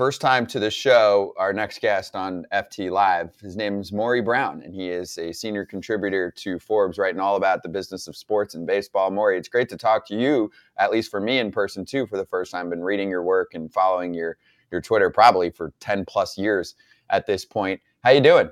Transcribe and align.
first 0.00 0.22
time 0.22 0.46
to 0.46 0.58
the 0.58 0.70
show, 0.70 1.34
our 1.36 1.52
next 1.52 1.82
guest 1.82 2.16
on 2.16 2.46
FT 2.54 2.90
Live. 2.90 3.38
His 3.42 3.54
name 3.54 3.78
is 3.80 3.92
Maury 3.92 4.22
Brown, 4.22 4.62
and 4.62 4.74
he 4.74 4.88
is 4.88 5.18
a 5.18 5.30
senior 5.30 5.66
contributor 5.66 6.32
to 6.38 6.58
Forbes, 6.58 6.96
writing 6.96 7.20
all 7.20 7.36
about 7.36 7.62
the 7.62 7.68
business 7.68 8.08
of 8.08 8.16
sports 8.16 8.54
and 8.54 8.66
baseball. 8.66 9.10
Maury, 9.10 9.36
it's 9.36 9.50
great 9.50 9.68
to 9.68 9.76
talk 9.76 10.06
to 10.06 10.18
you, 10.18 10.50
at 10.78 10.90
least 10.90 11.10
for 11.10 11.20
me 11.20 11.38
in 11.38 11.52
person 11.52 11.84
too, 11.84 12.06
for 12.06 12.16
the 12.16 12.24
first 12.24 12.50
time. 12.50 12.70
Been 12.70 12.82
reading 12.82 13.10
your 13.10 13.22
work 13.22 13.52
and 13.52 13.70
following 13.70 14.14
your 14.14 14.38
your 14.72 14.80
Twitter 14.80 15.10
probably 15.10 15.50
for 15.50 15.74
ten 15.80 16.06
plus 16.06 16.38
years 16.38 16.76
at 17.10 17.26
this 17.26 17.44
point. 17.44 17.78
How 18.02 18.08
you 18.08 18.22
doing? 18.22 18.48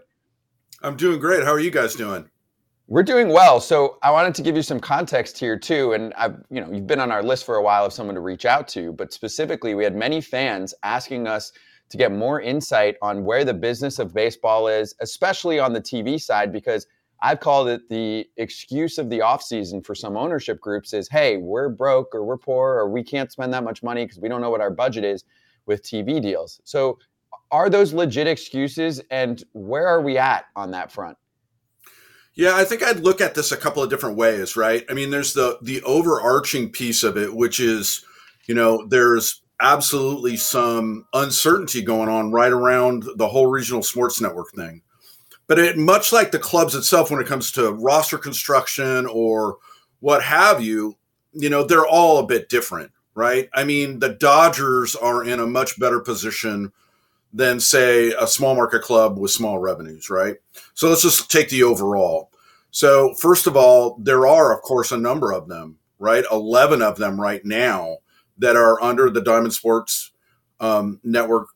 I'm 0.83 0.99
doing 0.99 1.19
great. 1.19 1.45
How 1.45 1.53
are 1.53 1.61
you 1.61 1.71
guys 1.71 1.95
doing? 1.95 2.29
We're 2.91 3.03
doing 3.03 3.29
well. 3.29 3.61
So 3.61 3.99
I 4.03 4.11
wanted 4.11 4.35
to 4.37 4.43
give 4.43 4.57
you 4.57 4.63
some 4.63 4.81
context 4.81 5.37
here 5.37 5.59
too. 5.59 5.93
And 5.93 6.15
I've, 6.15 6.43
you 6.49 6.59
know, 6.59 6.73
you've 6.73 6.87
been 6.87 7.01
on 7.01 7.13
our 7.13 7.23
list 7.23 7.45
for 7.45 7.57
a 7.57 7.63
while 7.63 7.85
of 7.85 7.93
someone 7.93 8.15
to 8.15 8.23
reach 8.23 8.47
out 8.47 8.67
to, 8.69 8.95
but 8.95 9.13
specifically 9.13 9.75
we 9.75 9.85
had 9.85 9.95
many 9.95 10.23
fans 10.23 10.73
asking 10.83 11.27
us 11.27 11.53
to 11.91 11.99
get 11.99 12.13
more 12.13 12.41
insight 12.41 12.97
on 13.03 13.27
where 13.27 13.45
the 13.45 13.53
business 13.53 13.99
of 13.99 14.15
baseball 14.15 14.69
is, 14.69 14.95
especially 15.01 15.59
on 15.59 15.75
the 15.75 15.83
TV 15.83 16.19
side, 16.19 16.51
because 16.51 16.87
I've 17.21 17.41
called 17.41 17.69
it 17.69 17.87
the 17.91 18.27
excuse 18.39 18.97
of 18.97 19.11
the 19.11 19.19
offseason 19.19 19.85
for 19.85 19.95
some 19.95 20.17
ownership 20.17 20.59
groups 20.59 20.95
is, 20.95 21.11
hey, 21.11 21.37
we're 21.37 21.69
broke 21.69 22.15
or 22.15 22.25
we're 22.25 22.39
poor 22.39 22.77
or 22.77 22.89
we 22.89 23.03
can't 23.03 23.31
spend 23.31 23.53
that 23.53 23.65
much 23.65 23.83
money 23.83 24.07
because 24.07 24.19
we 24.19 24.31
don't 24.31 24.41
know 24.41 24.51
what 24.51 24.63
our 24.63 24.71
budget 24.71 25.05
is 25.05 25.25
with 25.67 25.83
TV 25.83 26.23
deals. 26.23 26.59
So 26.65 26.99
are 27.51 27.69
those 27.69 27.93
legit 27.93 28.27
excuses 28.27 29.03
and 29.11 29.45
where 29.53 29.87
are 29.87 30.01
we 30.01 30.17
at 30.17 30.47
on 30.57 30.71
that 30.71 30.91
front? 30.91 31.19
Yeah, 32.39 32.55
I 32.55 32.63
think 32.63 32.85
I'd 32.85 33.01
look 33.01 33.21
at 33.21 33.35
this 33.35 33.51
a 33.51 33.57
couple 33.57 33.83
of 33.83 33.91
different 33.91 34.17
ways, 34.17 34.57
right? 34.57 34.85
I 34.89 34.95
mean, 34.95 35.11
there's 35.11 35.35
the 35.35 35.59
the 35.63 35.83
overarching 35.83 36.71
piece 36.71 37.03
of 37.03 37.17
it, 37.17 37.35
which 37.35 37.59
is, 37.59 38.05
you 38.47 38.55
know, 38.55 38.87
there's 38.87 39.43
absolutely 39.61 40.37
some 40.37 41.05
uncertainty 41.15 41.83
going 41.83 42.09
on 42.09 42.31
right 42.31 42.53
around 42.53 43.05
the 43.17 43.27
whole 43.27 43.49
regional 43.49 43.83
sports 43.83 44.21
network 44.21 44.53
thing. 44.53 44.81
But 45.49 45.59
it 45.59 45.79
much 45.79 46.13
like 46.13 46.31
the 46.31 46.39
clubs 46.39 46.77
itself 46.77 47.11
when 47.11 47.21
it 47.21 47.27
comes 47.27 47.51
to 47.53 47.73
roster 47.73 48.19
construction 48.19 49.07
or 49.07 49.57
what 49.99 50.23
have 50.23 50.63
you, 50.63 50.97
you 51.33 51.51
know, 51.51 51.65
they're 51.65 51.89
all 51.89 52.19
a 52.19 52.27
bit 52.27 52.49
different, 52.49 52.93
right? 53.17 53.49
I 53.53 53.65
mean, 53.65 53.99
the 53.99 54.11
Dodgers 54.11 54.95
are 54.95 55.25
in 55.25 55.41
a 55.41 55.47
much 55.47 55.77
better 55.81 55.99
position 55.99 56.73
than 57.33 57.61
say 57.61 58.13
a 58.19 58.27
small 58.27 58.55
market 58.55 58.83
club 58.83 59.19
with 59.19 59.31
small 59.31 59.59
revenues, 59.59 60.11
right? 60.11 60.37
So 60.75 60.89
let's 60.89 61.03
just 61.03 61.31
take 61.31 61.51
the 61.51 61.63
overall. 61.63 62.31
So 62.71 63.15
first 63.15 63.47
of 63.47 63.57
all, 63.57 63.99
there 64.01 64.27
are 64.27 64.55
of 64.55 64.63
course 64.63 64.93
a 64.93 64.97
number 64.97 65.33
of 65.33 65.49
them, 65.49 65.79
right? 65.99 66.25
11 66.31 66.83
of 66.83 66.97
them 66.97 67.21
right 67.21 67.45
now 67.45 67.99
that 68.39 68.57
are 68.57 68.81
under 68.83 69.11
the 69.11 69.21
Diamond 69.21 69.53
Sports 69.53 70.13
um, 70.61 71.01
network 71.05 71.49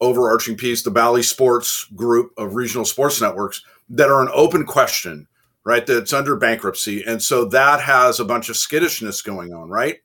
overarching 0.00 0.56
piece, 0.56 0.82
the 0.82 0.90
Bally 0.90 1.22
Sports 1.22 1.84
group 1.94 2.32
of 2.36 2.54
regional 2.54 2.84
sports 2.84 3.20
networks 3.20 3.62
that 3.88 4.10
are 4.10 4.22
an 4.22 4.30
open 4.34 4.64
question, 4.66 5.28
right? 5.64 5.86
That's 5.86 6.12
under 6.12 6.36
bankruptcy. 6.36 7.04
And 7.04 7.22
so 7.22 7.44
that 7.46 7.80
has 7.80 8.18
a 8.18 8.24
bunch 8.24 8.48
of 8.48 8.56
skittishness 8.56 9.22
going 9.22 9.52
on, 9.52 9.68
right? 9.68 9.98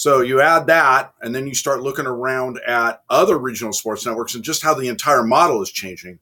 So 0.00 0.22
you 0.22 0.40
add 0.40 0.66
that, 0.68 1.12
and 1.20 1.34
then 1.34 1.46
you 1.46 1.54
start 1.54 1.82
looking 1.82 2.06
around 2.06 2.58
at 2.66 3.02
other 3.10 3.36
regional 3.36 3.74
sports 3.74 4.06
networks 4.06 4.34
and 4.34 4.42
just 4.42 4.62
how 4.62 4.72
the 4.72 4.88
entire 4.88 5.22
model 5.22 5.60
is 5.60 5.70
changing. 5.70 6.18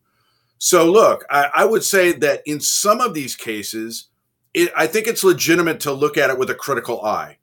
So 0.58 0.90
look, 0.90 1.24
I, 1.30 1.48
I 1.54 1.64
would 1.64 1.84
say 1.84 2.10
that 2.10 2.42
in 2.44 2.58
some 2.58 3.00
of 3.00 3.14
these 3.14 3.36
cases, 3.36 4.08
it, 4.52 4.72
I 4.76 4.88
think 4.88 5.06
it's 5.06 5.22
legitimate 5.22 5.78
to 5.82 5.92
look 5.92 6.16
at 6.16 6.28
it 6.28 6.36
with 6.36 6.50
a 6.50 6.56
critical 6.56 7.04
eye. 7.04 7.36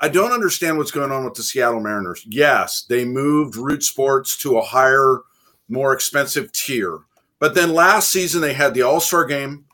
I 0.00 0.08
don't 0.08 0.30
understand 0.30 0.78
what's 0.78 0.92
going 0.92 1.10
on 1.10 1.24
with 1.24 1.34
the 1.34 1.42
Seattle 1.42 1.80
Mariners. 1.80 2.24
Yes, 2.28 2.82
they 2.88 3.04
moved 3.04 3.56
Root 3.56 3.82
Sports 3.82 4.36
to 4.42 4.58
a 4.58 4.62
higher, 4.62 5.22
more 5.68 5.92
expensive 5.92 6.52
tier. 6.52 7.00
But 7.40 7.56
then 7.56 7.74
last 7.74 8.10
season 8.10 8.42
they 8.42 8.52
had 8.52 8.74
the 8.74 8.82
All 8.82 9.00
Star 9.00 9.24
game. 9.24 9.64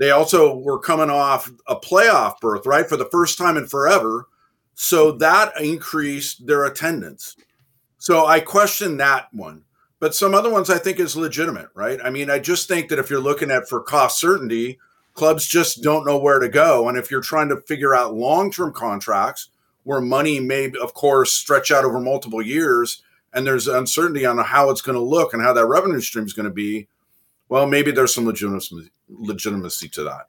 They 0.00 0.10
also 0.10 0.52
were 0.52 0.80
coming 0.80 1.10
off 1.10 1.48
a 1.68 1.76
playoff 1.76 2.40
berth, 2.40 2.66
right, 2.66 2.88
for 2.88 2.96
the 2.96 3.08
first 3.12 3.38
time 3.38 3.56
in 3.56 3.68
forever. 3.68 4.26
So 4.82 5.12
that 5.12 5.60
increased 5.60 6.46
their 6.46 6.64
attendance. 6.64 7.36
So 7.98 8.24
I 8.24 8.40
question 8.40 8.96
that 8.96 9.28
one. 9.30 9.62
But 9.98 10.14
some 10.14 10.34
other 10.34 10.48
ones 10.48 10.70
I 10.70 10.78
think 10.78 10.98
is 10.98 11.14
legitimate, 11.14 11.68
right? 11.74 12.00
I 12.02 12.08
mean, 12.08 12.30
I 12.30 12.38
just 12.38 12.66
think 12.66 12.88
that 12.88 12.98
if 12.98 13.10
you're 13.10 13.20
looking 13.20 13.50
at 13.50 13.68
for 13.68 13.82
cost 13.82 14.18
certainty, 14.18 14.78
clubs 15.12 15.46
just 15.46 15.82
don't 15.82 16.06
know 16.06 16.16
where 16.16 16.38
to 16.38 16.48
go. 16.48 16.88
And 16.88 16.96
if 16.96 17.10
you're 17.10 17.20
trying 17.20 17.50
to 17.50 17.60
figure 17.60 17.94
out 17.94 18.14
long 18.14 18.50
term 18.50 18.72
contracts 18.72 19.50
where 19.84 20.00
money 20.00 20.40
may, 20.40 20.72
of 20.80 20.94
course, 20.94 21.30
stretch 21.30 21.70
out 21.70 21.84
over 21.84 22.00
multiple 22.00 22.40
years 22.40 23.02
and 23.34 23.46
there's 23.46 23.68
uncertainty 23.68 24.24
on 24.24 24.38
how 24.38 24.70
it's 24.70 24.80
going 24.80 24.96
to 24.96 25.04
look 25.04 25.34
and 25.34 25.42
how 25.42 25.52
that 25.52 25.66
revenue 25.66 26.00
stream 26.00 26.24
is 26.24 26.32
going 26.32 26.48
to 26.48 26.50
be, 26.50 26.88
well, 27.50 27.66
maybe 27.66 27.90
there's 27.90 28.14
some 28.14 28.24
legitimacy, 28.24 28.88
legitimacy 29.10 29.90
to 29.90 30.04
that. 30.04 30.28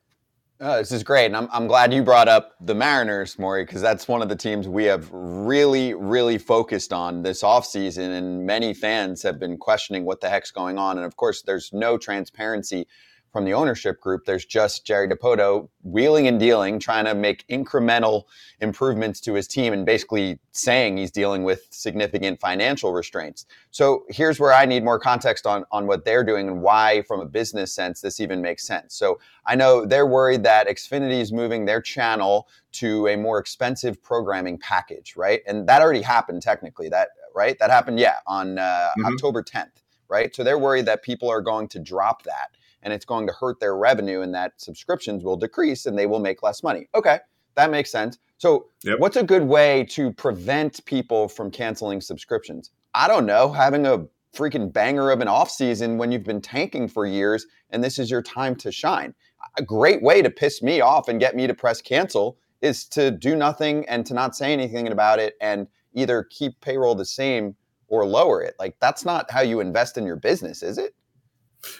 Oh, 0.63 0.77
this 0.77 0.91
is 0.91 1.01
great. 1.01 1.25
And 1.25 1.35
I'm, 1.35 1.49
I'm 1.51 1.65
glad 1.65 1.91
you 1.91 2.03
brought 2.03 2.27
up 2.27 2.53
the 2.61 2.75
Mariners, 2.75 3.39
Maury, 3.39 3.65
because 3.65 3.81
that's 3.81 4.07
one 4.07 4.21
of 4.21 4.29
the 4.29 4.35
teams 4.35 4.67
we 4.67 4.83
have 4.83 5.09
really, 5.11 5.95
really 5.95 6.37
focused 6.37 6.93
on 6.93 7.23
this 7.23 7.41
offseason. 7.41 8.15
And 8.15 8.45
many 8.45 8.75
fans 8.75 9.23
have 9.23 9.39
been 9.39 9.57
questioning 9.57 10.05
what 10.05 10.21
the 10.21 10.29
heck's 10.29 10.51
going 10.51 10.77
on. 10.77 10.97
And 10.97 11.05
of 11.07 11.15
course, 11.15 11.41
there's 11.41 11.73
no 11.73 11.97
transparency 11.97 12.85
from 13.31 13.45
the 13.45 13.53
ownership 13.53 13.99
group. 13.99 14.25
There's 14.25 14.45
just 14.45 14.85
Jerry 14.85 15.07
Dipoto 15.07 15.69
wheeling 15.83 16.27
and 16.27 16.39
dealing, 16.39 16.79
trying 16.79 17.05
to 17.05 17.15
make 17.15 17.47
incremental 17.47 18.23
improvements 18.59 19.19
to 19.21 19.33
his 19.33 19.47
team 19.47 19.73
and 19.73 19.85
basically 19.85 20.39
saying 20.51 20.97
he's 20.97 21.11
dealing 21.11 21.43
with 21.43 21.67
significant 21.71 22.39
financial 22.39 22.91
restraints. 22.91 23.45
So 23.71 24.03
here's 24.09 24.39
where 24.39 24.53
I 24.53 24.65
need 24.65 24.83
more 24.83 24.99
context 24.99 25.45
on, 25.45 25.65
on 25.71 25.87
what 25.87 26.03
they're 26.03 26.23
doing 26.23 26.47
and 26.47 26.61
why, 26.61 27.03
from 27.07 27.21
a 27.21 27.25
business 27.25 27.73
sense, 27.73 28.01
this 28.01 28.19
even 28.19 28.41
makes 28.41 28.67
sense. 28.67 28.95
So 28.95 29.19
I 29.45 29.55
know 29.55 29.85
they're 29.85 30.07
worried 30.07 30.43
that 30.43 30.67
Xfinity 30.67 31.21
is 31.21 31.31
moving 31.31 31.65
their 31.65 31.81
channel 31.81 32.47
to 32.73 33.07
a 33.07 33.15
more 33.15 33.39
expensive 33.39 34.01
programming 34.03 34.57
package, 34.57 35.15
right? 35.15 35.41
And 35.47 35.67
that 35.67 35.81
already 35.81 36.01
happened 36.01 36.41
technically. 36.41 36.89
That 36.89 37.09
right? 37.35 37.57
That 37.59 37.69
happened, 37.69 37.99
yeah, 37.99 38.15
on 38.27 38.57
uh, 38.57 38.61
mm-hmm. 38.61 39.05
October 39.05 39.43
10th, 39.43 39.83
right? 40.09 40.35
So 40.35 40.43
they're 40.43 40.59
worried 40.59 40.85
that 40.85 41.03
people 41.03 41.29
are 41.29 41.41
going 41.41 41.67
to 41.69 41.79
drop 41.79 42.23
that 42.23 42.57
and 42.83 42.93
it's 42.93 43.05
going 43.05 43.27
to 43.27 43.33
hurt 43.33 43.59
their 43.59 43.75
revenue 43.75 44.21
and 44.21 44.33
that 44.33 44.53
subscriptions 44.57 45.23
will 45.23 45.37
decrease 45.37 45.85
and 45.85 45.97
they 45.97 46.05
will 46.05 46.19
make 46.19 46.43
less 46.43 46.63
money. 46.63 46.87
Okay, 46.95 47.19
that 47.55 47.71
makes 47.71 47.91
sense. 47.91 48.17
So, 48.37 48.67
yep. 48.83 48.99
what's 48.99 49.17
a 49.17 49.23
good 49.23 49.43
way 49.43 49.83
to 49.91 50.11
prevent 50.11 50.83
people 50.85 51.27
from 51.27 51.51
canceling 51.51 52.01
subscriptions? 52.01 52.71
I 52.93 53.07
don't 53.07 53.25
know, 53.25 53.51
having 53.51 53.85
a 53.85 54.05
freaking 54.35 54.71
banger 54.71 55.11
of 55.11 55.21
an 55.21 55.27
off 55.27 55.51
season 55.51 55.97
when 55.97 56.11
you've 56.11 56.23
been 56.23 56.41
tanking 56.41 56.87
for 56.87 57.05
years 57.05 57.45
and 57.69 57.83
this 57.83 57.99
is 57.99 58.09
your 58.09 58.21
time 58.21 58.55
to 58.55 58.71
shine. 58.71 59.13
A 59.57 59.61
great 59.61 60.01
way 60.01 60.21
to 60.21 60.29
piss 60.29 60.61
me 60.61 60.81
off 60.81 61.07
and 61.07 61.19
get 61.19 61.35
me 61.35 61.47
to 61.47 61.53
press 61.53 61.81
cancel 61.81 62.37
is 62.61 62.85
to 62.85 63.11
do 63.11 63.35
nothing 63.35 63.87
and 63.89 64.05
to 64.05 64.13
not 64.13 64.35
say 64.35 64.53
anything 64.53 64.87
about 64.87 65.19
it 65.19 65.35
and 65.41 65.67
either 65.93 66.23
keep 66.23 66.59
payroll 66.61 66.95
the 66.95 67.05
same 67.05 67.55
or 67.87 68.05
lower 68.05 68.41
it. 68.41 68.55
Like 68.57 68.75
that's 68.79 69.03
not 69.03 69.29
how 69.29 69.41
you 69.41 69.59
invest 69.59 69.97
in 69.97 70.05
your 70.05 70.15
business, 70.15 70.63
is 70.63 70.77
it? 70.77 70.95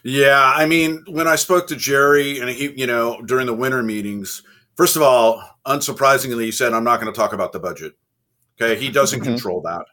Yeah, 0.03 0.53
I 0.55 0.65
mean, 0.65 1.03
when 1.07 1.27
I 1.27 1.35
spoke 1.35 1.67
to 1.67 1.75
Jerry 1.75 2.39
and 2.39 2.49
he, 2.49 2.71
you 2.71 2.87
know, 2.87 3.21
during 3.25 3.47
the 3.47 3.53
winter 3.53 3.83
meetings, 3.83 4.43
first 4.75 4.95
of 4.95 5.01
all, 5.01 5.43
unsurprisingly, 5.65 6.45
he 6.45 6.51
said, 6.51 6.73
I'm 6.73 6.83
not 6.83 6.99
going 6.99 7.11
to 7.11 7.17
talk 7.17 7.33
about 7.33 7.51
the 7.51 7.59
budget. 7.59 7.93
Okay. 8.59 8.79
He 8.79 8.89
doesn't 8.91 9.21
mm-hmm. 9.21 9.29
control 9.29 9.61
that. 9.61 9.85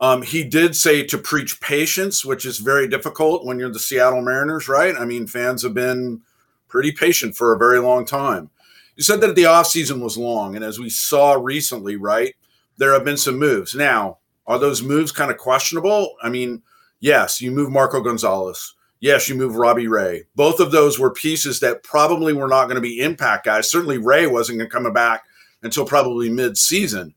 Um, 0.00 0.22
he 0.22 0.42
did 0.42 0.74
say 0.74 1.04
to 1.04 1.18
preach 1.18 1.60
patience, 1.60 2.24
which 2.24 2.44
is 2.44 2.58
very 2.58 2.88
difficult 2.88 3.44
when 3.44 3.58
you're 3.58 3.72
the 3.72 3.78
Seattle 3.78 4.22
Mariners, 4.22 4.68
right? 4.68 4.96
I 4.98 5.04
mean, 5.04 5.28
fans 5.28 5.62
have 5.62 5.74
been 5.74 6.22
pretty 6.66 6.90
patient 6.90 7.36
for 7.36 7.54
a 7.54 7.58
very 7.58 7.78
long 7.78 8.04
time. 8.04 8.50
He 8.96 9.02
said 9.02 9.20
that 9.20 9.36
the 9.36 9.44
offseason 9.44 10.02
was 10.02 10.18
long. 10.18 10.56
And 10.56 10.64
as 10.64 10.80
we 10.80 10.90
saw 10.90 11.34
recently, 11.34 11.96
right, 11.96 12.34
there 12.78 12.92
have 12.92 13.04
been 13.04 13.16
some 13.16 13.38
moves. 13.38 13.76
Now, 13.76 14.18
are 14.46 14.58
those 14.58 14.82
moves 14.82 15.12
kind 15.12 15.30
of 15.30 15.38
questionable? 15.38 16.16
I 16.20 16.28
mean, 16.28 16.62
yes, 16.98 17.40
you 17.40 17.52
move 17.52 17.70
Marco 17.70 18.00
Gonzalez 18.00 18.74
yes, 19.02 19.28
you 19.28 19.34
move 19.34 19.56
Robbie 19.56 19.88
Ray. 19.88 20.24
Both 20.34 20.60
of 20.60 20.70
those 20.70 20.98
were 20.98 21.10
pieces 21.10 21.60
that 21.60 21.82
probably 21.82 22.32
were 22.32 22.48
not 22.48 22.64
going 22.64 22.76
to 22.76 22.80
be 22.80 23.00
impact 23.00 23.44
guys. 23.44 23.70
Certainly 23.70 23.98
Ray 23.98 24.26
wasn't 24.26 24.58
going 24.58 24.70
to 24.70 24.74
come 24.74 24.90
back 24.94 25.24
until 25.62 25.84
probably 25.84 26.30
mid-season. 26.30 27.12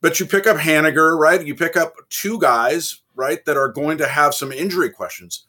But 0.00 0.20
you 0.20 0.26
pick 0.26 0.46
up 0.46 0.56
Haniger, 0.56 1.18
right? 1.18 1.44
You 1.44 1.54
pick 1.54 1.76
up 1.76 1.94
two 2.10 2.38
guys, 2.38 3.00
right, 3.16 3.44
that 3.46 3.56
are 3.56 3.72
going 3.72 3.98
to 3.98 4.06
have 4.06 4.34
some 4.34 4.52
injury 4.52 4.90
questions. 4.90 5.46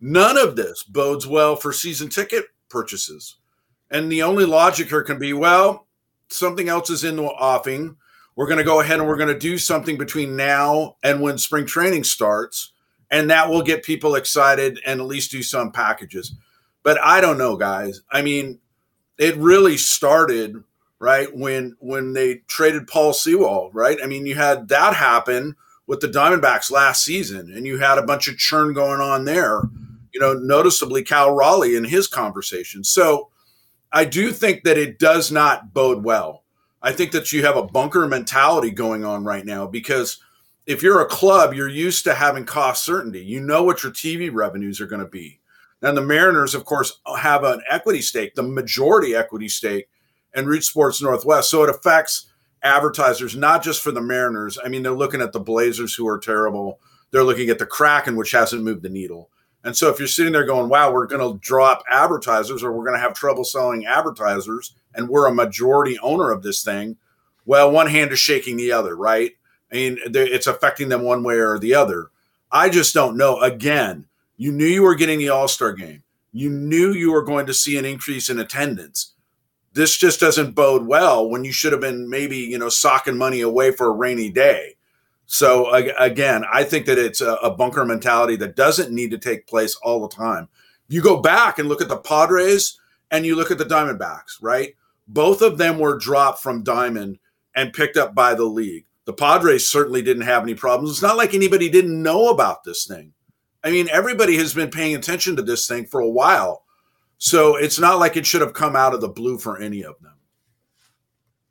None 0.00 0.36
of 0.36 0.56
this 0.56 0.82
bodes 0.82 1.26
well 1.26 1.56
for 1.56 1.72
season 1.72 2.10
ticket 2.10 2.46
purchases. 2.68 3.36
And 3.90 4.10
the 4.10 4.22
only 4.22 4.44
logic 4.44 4.88
here 4.88 5.02
can 5.02 5.18
be, 5.18 5.32
well, 5.32 5.86
something 6.28 6.68
else 6.68 6.90
is 6.90 7.04
in 7.04 7.16
the 7.16 7.22
offing. 7.22 7.96
We're 8.36 8.48
going 8.48 8.58
to 8.58 8.64
go 8.64 8.80
ahead 8.80 8.98
and 8.98 9.08
we're 9.08 9.16
going 9.16 9.32
to 9.32 9.38
do 9.38 9.58
something 9.58 9.96
between 9.96 10.34
now 10.34 10.96
and 11.02 11.20
when 11.20 11.38
spring 11.38 11.66
training 11.66 12.04
starts 12.04 12.72
and 13.10 13.30
that 13.30 13.48
will 13.48 13.62
get 13.62 13.84
people 13.84 14.14
excited 14.14 14.80
and 14.86 15.00
at 15.00 15.06
least 15.06 15.30
do 15.30 15.42
some 15.42 15.72
packages. 15.72 16.34
But 16.82 17.00
I 17.00 17.20
don't 17.20 17.38
know, 17.38 17.56
guys. 17.56 18.02
I 18.10 18.22
mean, 18.22 18.58
it 19.18 19.36
really 19.36 19.76
started 19.76 20.62
right 20.98 21.34
when 21.36 21.76
when 21.80 22.12
they 22.12 22.36
traded 22.46 22.86
Paul 22.86 23.12
Sewald, 23.12 23.74
right? 23.74 23.98
I 24.02 24.06
mean, 24.06 24.26
you 24.26 24.34
had 24.34 24.68
that 24.68 24.94
happen 24.94 25.56
with 25.86 26.00
the 26.00 26.08
Diamondbacks 26.08 26.70
last 26.70 27.04
season, 27.04 27.52
and 27.54 27.66
you 27.66 27.78
had 27.78 27.98
a 27.98 28.06
bunch 28.06 28.28
of 28.28 28.38
churn 28.38 28.72
going 28.72 29.00
on 29.00 29.24
there. 29.24 29.62
You 30.12 30.20
know, 30.20 30.32
noticeably 30.34 31.02
Cal 31.02 31.34
Raleigh 31.34 31.76
in 31.76 31.84
his 31.84 32.06
conversation. 32.06 32.84
So 32.84 33.30
I 33.92 34.04
do 34.04 34.32
think 34.32 34.64
that 34.64 34.78
it 34.78 34.98
does 34.98 35.32
not 35.32 35.74
bode 35.74 36.04
well. 36.04 36.44
I 36.82 36.92
think 36.92 37.12
that 37.12 37.32
you 37.32 37.44
have 37.44 37.56
a 37.56 37.66
bunker 37.66 38.06
mentality 38.06 38.70
going 38.70 39.04
on 39.04 39.24
right 39.24 39.44
now 39.44 39.66
because 39.66 40.20
if 40.66 40.82
you're 40.82 41.00
a 41.00 41.06
club, 41.06 41.54
you're 41.54 41.68
used 41.68 42.04
to 42.04 42.14
having 42.14 42.44
cost 42.44 42.84
certainty. 42.84 43.24
You 43.24 43.40
know 43.40 43.62
what 43.62 43.82
your 43.82 43.92
TV 43.92 44.30
revenues 44.32 44.80
are 44.80 44.86
going 44.86 45.02
to 45.02 45.08
be. 45.08 45.40
And 45.82 45.96
the 45.96 46.02
Mariners, 46.02 46.54
of 46.54 46.64
course, 46.64 47.00
have 47.18 47.44
an 47.44 47.60
equity 47.68 48.00
stake, 48.00 48.34
the 48.34 48.42
majority 48.42 49.14
equity 49.14 49.48
stake 49.48 49.88
in 50.34 50.46
Root 50.46 50.64
Sports 50.64 51.02
Northwest. 51.02 51.50
So 51.50 51.62
it 51.62 51.68
affects 51.68 52.30
advertisers, 52.62 53.36
not 53.36 53.62
just 53.62 53.82
for 53.82 53.92
the 53.92 54.00
Mariners. 54.00 54.58
I 54.64 54.68
mean, 54.68 54.82
they're 54.82 54.92
looking 54.92 55.20
at 55.20 55.32
the 55.32 55.40
Blazers, 55.40 55.94
who 55.94 56.08
are 56.08 56.18
terrible. 56.18 56.80
They're 57.10 57.22
looking 57.22 57.50
at 57.50 57.58
the 57.58 57.66
Kraken, 57.66 58.16
which 58.16 58.30
hasn't 58.30 58.64
moved 58.64 58.82
the 58.82 58.88
needle. 58.88 59.28
And 59.62 59.76
so 59.76 59.88
if 59.90 59.98
you're 59.98 60.08
sitting 60.08 60.32
there 60.32 60.44
going, 60.44 60.68
wow, 60.68 60.92
we're 60.92 61.06
going 61.06 61.20
to 61.20 61.38
drop 61.40 61.82
advertisers 61.90 62.62
or 62.62 62.72
we're 62.72 62.84
going 62.84 62.96
to 62.96 63.02
have 63.02 63.14
trouble 63.14 63.44
selling 63.44 63.86
advertisers, 63.86 64.74
and 64.94 65.08
we're 65.08 65.26
a 65.26 65.34
majority 65.34 65.98
owner 66.00 66.30
of 66.30 66.42
this 66.42 66.62
thing, 66.62 66.96
well, 67.46 67.70
one 67.70 67.88
hand 67.88 68.12
is 68.12 68.18
shaking 68.18 68.56
the 68.56 68.72
other, 68.72 68.96
right? 68.96 69.32
I 69.74 69.76
mean, 69.76 69.98
it's 70.04 70.46
affecting 70.46 70.88
them 70.88 71.02
one 71.02 71.24
way 71.24 71.34
or 71.34 71.58
the 71.58 71.74
other. 71.74 72.10
I 72.52 72.68
just 72.68 72.94
don't 72.94 73.16
know. 73.16 73.40
Again, 73.40 74.06
you 74.36 74.52
knew 74.52 74.66
you 74.66 74.84
were 74.84 74.94
getting 74.94 75.18
the 75.18 75.30
All 75.30 75.48
Star 75.48 75.72
game. 75.72 76.04
You 76.32 76.48
knew 76.48 76.92
you 76.92 77.10
were 77.10 77.24
going 77.24 77.46
to 77.46 77.54
see 77.54 77.76
an 77.76 77.84
increase 77.84 78.30
in 78.30 78.38
attendance. 78.38 79.14
This 79.72 79.96
just 79.96 80.20
doesn't 80.20 80.54
bode 80.54 80.86
well 80.86 81.28
when 81.28 81.44
you 81.44 81.50
should 81.50 81.72
have 81.72 81.80
been 81.80 82.08
maybe, 82.08 82.36
you 82.36 82.56
know, 82.56 82.68
socking 82.68 83.18
money 83.18 83.40
away 83.40 83.72
for 83.72 83.88
a 83.88 83.92
rainy 83.92 84.30
day. 84.30 84.76
So 85.26 85.72
again, 85.72 86.44
I 86.52 86.62
think 86.62 86.86
that 86.86 86.98
it's 86.98 87.20
a, 87.20 87.50
bunker 87.50 87.84
mentality 87.84 88.36
that 88.36 88.54
doesn't 88.54 88.92
need 88.92 89.10
to 89.10 89.18
take 89.18 89.48
place 89.48 89.74
all 89.82 90.00
the 90.00 90.14
time. 90.14 90.48
You 90.86 91.02
go 91.02 91.20
back 91.20 91.58
and 91.58 91.68
look 91.68 91.80
at 91.80 91.88
the 91.88 91.96
Padres 91.96 92.78
and 93.10 93.26
you 93.26 93.34
look 93.34 93.50
at 93.50 93.58
the 93.58 93.64
Diamondbacks, 93.64 94.40
right? 94.40 94.76
Both 95.08 95.42
of 95.42 95.58
them 95.58 95.80
were 95.80 95.98
dropped 95.98 96.42
from 96.42 96.62
Diamond 96.62 97.18
and 97.56 97.72
picked 97.72 97.96
up 97.96 98.14
by 98.14 98.34
the 98.34 98.44
league. 98.44 98.86
The 99.06 99.12
Padres 99.12 99.68
certainly 99.68 100.02
didn't 100.02 100.22
have 100.24 100.42
any 100.42 100.54
problems. 100.54 100.90
It's 100.90 101.02
not 101.02 101.16
like 101.16 101.34
anybody 101.34 101.68
didn't 101.68 102.02
know 102.02 102.28
about 102.28 102.64
this 102.64 102.86
thing. 102.86 103.12
I 103.62 103.70
mean, 103.70 103.88
everybody 103.90 104.36
has 104.36 104.54
been 104.54 104.70
paying 104.70 104.94
attention 104.94 105.36
to 105.36 105.42
this 105.42 105.66
thing 105.66 105.86
for 105.86 106.00
a 106.00 106.08
while. 106.08 106.64
So 107.18 107.56
it's 107.56 107.78
not 107.78 107.98
like 107.98 108.16
it 108.16 108.26
should 108.26 108.40
have 108.40 108.52
come 108.52 108.76
out 108.76 108.94
of 108.94 109.00
the 109.00 109.08
blue 109.08 109.38
for 109.38 109.60
any 109.60 109.82
of 109.82 109.94
them. 110.00 110.12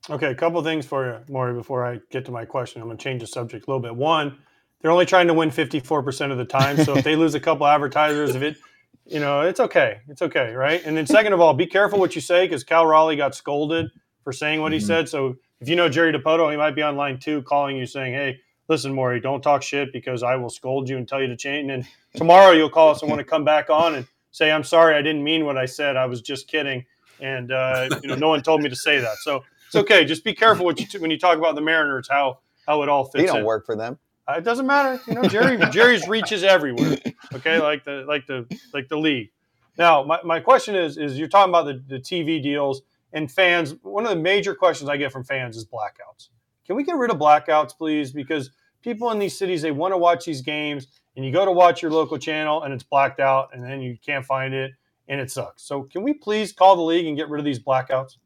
Okay, 0.10 0.32
a 0.32 0.36
couple 0.36 0.62
things 0.64 0.86
for 0.86 1.08
you, 1.08 1.34
Maury, 1.34 1.54
before 1.54 1.86
I 1.86 2.00
get 2.12 2.26
to 2.26 2.32
my 2.32 2.44
question. 2.44 2.82
I'm 2.82 2.88
going 2.88 2.98
to 2.98 3.04
change 3.04 3.22
the 3.22 3.28
subject 3.28 3.68
a 3.68 3.72
little 3.72 3.82
bit. 3.82 3.96
One, 3.96 4.38
they're 4.82 4.92
only 4.92 5.06
trying 5.06 5.28
to 5.28 5.34
win 5.34 5.50
54% 5.50 6.32
of 6.32 6.38
the 6.38 6.46
time. 6.46 6.78
So 6.84 6.98
if 6.98 7.06
they 7.06 7.16
lose 7.16 7.36
a 7.36 7.40
couple 7.40 7.66
advertisers, 7.66 8.36
if 8.36 8.42
it, 8.42 8.58
you 9.06 9.22
know, 9.22 9.42
it's 9.42 9.62
okay. 9.62 10.02
It's 10.10 10.22
okay, 10.22 10.54
right? 10.54 10.84
And 10.86 10.98
then 10.98 11.08
second 11.08 11.32
of 11.32 11.40
all, 11.40 11.54
be 11.54 11.66
careful 11.66 12.00
what 12.00 12.16
you 12.16 12.22
say 12.22 12.46
because 12.46 12.66
Cal 12.66 12.86
Raleigh 12.86 13.16
got 13.16 13.34
scolded 13.34 13.90
for 14.24 14.34
saying 14.34 14.60
what 14.60 14.74
he 14.74 14.80
mm-hmm. 14.80 14.88
said. 14.88 15.10
So 15.10 15.38
if 15.64 15.70
you 15.70 15.78
know 15.78 15.88
Jerry 15.88 16.12
Dipoto, 16.12 16.52
he 16.52 16.58
might 16.58 16.76
be 16.76 16.82
on 16.82 16.98
line 16.98 17.18
two 17.18 17.42
calling 17.44 17.78
you 17.78 17.86
saying, 17.86 18.14
hey, 18.14 18.42
listen, 18.68 18.94
Maury, 18.94 19.22
don't 19.22 19.42
talk 19.42 19.64
shit 19.64 19.94
because 19.94 20.22
I 20.22 20.36
will 20.36 20.50
scold 20.50 20.90
you 20.90 20.98
and 20.98 21.08
tell 21.08 21.22
you 21.22 21.28
to 21.28 21.38
change. 21.38 21.72
And 21.72 21.88
tomorrow 22.16 22.52
you'll 22.52 22.70
call 22.70 22.90
us 22.90 23.02
and 23.02 23.10
want 23.10 23.22
to 23.22 23.24
come 23.24 23.46
back 23.46 23.70
on 23.70 23.96
and 23.96 24.06
say, 24.32 24.52
I'm 24.52 24.66
sorry, 24.66 24.94
I 24.94 25.02
didn't 25.02 25.24
mean 25.24 25.46
what 25.46 25.58
I 25.58 25.66
said. 25.66 25.96
I 25.96 26.06
was 26.06 26.22
just 26.22 26.50
kidding. 26.50 26.86
And, 27.22 27.54
uh, 27.54 27.88
you 28.02 28.10
know, 28.10 28.16
no 28.16 28.28
one 28.28 28.44
told 28.44 28.62
me 28.62 28.68
to 28.68 28.76
say 28.76 29.00
that. 29.00 29.16
So 29.20 29.46
it's 29.68 29.76
okay. 29.76 30.04
Just 30.04 30.26
be 30.26 30.34
careful 30.34 30.66
what 30.66 30.82
you 30.82 30.86
t- 30.86 30.98
when 30.98 31.12
you 31.12 31.18
talk 31.18 31.38
about 31.38 31.56
the 31.56 31.62
Mariners, 31.62 32.10
how, 32.12 32.40
how 32.68 32.84
it 32.84 32.90
all 32.90 33.06
fits. 33.06 33.22
You 33.22 33.28
don't 33.28 33.40
in. 33.40 33.46
work 33.46 33.66
for 33.66 33.78
them. 33.78 33.98
Uh, 34.28 34.34
it 34.34 34.44
doesn't 34.44 34.68
matter. 34.68 35.00
You 35.08 35.14
know, 35.14 35.24
Jerry, 35.24 35.58
Jerry's 35.72 36.10
reach 36.10 36.34
is 36.34 36.44
everywhere. 36.44 36.98
Okay. 37.34 37.62
Like 37.62 37.86
the, 37.86 38.04
like 38.06 38.28
the, 38.28 38.46
like 38.74 38.90
the 38.90 38.98
league. 38.98 39.32
Now, 39.78 40.04
my, 40.04 40.20
my 40.26 40.42
question 40.42 40.76
is, 40.76 40.98
is 40.98 41.18
you're 41.18 41.30
talking 41.30 41.52
about 41.52 41.68
the, 41.68 41.82
the 41.88 42.02
TV 42.02 42.44
deals 42.44 42.82
and 43.14 43.32
fans. 43.32 43.76
One 43.84 44.04
of 44.04 44.10
the 44.10 44.22
major 44.22 44.54
questions 44.54 44.90
I 44.90 44.98
get 44.98 45.12
from 45.12 45.24
fans 45.24 45.56
is 45.56 45.66
blackouts. 45.66 46.30
Can 46.66 46.76
we 46.76 46.84
get 46.84 46.96
rid 46.96 47.12
of 47.12 47.18
blackouts, 47.18 47.78
please? 47.78 48.12
Because 48.12 48.50
people 48.82 49.12
in 49.12 49.20
these 49.20 49.38
cities 49.38 49.62
they 49.62 49.72
want 49.72 49.94
to 49.94 49.98
watch 49.98 50.26
these 50.26 50.42
games, 50.42 50.88
and 51.16 51.26
you 51.26 51.32
go 51.32 51.46
to 51.46 51.52
watch 51.52 51.82
your 51.82 51.92
local 51.92 52.18
channel 52.18 52.64
and 52.64 52.74
it's 52.74 52.84
blacked 52.84 53.20
out, 53.20 53.50
and 53.54 53.64
then 53.64 53.82
you 53.82 53.98
can't 54.04 54.26
find 54.26 54.54
it, 54.54 54.72
and 55.08 55.22
it 55.22 55.32
sucks. 55.32 55.64
So 55.64 55.84
can 55.84 56.04
we 56.04 56.14
please 56.14 56.52
call 56.52 56.76
the 56.76 56.82
league 56.82 57.06
and 57.06 57.16
get 57.16 57.30
rid 57.30 57.40
of 57.40 57.46
these 57.46 57.60
blackouts? 57.60 58.18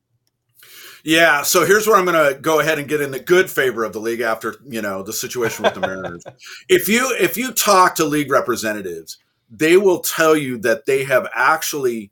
Yeah, 1.03 1.43
so 1.43 1.65
here's 1.65 1.87
where 1.87 1.95
I'm 1.95 2.05
going 2.05 2.33
to 2.33 2.39
go 2.39 2.59
ahead 2.59 2.79
and 2.79 2.87
get 2.87 3.01
in 3.01 3.11
the 3.11 3.19
good 3.19 3.49
favor 3.49 3.83
of 3.83 3.93
the 3.93 3.99
league 3.99 4.21
after 4.21 4.55
you 4.65 4.81
know 4.81 5.03
the 5.03 5.13
situation 5.13 5.63
with 5.63 5.73
the 5.73 5.79
Mariners. 5.79 6.23
if 6.69 6.87
you 6.87 7.15
if 7.19 7.37
you 7.37 7.51
talk 7.51 7.95
to 7.95 8.05
league 8.05 8.31
representatives, 8.31 9.17
they 9.49 9.77
will 9.77 9.99
tell 9.99 10.35
you 10.35 10.57
that 10.59 10.85
they 10.85 11.03
have 11.05 11.27
actually 11.33 12.11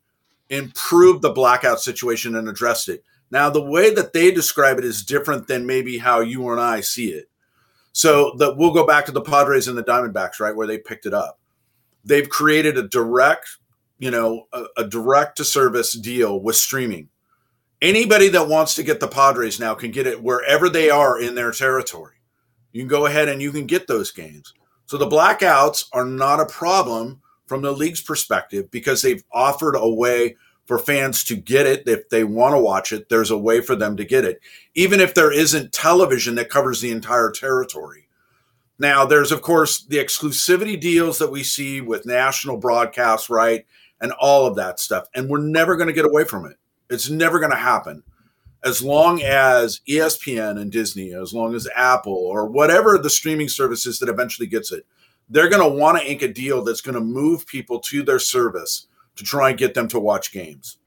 improved 0.50 1.22
the 1.22 1.32
blackout 1.32 1.80
situation 1.80 2.36
and 2.36 2.48
addressed 2.48 2.90
it. 2.90 3.04
Now, 3.32 3.50
the 3.50 3.62
way 3.62 3.94
that 3.94 4.14
they 4.14 4.32
describe 4.32 4.78
it 4.78 4.86
is 4.86 5.04
different 5.04 5.48
than 5.48 5.66
maybe 5.66 5.98
how 5.98 6.20
you 6.20 6.50
and 6.52 6.62
I 6.62 6.82
see 6.82 7.10
it. 7.10 7.30
So 7.92 8.36
that 8.40 8.58
we'll 8.58 8.74
go 8.74 8.86
back 8.86 9.06
to 9.06 9.12
the 9.12 9.22
Padres 9.22 9.68
and 9.68 9.78
the 9.78 9.84
Diamondbacks, 9.84 10.40
right, 10.40 10.56
where 10.56 10.68
they 10.68 10.78
picked 10.78 11.06
it 11.06 11.14
up. 11.14 11.40
They've 12.04 12.30
created 12.30 12.78
a 12.78 12.88
direct, 12.88 13.48
you 14.00 14.12
know, 14.12 14.48
a, 14.54 14.66
a 14.78 14.84
direct 14.86 15.38
to 15.38 15.46
service 15.46 15.94
deal 15.94 16.40
with 16.40 16.56
streaming. 16.56 17.10
Anybody 17.82 18.28
that 18.30 18.48
wants 18.48 18.76
to 18.76 18.84
get 18.84 19.00
the 19.00 19.08
Padres 19.08 19.60
now 19.60 19.74
can 19.76 19.92
get 19.92 20.08
it 20.08 20.22
wherever 20.22 20.70
they 20.70 20.90
are 20.90 21.20
in 21.20 21.36
their 21.36 21.52
territory. 21.52 22.16
You 22.72 22.82
can 22.82 22.90
go 22.90 23.06
ahead 23.06 23.30
and 23.30 23.42
you 23.42 23.52
can 23.52 23.66
get 23.66 23.88
those 23.88 24.12
games. 24.12 24.54
So 24.86 24.98
the 24.98 25.08
blackouts 25.08 25.86
are 25.94 26.06
not 26.06 26.40
a 26.40 26.46
problem 26.46 27.22
from 27.46 27.62
the 27.62 27.72
league's 27.72 28.02
perspective 28.02 28.70
because 28.72 29.02
they've 29.02 29.24
offered 29.32 29.76
a 29.76 29.90
way 29.90 30.36
for 30.66 30.80
fans 30.80 31.24
to 31.26 31.36
get 31.36 31.68
it 31.68 31.88
if 31.88 32.10
they 32.10 32.24
want 32.24 32.56
to 32.56 32.60
watch 32.60 32.92
it 32.92 33.08
there's 33.10 33.32
a 33.32 33.38
way 33.38 33.62
for 33.62 33.76
them 33.76 33.96
to 33.98 34.06
get 34.06 34.26
it. 34.26 34.40
Even 34.74 35.00
if 35.00 35.14
there 35.14 35.32
isn't 35.32 35.72
television 35.72 36.36
that 36.36 36.50
covers 36.50 36.82
the 36.82 36.92
entire 36.92 37.32
territory. 37.32 38.08
Now 38.80 39.06
there's 39.06 39.32
of 39.32 39.42
course 39.42 39.84
the 39.86 39.98
exclusivity 39.98 40.80
deals 40.80 41.20
that 41.20 41.32
we 41.32 41.44
see 41.44 41.82
with 41.82 42.06
national 42.06 42.58
broadcasts 42.58 43.30
right 43.30 43.66
and 44.02 44.12
all 44.14 44.46
of 44.46 44.56
that 44.56 44.80
stuff 44.80 45.08
and 45.14 45.30
we're 45.30 45.40
never 45.40 45.76
going 45.76 45.88
to 45.88 45.94
get 45.94 46.06
away 46.06 46.24
from 46.24 46.46
it. 46.46 46.58
It's 46.90 47.10
never 47.10 47.40
going 47.40 47.52
to 47.52 47.58
happen. 47.58 48.04
As 48.64 48.82
long 48.82 49.22
as 49.22 49.82
espn 49.88 50.60
and 50.60 50.72
disney 50.72 51.14
as 51.14 51.32
long 51.32 51.54
as 51.54 51.68
apple 51.76 52.14
or 52.16 52.48
whatever 52.48 52.98
the 52.98 53.12
streaming 53.12 53.50
services 53.50 54.00
that 54.00 54.10
eventually 54.10 54.48
gets 54.48 54.72
it 54.72 54.88
they're 55.30 55.50
going 55.50 55.62
to 55.62 55.80
want 55.80 56.00
to 56.00 56.10
ink 56.10 56.22
a 56.22 56.28
deal 56.28 56.64
that's 56.64 56.82
going 56.82 56.96
to 56.96 57.02
move 57.02 57.48
people 57.48 57.80
to 57.80 58.04
their 58.04 58.20
service 58.20 58.88
to 59.16 59.24
try 59.24 59.50
and 59.50 59.58
get 59.58 59.74
them 59.74 59.88
to 59.90 60.00
watch 60.00 60.32
games. 60.32 60.78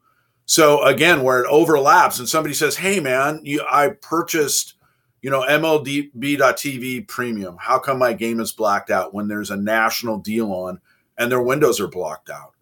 So 0.47 0.83
again, 0.85 1.23
where 1.23 1.43
it 1.43 1.49
overlaps 1.51 2.19
and 2.19 2.29
somebody 2.29 2.55
says, 2.55 2.77
"Hey 2.77 3.01
man, 3.01 3.41
you, 3.43 3.63
I 3.71 3.89
purchased, 4.01 4.75
you 5.21 5.31
know, 5.31 5.43
MLB.TV 5.43 7.07
premium. 7.07 7.57
How 7.61 7.79
come 7.79 7.99
my 7.99 8.15
game 8.15 8.41
is 8.41 8.53
blacked 8.53 8.91
out 8.91 9.13
when 9.13 9.29
there's 9.29 9.51
a 9.51 9.57
national 9.57 10.19
deal 10.19 10.53
on 10.53 10.81
and 11.19 11.31
their 11.31 11.43
windows 11.43 11.81
are 11.81 11.89
blocked 11.89 12.31
out?" 12.31 12.55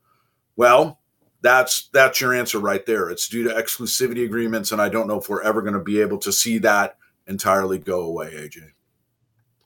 Well, 0.56 0.98
that's 1.42 1.88
that's 1.92 2.20
your 2.20 2.34
answer 2.34 2.58
right 2.58 2.84
there. 2.86 3.08
It's 3.08 3.28
due 3.28 3.44
to 3.44 3.54
exclusivity 3.54 4.24
agreements 4.24 4.72
and 4.72 4.82
I 4.82 4.88
don't 4.88 5.06
know 5.06 5.20
if 5.20 5.28
we're 5.28 5.42
ever 5.42 5.62
going 5.62 5.74
to 5.74 5.80
be 5.80 6.00
able 6.00 6.18
to 6.18 6.32
see 6.32 6.58
that 6.58 6.96
entirely 7.28 7.78
go 7.78 8.00
away, 8.00 8.32
AJ. 8.32 8.70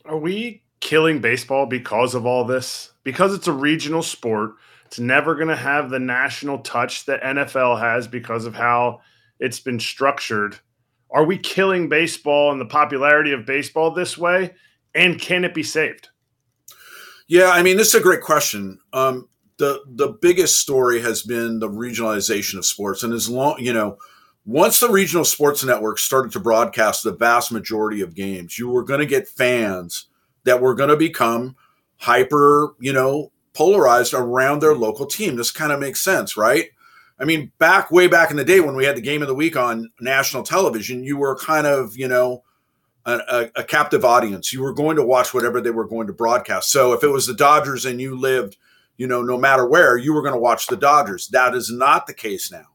Are 0.05 0.19
we 0.19 0.62
killing 0.81 1.21
baseball 1.21 1.67
because 1.67 2.15
of 2.15 2.27
all 2.27 2.45
this? 2.45 2.93
Because 3.05 3.35
it's 3.35 3.47
a 3.47 3.53
regional 3.53 4.03
sport 4.03 4.55
it's 4.91 4.99
never 4.99 5.37
going 5.37 5.47
to 5.47 5.55
have 5.55 5.89
the 5.89 6.01
national 6.01 6.59
touch 6.59 7.05
that 7.05 7.23
NFL 7.23 7.79
has 7.79 8.09
because 8.09 8.45
of 8.45 8.57
how 8.57 9.03
it's 9.39 9.61
been 9.61 9.79
structured. 9.79 10.59
Are 11.13 11.23
we 11.23 11.39
killing 11.39 11.89
baseball 11.89 12.51
and 12.51 12.61
the 12.61 12.67
popularity 12.67 13.31
of 13.31 13.47
baseball 13.47 13.93
this 13.93 14.19
way? 14.19 14.53
And 14.93 15.21
can 15.21 15.45
it 15.45 15.55
be 15.55 15.63
saved? 15.63 16.09
Yeah, 17.29 17.51
I 17.51 17.63
mean, 17.63 17.77
this 17.77 17.95
is 17.95 18.01
a 18.01 18.03
great 18.03 18.23
question. 18.23 18.81
Um, 18.93 19.29
the 19.59 19.81
the 19.87 20.09
biggest 20.21 20.59
story 20.59 21.01
has 21.03 21.23
been 21.23 21.61
the 21.61 21.69
regionalization 21.69 22.59
of 22.59 22.67
sports, 22.67 23.05
and 23.05 23.13
as 23.13 23.31
long 23.31 23.61
you 23.61 23.73
know, 23.73 23.97
once 24.45 24.81
the 24.81 24.91
regional 24.91 25.25
sports 25.25 25.63
network 25.63 26.01
started 26.01 26.33
to 26.33 26.41
broadcast 26.41 27.05
the 27.05 27.13
vast 27.13 27.53
majority 27.53 28.01
of 28.01 28.17
games, 28.17 28.59
you 28.59 28.69
were 28.69 28.83
going 28.83 28.99
to 28.99 29.07
get 29.07 29.29
fans 29.29 30.07
that 30.45 30.61
were 30.61 30.75
going 30.75 30.91
to 30.91 30.97
become 30.97 31.57
hyper, 31.97 32.75
you 32.81 32.93
know, 32.93 33.31
polarized 33.53 34.15
around 34.15 34.61
their 34.61 34.75
local 34.75 35.07
team. 35.07 35.37
This 35.37 35.51
kind 35.51 35.73
of 35.73 35.81
makes 35.81 36.01
sense, 36.01 36.37
right? 36.37 36.71
I 37.19 37.25
mean, 37.25 37.53
back 37.59 37.91
way 37.91 38.07
back 38.07 38.31
in 38.31 38.37
the 38.37 38.45
day 38.45 38.61
when 38.61 38.77
we 38.77 38.87
had 38.87 38.97
the 38.97 39.03
game 39.03 39.21
of 39.21 39.29
the 39.29 39.35
week 39.35 39.57
on 39.57 39.91
national 40.01 40.43
television, 40.43 41.05
you 41.05 41.19
were 41.19 41.37
kind 41.37 41.67
of, 41.67 41.97
you 41.97 42.09
know, 42.09 42.43
a, 43.05 43.51
a, 43.57 43.65
captive 43.65 44.05
audience. 44.05 44.53
You 44.53 44.63
were 44.63 44.73
going 44.73 44.97
to 44.97 45.05
watch 45.05 45.35
whatever 45.35 45.61
they 45.61 45.71
were 45.71 45.87
going 45.87 46.07
to 46.07 46.13
broadcast. 46.13 46.71
So 46.71 46.93
if 46.93 47.03
it 47.03 47.09
was 47.09 47.27
the 47.27 47.35
Dodgers 47.35 47.85
and 47.85 48.01
you 48.01 48.19
lived, 48.19 48.57
you 48.97 49.07
know, 49.07 49.23
no 49.23 49.39
matter 49.39 49.67
where, 49.67 49.97
you 49.97 50.13
were 50.13 50.23
going 50.23 50.35
to 50.35 50.41
watch 50.41 50.67
the 50.67 50.77
Dodgers. 50.77 51.29
That 51.29 51.55
is 51.55 51.71
not 51.71 52.07
the 52.07 52.15
case 52.15 52.53
now. 52.53 52.67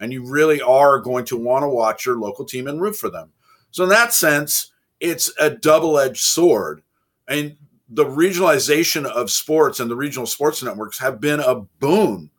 And 0.00 0.12
you 0.12 0.24
really 0.28 0.60
are 0.60 0.98
going 0.98 1.24
to 1.26 1.36
want 1.36 1.64
to 1.64 1.68
watch 1.68 2.06
your 2.06 2.16
local 2.16 2.44
team 2.44 2.66
and 2.66 2.80
root 2.80 2.96
for 2.96 3.10
them. 3.10 3.32
So 3.70 3.84
in 3.84 3.90
that 3.90 4.12
sense, 4.12 4.72
it's 5.00 5.32
a 5.38 5.50
double-edged 5.50 6.22
sword 6.22 6.82
And 7.32 7.56
the 7.88 8.04
regionalization 8.04 9.04
of 9.06 9.30
sports 9.30 9.80
and 9.80 9.90
the 9.90 9.96
regional 9.96 10.26
sports 10.26 10.62
networks 10.62 10.98
have 10.98 11.20
been 11.20 11.40
a 11.40 11.56
boon 11.80 12.30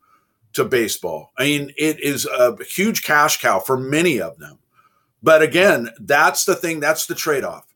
to 0.54 0.64
baseball. 0.64 1.32
I 1.36 1.44
mean, 1.44 1.72
it 1.76 2.00
is 2.00 2.26
a 2.26 2.56
huge 2.64 3.02
cash 3.02 3.40
cow 3.40 3.58
for 3.58 3.76
many 3.76 4.20
of 4.20 4.38
them. 4.38 4.58
But 5.22 5.42
again, 5.42 5.90
that's 6.00 6.44
the 6.44 6.54
thing, 6.54 6.80
that's 6.80 7.06
the 7.06 7.14
trade 7.14 7.44
off. 7.44 7.66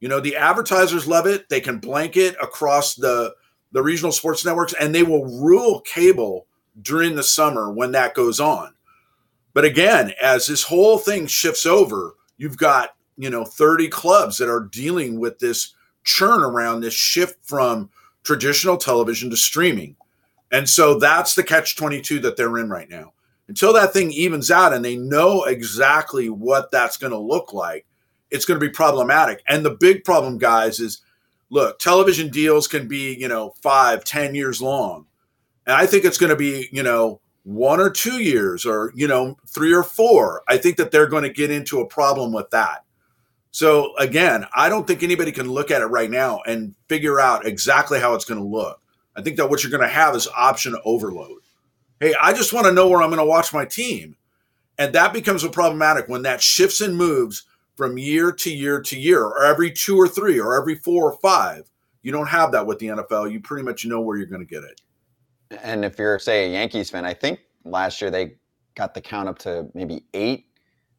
You 0.00 0.08
know, 0.08 0.20
the 0.20 0.36
advertisers 0.36 1.06
love 1.06 1.26
it. 1.26 1.48
They 1.48 1.60
can 1.60 1.78
blanket 1.78 2.36
across 2.42 2.94
the 2.94 3.34
the 3.72 3.82
regional 3.82 4.12
sports 4.12 4.44
networks 4.44 4.74
and 4.74 4.94
they 4.94 5.02
will 5.02 5.26
rule 5.26 5.80
cable 5.80 6.46
during 6.80 7.14
the 7.14 7.22
summer 7.22 7.70
when 7.70 7.92
that 7.92 8.14
goes 8.14 8.40
on. 8.40 8.72
But 9.52 9.64
again, 9.64 10.12
as 10.22 10.46
this 10.46 10.62
whole 10.62 10.98
thing 10.98 11.26
shifts 11.26 11.66
over, 11.66 12.14
you've 12.38 12.56
got, 12.56 12.90
you 13.16 13.28
know, 13.28 13.44
30 13.44 13.88
clubs 13.88 14.38
that 14.38 14.48
are 14.48 14.68
dealing 14.70 15.18
with 15.18 15.38
this 15.38 15.74
churn 16.06 16.42
around 16.42 16.80
this 16.80 16.94
shift 16.94 17.36
from 17.42 17.90
traditional 18.22 18.78
television 18.78 19.28
to 19.30 19.36
streaming. 19.36 19.96
And 20.50 20.68
so 20.68 20.98
that's 20.98 21.34
the 21.34 21.42
catch 21.42 21.76
22 21.76 22.20
that 22.20 22.36
they're 22.36 22.58
in 22.58 22.70
right 22.70 22.88
now. 22.88 23.12
Until 23.48 23.72
that 23.74 23.92
thing 23.92 24.10
evens 24.10 24.50
out 24.50 24.72
and 24.72 24.84
they 24.84 24.96
know 24.96 25.44
exactly 25.44 26.30
what 26.30 26.70
that's 26.70 26.96
going 26.96 27.12
to 27.12 27.18
look 27.18 27.52
like, 27.52 27.86
it's 28.30 28.44
going 28.44 28.58
to 28.58 28.66
be 28.66 28.72
problematic. 28.72 29.42
And 29.46 29.64
the 29.64 29.76
big 29.78 30.02
problem, 30.04 30.38
guys, 30.38 30.80
is 30.80 31.02
look, 31.50 31.78
television 31.78 32.30
deals 32.30 32.66
can 32.66 32.88
be, 32.88 33.14
you 33.14 33.28
know, 33.28 33.54
five, 33.62 34.02
ten 34.04 34.34
years 34.34 34.60
long. 34.60 35.06
And 35.66 35.76
I 35.76 35.86
think 35.86 36.04
it's 36.04 36.18
going 36.18 36.30
to 36.30 36.36
be, 36.36 36.68
you 36.72 36.82
know, 36.82 37.20
one 37.44 37.80
or 37.80 37.90
two 37.90 38.22
years 38.22 38.66
or, 38.66 38.92
you 38.96 39.06
know, 39.06 39.36
three 39.46 39.72
or 39.72 39.84
four. 39.84 40.42
I 40.48 40.56
think 40.56 40.76
that 40.78 40.90
they're 40.90 41.06
going 41.06 41.22
to 41.22 41.32
get 41.32 41.50
into 41.50 41.80
a 41.80 41.86
problem 41.86 42.32
with 42.32 42.50
that. 42.50 42.84
So 43.56 43.96
again, 43.96 44.44
I 44.54 44.68
don't 44.68 44.86
think 44.86 45.02
anybody 45.02 45.32
can 45.32 45.50
look 45.50 45.70
at 45.70 45.80
it 45.80 45.86
right 45.86 46.10
now 46.10 46.42
and 46.46 46.74
figure 46.90 47.18
out 47.18 47.46
exactly 47.46 47.98
how 47.98 48.12
it's 48.12 48.26
going 48.26 48.38
to 48.38 48.46
look. 48.46 48.82
I 49.16 49.22
think 49.22 49.38
that 49.38 49.48
what 49.48 49.62
you're 49.62 49.70
going 49.70 49.82
to 49.82 49.88
have 49.88 50.14
is 50.14 50.28
option 50.36 50.76
overload. 50.84 51.40
Hey, 51.98 52.14
I 52.20 52.34
just 52.34 52.52
want 52.52 52.66
to 52.66 52.72
know 52.74 52.86
where 52.86 53.00
I'm 53.00 53.08
going 53.08 53.18
to 53.18 53.24
watch 53.24 53.54
my 53.54 53.64
team. 53.64 54.14
And 54.76 54.94
that 54.94 55.14
becomes 55.14 55.42
a 55.42 55.48
problematic 55.48 56.06
when 56.06 56.20
that 56.24 56.42
shifts 56.42 56.82
and 56.82 56.98
moves 56.98 57.44
from 57.76 57.96
year 57.96 58.30
to 58.30 58.54
year 58.54 58.78
to 58.82 59.00
year, 59.00 59.24
or 59.24 59.46
every 59.46 59.70
two 59.70 59.96
or 59.96 60.06
three, 60.06 60.38
or 60.38 60.54
every 60.54 60.74
four 60.74 61.10
or 61.10 61.18
five. 61.20 61.70
You 62.02 62.12
don't 62.12 62.28
have 62.28 62.52
that 62.52 62.66
with 62.66 62.78
the 62.78 62.88
NFL. 62.88 63.32
You 63.32 63.40
pretty 63.40 63.64
much 63.64 63.86
know 63.86 64.02
where 64.02 64.18
you're 64.18 64.26
going 64.26 64.46
to 64.46 64.54
get 64.54 64.64
it. 64.64 64.82
And 65.62 65.82
if 65.82 65.98
you're, 65.98 66.18
say, 66.18 66.44
a 66.44 66.50
Yankees 66.50 66.90
fan, 66.90 67.06
I 67.06 67.14
think 67.14 67.40
last 67.64 68.02
year 68.02 68.10
they 68.10 68.34
got 68.74 68.92
the 68.92 69.00
count 69.00 69.30
up 69.30 69.38
to 69.38 69.70
maybe 69.72 70.04
eight 70.12 70.44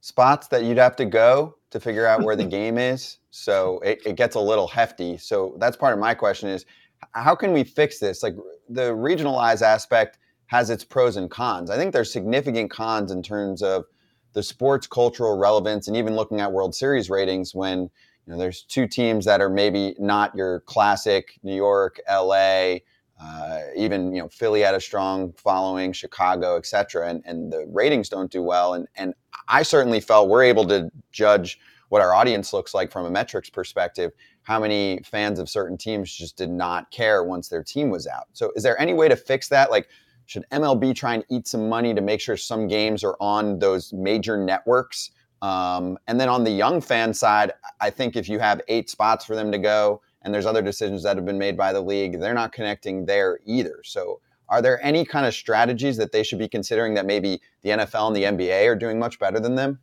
spots 0.02 0.48
that 0.48 0.64
you'd 0.64 0.80
have 0.80 0.96
to 0.96 1.06
go 1.06 1.57
to 1.72 1.80
figure 1.80 2.06
out 2.06 2.24
where 2.24 2.36
the 2.36 2.46
game 2.60 2.78
is. 2.78 3.18
So 3.32 3.80
it, 3.80 4.02
it 4.06 4.16
gets 4.16 4.36
a 4.36 4.40
little 4.40 4.68
hefty. 4.68 5.18
So 5.18 5.56
that's 5.60 5.78
part 5.78 5.94
of 5.94 6.00
my 6.00 6.14
question 6.14 6.50
is 6.50 6.66
how 7.12 7.36
can 7.36 7.54
we 7.54 7.64
fix 7.64 8.00
this? 8.00 8.24
Like 8.24 8.36
the 8.70 8.94
regionalized 8.94 9.62
aspect 9.62 10.18
has 10.48 10.70
its 10.70 10.84
pros 10.84 11.18
and 11.18 11.30
cons. 11.30 11.70
I 11.70 11.78
think 11.78 11.94
there's 11.94 12.12
significant 12.12 12.72
cons 12.72 13.12
in 13.12 13.22
terms 13.22 13.62
of 13.62 13.86
the 14.34 14.44
sports 14.44 14.88
cultural 14.88 15.38
relevance 15.38 15.88
and 15.88 15.98
even 15.98 16.16
looking 16.16 16.42
at 16.42 16.52
World 16.52 16.76
Series 16.76 17.10
ratings 17.10 17.54
when 17.54 17.82
you 17.82 18.34
know 18.34 18.38
there's 18.38 18.64
two 18.64 18.88
teams 18.88 19.26
that 19.26 19.42
are 19.42 19.50
maybe 19.50 19.96
not 20.00 20.36
your 20.36 20.62
classic 20.62 21.40
New 21.44 21.56
York, 21.56 22.00
LA, 22.10 22.78
uh, 23.22 23.62
even 23.76 24.14
you 24.14 24.22
know 24.22 24.30
Philly 24.30 24.62
had 24.62 24.76
a 24.76 24.82
strong 24.82 25.34
following, 25.34 25.92
Chicago, 25.92 26.58
etc. 26.58 27.10
And 27.10 27.24
and 27.26 27.52
the 27.52 27.66
ratings 27.68 28.10
don't 28.10 28.32
do 28.32 28.42
well. 28.44 28.74
And 28.74 28.88
and 28.96 29.14
I 29.48 29.64
certainly 29.64 30.00
felt 30.00 30.30
we're 30.30 30.44
able 30.44 30.68
to 30.68 30.90
judge 31.12 31.60
what 31.90 32.02
our 32.02 32.14
audience 32.14 32.52
looks 32.52 32.74
like 32.74 32.92
from 32.92 33.06
a 33.06 33.10
metrics 33.10 33.50
perspective. 33.50 34.12
How 34.44 34.60
many 34.60 35.00
fans 35.06 35.40
of 35.40 35.50
certain 35.50 35.78
teams 35.78 36.14
just 36.14 36.38
did 36.38 36.50
not 36.50 36.92
care 36.92 37.24
once 37.24 37.48
their 37.48 37.64
team 37.64 37.90
was 37.90 38.08
out? 38.08 38.28
So 38.34 38.52
is 38.56 38.64
there 38.64 38.80
any 38.80 38.94
way 38.94 39.08
to 39.08 39.16
fix 39.16 39.48
that? 39.50 39.72
Like 39.72 39.88
should 40.28 40.46
MLB 40.52 40.94
try 40.94 41.14
and 41.14 41.24
eat 41.30 41.48
some 41.48 41.70
money 41.70 41.94
to 41.94 42.02
make 42.02 42.20
sure 42.20 42.36
some 42.36 42.68
games 42.68 43.04
are 43.04 43.16
on 43.20 43.60
those 43.60 43.94
major 43.94 44.38
networks? 44.38 45.12
Um, 45.42 45.98
and 46.08 46.20
then 46.20 46.28
on 46.28 46.44
the 46.44 46.52
young 46.52 46.82
fan 46.82 47.14
side, 47.14 47.54
I 47.80 47.90
think 47.90 48.16
if 48.16 48.28
you 48.28 48.40
have 48.40 48.62
eight 48.68 48.90
spots 48.90 49.24
for 49.24 49.36
them 49.36 49.52
to 49.52 49.58
go, 49.58 50.02
and 50.22 50.34
there's 50.34 50.46
other 50.46 50.62
decisions 50.62 51.04
that 51.04 51.16
have 51.16 51.26
been 51.26 51.38
made 51.38 51.56
by 51.56 51.72
the 51.72 51.80
league, 51.80 52.20
they're 52.20 52.34
not 52.34 52.52
connecting 52.52 53.06
there 53.06 53.40
either. 53.46 53.80
So, 53.86 54.20
are 54.50 54.62
there 54.62 54.84
any 54.84 55.06
kind 55.06 55.26
of 55.26 55.34
strategies 55.34 55.98
that 55.98 56.12
they 56.12 56.24
should 56.24 56.40
be 56.40 56.48
considering 56.48 56.94
that 56.96 57.06
maybe 57.06 57.42
the 57.62 57.70
NFL 57.70 58.08
and 58.08 58.16
the 58.16 58.24
NBA 58.24 58.68
are 58.68 58.76
doing 58.76 59.00
much 59.00 59.20
better 59.20 59.40
than 59.40 59.56
them? 59.56 59.80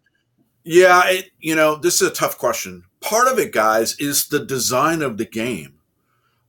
Yeah, 0.64 1.02
it, 1.06 1.30
you 1.40 1.54
know, 1.54 1.76
this 1.76 2.00
is 2.00 2.08
a 2.08 2.14
tough 2.14 2.38
question. 2.38 2.84
Part 3.00 3.28
of 3.28 3.38
it, 3.38 3.52
guys, 3.52 3.96
is 3.98 4.28
the 4.28 4.44
design 4.44 5.02
of 5.02 5.18
the 5.18 5.26
game. 5.26 5.80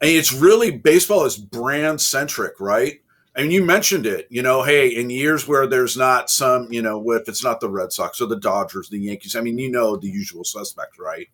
I 0.01 0.05
mean, 0.05 0.19
it's 0.19 0.34
really 0.34 0.72
baseball 0.72 1.25
is 1.25 1.38
brand 1.38 2.00
centric, 2.00 2.60
right? 2.60 3.00
and 3.36 3.51
you 3.51 3.63
mentioned 3.63 4.05
it, 4.05 4.27
you 4.29 4.41
know, 4.41 4.63
hey, 4.63 4.88
in 4.88 5.10
years 5.10 5.48
where 5.48 5.67
there's 5.67 5.98
not 5.98 6.29
some, 6.29 6.72
you 6.72 6.81
know, 6.81 7.12
if 7.12 7.27
it's 7.27 7.43
not 7.43 7.60
the 7.60 7.69
Red 7.69 7.91
Sox 7.91 8.22
or 8.22 8.27
the 8.27 8.39
Dodgers, 8.39 8.89
the 8.89 8.98
Yankees, 8.98 9.36
I 9.36 9.41
mean, 9.41 9.57
you 9.57 9.69
know, 9.69 9.98
the 9.98 10.07
usual 10.07 10.45
suspects, 10.45 10.98
right? 10.98 11.27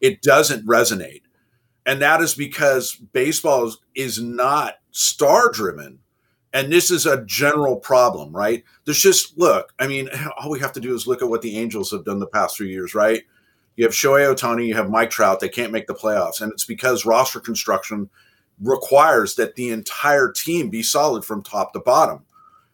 It 0.00 0.22
doesn't 0.22 0.64
resonate. 0.64 1.22
And 1.84 2.00
that 2.02 2.20
is 2.20 2.34
because 2.34 2.94
baseball 2.94 3.66
is, 3.66 3.78
is 3.96 4.22
not 4.22 4.74
star 4.92 5.50
driven. 5.50 5.98
And 6.52 6.72
this 6.72 6.90
is 6.90 7.06
a 7.06 7.24
general 7.24 7.76
problem, 7.76 8.34
right? 8.34 8.64
There's 8.84 9.00
just, 9.00 9.38
look, 9.38 9.72
I 9.78 9.86
mean, 9.86 10.08
all 10.38 10.50
we 10.50 10.60
have 10.60 10.72
to 10.72 10.80
do 10.80 10.94
is 10.94 11.06
look 11.06 11.22
at 11.22 11.28
what 11.28 11.42
the 11.42 11.56
Angels 11.58 11.90
have 11.92 12.04
done 12.04 12.18
the 12.18 12.26
past 12.26 12.56
three 12.56 12.70
years, 12.70 12.94
right? 12.94 13.22
You 13.76 13.84
have 13.84 13.94
Shohei 13.94 14.34
Ohtani, 14.34 14.66
you 14.66 14.74
have 14.74 14.90
Mike 14.90 15.10
Trout, 15.10 15.40
they 15.40 15.48
can't 15.48 15.72
make 15.72 15.86
the 15.86 15.94
playoffs. 15.94 16.40
And 16.40 16.52
it's 16.52 16.64
because 16.64 17.06
roster 17.06 17.40
construction 17.40 18.10
requires 18.60 19.36
that 19.36 19.54
the 19.54 19.70
entire 19.70 20.30
team 20.30 20.68
be 20.68 20.82
solid 20.82 21.24
from 21.24 21.42
top 21.42 21.72
to 21.72 21.80
bottom. 21.80 22.24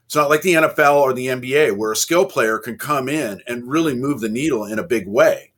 It's 0.07 0.17
not 0.17 0.31
like 0.31 0.43
the 0.43 0.55
NFL 0.55 0.97
or 0.97 1.13
the 1.13 1.27
NBA 1.27 1.77
where 1.77 1.93
a 1.93 1.97
skill 1.97 2.25
player 2.25 2.59
can 2.59 2.79
come 2.79 3.09
in 3.09 3.41
and 3.47 3.69
really 3.69 3.95
move 3.95 4.21
the 4.21 4.29
needle 4.29 4.65
in 4.65 4.79
a 4.79 4.87
big 4.87 5.07
way. 5.07 5.53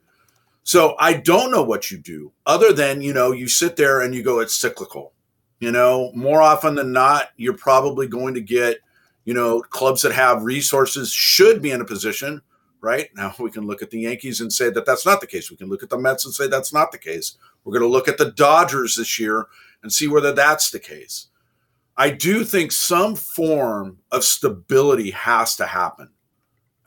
So 0.64 0.96
I 0.98 1.14
don't 1.14 1.50
know 1.50 1.62
what 1.62 1.90
you 1.90 1.98
do 1.98 2.32
other 2.46 2.72
than, 2.72 3.00
you 3.00 3.12
know, 3.14 3.32
you 3.32 3.48
sit 3.48 3.76
there 3.76 4.00
and 4.00 4.14
you 4.14 4.22
go, 4.22 4.40
it's 4.40 4.54
cyclical. 4.54 5.12
You 5.60 5.72
know, 5.72 6.12
more 6.14 6.40
often 6.40 6.74
than 6.74 6.92
not, 6.92 7.30
you're 7.36 7.56
probably 7.56 8.06
going 8.06 8.34
to 8.34 8.40
get, 8.40 8.78
you 9.24 9.34
know, 9.34 9.60
clubs 9.60 10.02
that 10.02 10.12
have 10.12 10.44
resources 10.44 11.12
should 11.12 11.60
be 11.60 11.72
in 11.72 11.80
a 11.80 11.84
position, 11.84 12.40
right? 12.80 13.08
Now 13.16 13.34
we 13.38 13.50
can 13.50 13.66
look 13.66 13.82
at 13.82 13.90
the 13.90 14.00
Yankees 14.00 14.40
and 14.40 14.52
say 14.52 14.70
that 14.70 14.86
that's 14.86 15.04
not 15.04 15.20
the 15.20 15.26
case. 15.26 15.50
We 15.50 15.56
can 15.56 15.68
look 15.68 15.82
at 15.82 15.90
the 15.90 15.98
Mets 15.98 16.24
and 16.24 16.32
say 16.32 16.46
that's 16.46 16.72
not 16.72 16.92
the 16.92 16.98
case. 16.98 17.36
We're 17.64 17.72
going 17.72 17.82
to 17.82 17.92
look 17.92 18.08
at 18.08 18.18
the 18.18 18.30
Dodgers 18.32 18.94
this 18.94 19.18
year 19.18 19.46
and 19.82 19.92
see 19.92 20.06
whether 20.06 20.32
that's 20.32 20.70
the 20.70 20.78
case. 20.78 21.26
I 21.96 22.10
do 22.10 22.44
think 22.44 22.70
some 22.70 23.16
form 23.16 23.98
of 24.12 24.22
stability 24.22 25.10
has 25.10 25.56
to 25.56 25.66
happen. 25.66 26.10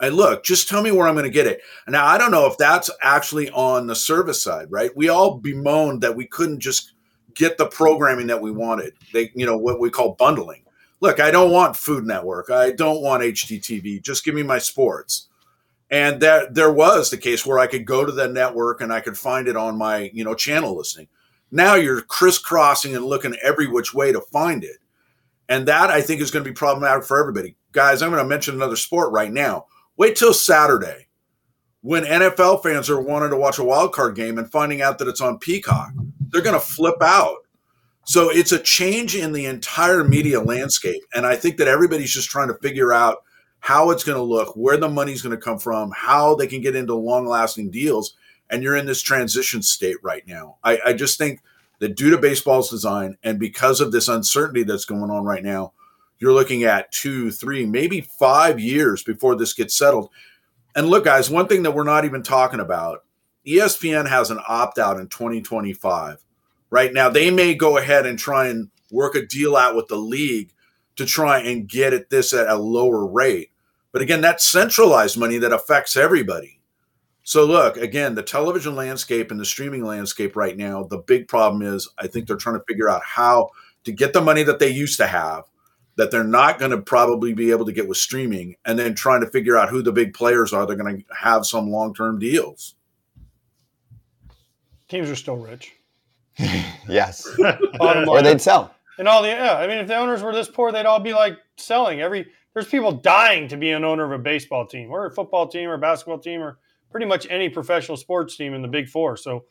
And 0.00 0.16
look, 0.16 0.42
just 0.42 0.68
tell 0.68 0.82
me 0.82 0.90
where 0.90 1.06
I'm 1.06 1.14
going 1.14 1.24
to 1.24 1.30
get 1.30 1.46
it. 1.46 1.60
Now, 1.86 2.06
I 2.06 2.16
don't 2.16 2.30
know 2.30 2.46
if 2.46 2.56
that's 2.56 2.90
actually 3.02 3.50
on 3.50 3.86
the 3.86 3.94
service 3.94 4.42
side, 4.42 4.66
right? 4.70 4.90
We 4.96 5.10
all 5.10 5.38
bemoaned 5.38 6.00
that 6.00 6.16
we 6.16 6.26
couldn't 6.26 6.60
just 6.60 6.94
get 7.34 7.58
the 7.58 7.66
programming 7.66 8.26
that 8.28 8.40
we 8.40 8.50
wanted. 8.50 8.94
They, 9.12 9.30
you 9.34 9.46
know, 9.46 9.56
what 9.56 9.80
we 9.80 9.90
call 9.90 10.14
bundling. 10.14 10.64
Look, 11.00 11.20
I 11.20 11.30
don't 11.30 11.50
want 11.50 11.76
Food 11.76 12.04
Network. 12.04 12.50
I 12.50 12.70
don't 12.72 13.02
want 13.02 13.22
HGTV. 13.22 14.02
Just 14.02 14.24
give 14.24 14.34
me 14.34 14.42
my 14.42 14.58
sports. 14.58 15.28
And 15.90 16.20
that 16.22 16.54
there 16.54 16.72
was 16.72 17.10
the 17.10 17.18
case 17.18 17.44
where 17.44 17.58
I 17.58 17.66
could 17.66 17.84
go 17.84 18.04
to 18.04 18.12
the 18.12 18.28
network 18.28 18.80
and 18.80 18.92
I 18.92 19.00
could 19.00 19.18
find 19.18 19.46
it 19.48 19.56
on 19.56 19.76
my, 19.76 20.10
you 20.14 20.24
know, 20.24 20.34
channel 20.34 20.76
listing. 20.76 21.08
Now 21.50 21.74
you're 21.74 22.00
crisscrossing 22.00 22.96
and 22.96 23.04
looking 23.04 23.36
every 23.42 23.66
which 23.66 23.92
way 23.92 24.10
to 24.10 24.20
find 24.32 24.64
it. 24.64 24.78
And 25.48 25.68
that 25.68 25.90
I 25.90 26.00
think 26.00 26.22
is 26.22 26.30
going 26.30 26.44
to 26.44 26.50
be 26.50 26.54
problematic 26.54 27.04
for 27.04 27.20
everybody. 27.20 27.56
Guys, 27.72 28.00
I'm 28.00 28.10
going 28.10 28.22
to 28.22 28.28
mention 28.28 28.54
another 28.54 28.76
sport 28.76 29.12
right 29.12 29.30
now. 29.30 29.66
Wait 29.98 30.16
till 30.16 30.32
Saturday 30.32 31.08
when 31.82 32.04
NFL 32.04 32.62
fans 32.62 32.88
are 32.88 33.00
wanting 33.00 33.30
to 33.30 33.36
watch 33.36 33.58
a 33.58 33.64
wild 33.64 33.92
card 33.92 34.14
game 34.14 34.38
and 34.38 34.50
finding 34.50 34.80
out 34.80 34.98
that 34.98 35.08
it's 35.08 35.20
on 35.20 35.38
Peacock. 35.38 35.92
They're 36.32 36.42
going 36.42 36.58
to 36.58 36.66
flip 36.66 37.00
out. 37.02 37.38
So 38.04 38.30
it's 38.30 38.52
a 38.52 38.58
change 38.58 39.14
in 39.14 39.32
the 39.32 39.46
entire 39.46 40.02
media 40.02 40.40
landscape. 40.40 41.02
And 41.14 41.24
I 41.24 41.36
think 41.36 41.56
that 41.58 41.68
everybody's 41.68 42.12
just 42.12 42.30
trying 42.30 42.48
to 42.48 42.54
figure 42.54 42.92
out 42.92 43.18
how 43.60 43.90
it's 43.90 44.02
going 44.02 44.18
to 44.18 44.22
look, 44.22 44.56
where 44.56 44.76
the 44.76 44.88
money's 44.88 45.22
going 45.22 45.36
to 45.36 45.42
come 45.42 45.58
from, 45.58 45.92
how 45.94 46.34
they 46.34 46.48
can 46.48 46.60
get 46.60 46.74
into 46.74 46.94
long 46.94 47.26
lasting 47.26 47.70
deals 47.70 48.14
and 48.50 48.62
you're 48.62 48.76
in 48.76 48.86
this 48.86 49.02
transition 49.02 49.62
state 49.62 49.96
right 50.02 50.26
now. 50.26 50.56
I, 50.62 50.78
I 50.86 50.92
just 50.92 51.16
think 51.16 51.40
that 51.78 51.96
due 51.96 52.10
to 52.10 52.18
baseball's 52.18 52.70
design 52.70 53.16
and 53.22 53.38
because 53.38 53.80
of 53.80 53.92
this 53.92 54.08
uncertainty 54.08 54.62
that's 54.62 54.84
going 54.84 55.10
on 55.10 55.24
right 55.24 55.42
now, 55.42 55.72
you're 56.18 56.34
looking 56.34 56.64
at 56.64 56.92
two, 56.92 57.30
three, 57.30 57.64
maybe 57.66 58.02
five 58.02 58.60
years 58.60 59.02
before 59.02 59.36
this 59.36 59.54
gets 59.54 59.76
settled. 59.76 60.10
And 60.76 60.88
look, 60.88 61.04
guys, 61.04 61.30
one 61.30 61.48
thing 61.48 61.62
that 61.62 61.72
we're 61.72 61.82
not 61.82 62.04
even 62.04 62.22
talking 62.22 62.60
about 62.60 63.04
ESPN 63.46 64.08
has 64.08 64.30
an 64.30 64.40
opt 64.48 64.78
out 64.78 64.98
in 64.98 65.08
2025. 65.08 66.24
Right 66.70 66.92
now, 66.92 67.08
they 67.08 67.30
may 67.30 67.54
go 67.54 67.76
ahead 67.76 68.06
and 68.06 68.18
try 68.18 68.48
and 68.48 68.70
work 68.90 69.14
a 69.14 69.26
deal 69.26 69.56
out 69.56 69.74
with 69.74 69.88
the 69.88 69.96
league 69.96 70.52
to 70.96 71.06
try 71.06 71.40
and 71.40 71.68
get 71.68 71.92
at 71.92 72.10
this 72.10 72.32
at 72.32 72.48
a 72.48 72.56
lower 72.56 73.06
rate. 73.06 73.50
But 73.92 74.02
again, 74.02 74.20
that's 74.20 74.44
centralized 74.44 75.18
money 75.18 75.38
that 75.38 75.52
affects 75.52 75.96
everybody. 75.96 76.60
So 77.24 77.44
look, 77.44 77.76
again, 77.76 78.14
the 78.14 78.22
television 78.22 78.74
landscape 78.74 79.30
and 79.30 79.38
the 79.38 79.44
streaming 79.44 79.84
landscape 79.84 80.34
right 80.34 80.56
now, 80.56 80.84
the 80.84 80.98
big 80.98 81.28
problem 81.28 81.62
is 81.62 81.88
I 81.98 82.06
think 82.06 82.26
they're 82.26 82.36
trying 82.36 82.58
to 82.58 82.64
figure 82.66 82.90
out 82.90 83.02
how 83.04 83.50
to 83.84 83.92
get 83.92 84.12
the 84.12 84.20
money 84.20 84.42
that 84.42 84.58
they 84.58 84.70
used 84.70 84.98
to 84.98 85.06
have 85.06 85.44
that 85.96 86.10
they're 86.10 86.24
not 86.24 86.58
going 86.58 86.70
to 86.70 86.80
probably 86.80 87.34
be 87.34 87.50
able 87.50 87.66
to 87.66 87.72
get 87.72 87.86
with 87.86 87.98
streaming 87.98 88.56
and 88.64 88.78
then 88.78 88.94
trying 88.94 89.20
to 89.20 89.30
figure 89.30 89.58
out 89.58 89.68
who 89.68 89.82
the 89.82 89.92
big 89.92 90.14
players 90.14 90.52
are 90.52 90.66
they're 90.66 90.74
going 90.74 90.98
to 90.98 91.14
have 91.14 91.44
some 91.44 91.70
long-term 91.70 92.18
deals. 92.18 92.76
Teams 94.92 95.08
are 95.08 95.16
still 95.16 95.38
rich. 95.38 95.72
yes. 96.86 97.26
Or 97.80 98.20
they'd 98.20 98.42
sell. 98.42 98.74
And 98.98 99.08
all 99.08 99.22
the 99.22 99.28
yeah, 99.28 99.54
I 99.56 99.66
mean, 99.66 99.78
if 99.78 99.86
the 99.86 99.96
owners 99.96 100.22
were 100.22 100.34
this 100.34 100.50
poor, 100.50 100.70
they'd 100.70 100.84
all 100.84 101.00
be 101.00 101.14
like 101.14 101.38
selling. 101.56 102.02
Every 102.02 102.26
there's 102.52 102.68
people 102.68 102.92
dying 102.92 103.48
to 103.48 103.56
be 103.56 103.70
an 103.70 103.84
owner 103.84 104.04
of 104.04 104.12
a 104.12 104.22
baseball 104.22 104.66
team, 104.66 104.90
or 104.90 105.06
a 105.06 105.10
football 105.10 105.48
team, 105.48 105.70
or 105.70 105.74
a 105.74 105.78
basketball 105.78 106.18
team, 106.18 106.42
or 106.42 106.58
pretty 106.90 107.06
much 107.06 107.26
any 107.30 107.48
professional 107.48 107.96
sports 107.96 108.36
team 108.36 108.52
in 108.52 108.60
the 108.60 108.68
Big 108.68 108.86
Four. 108.86 109.16
So 109.16 109.46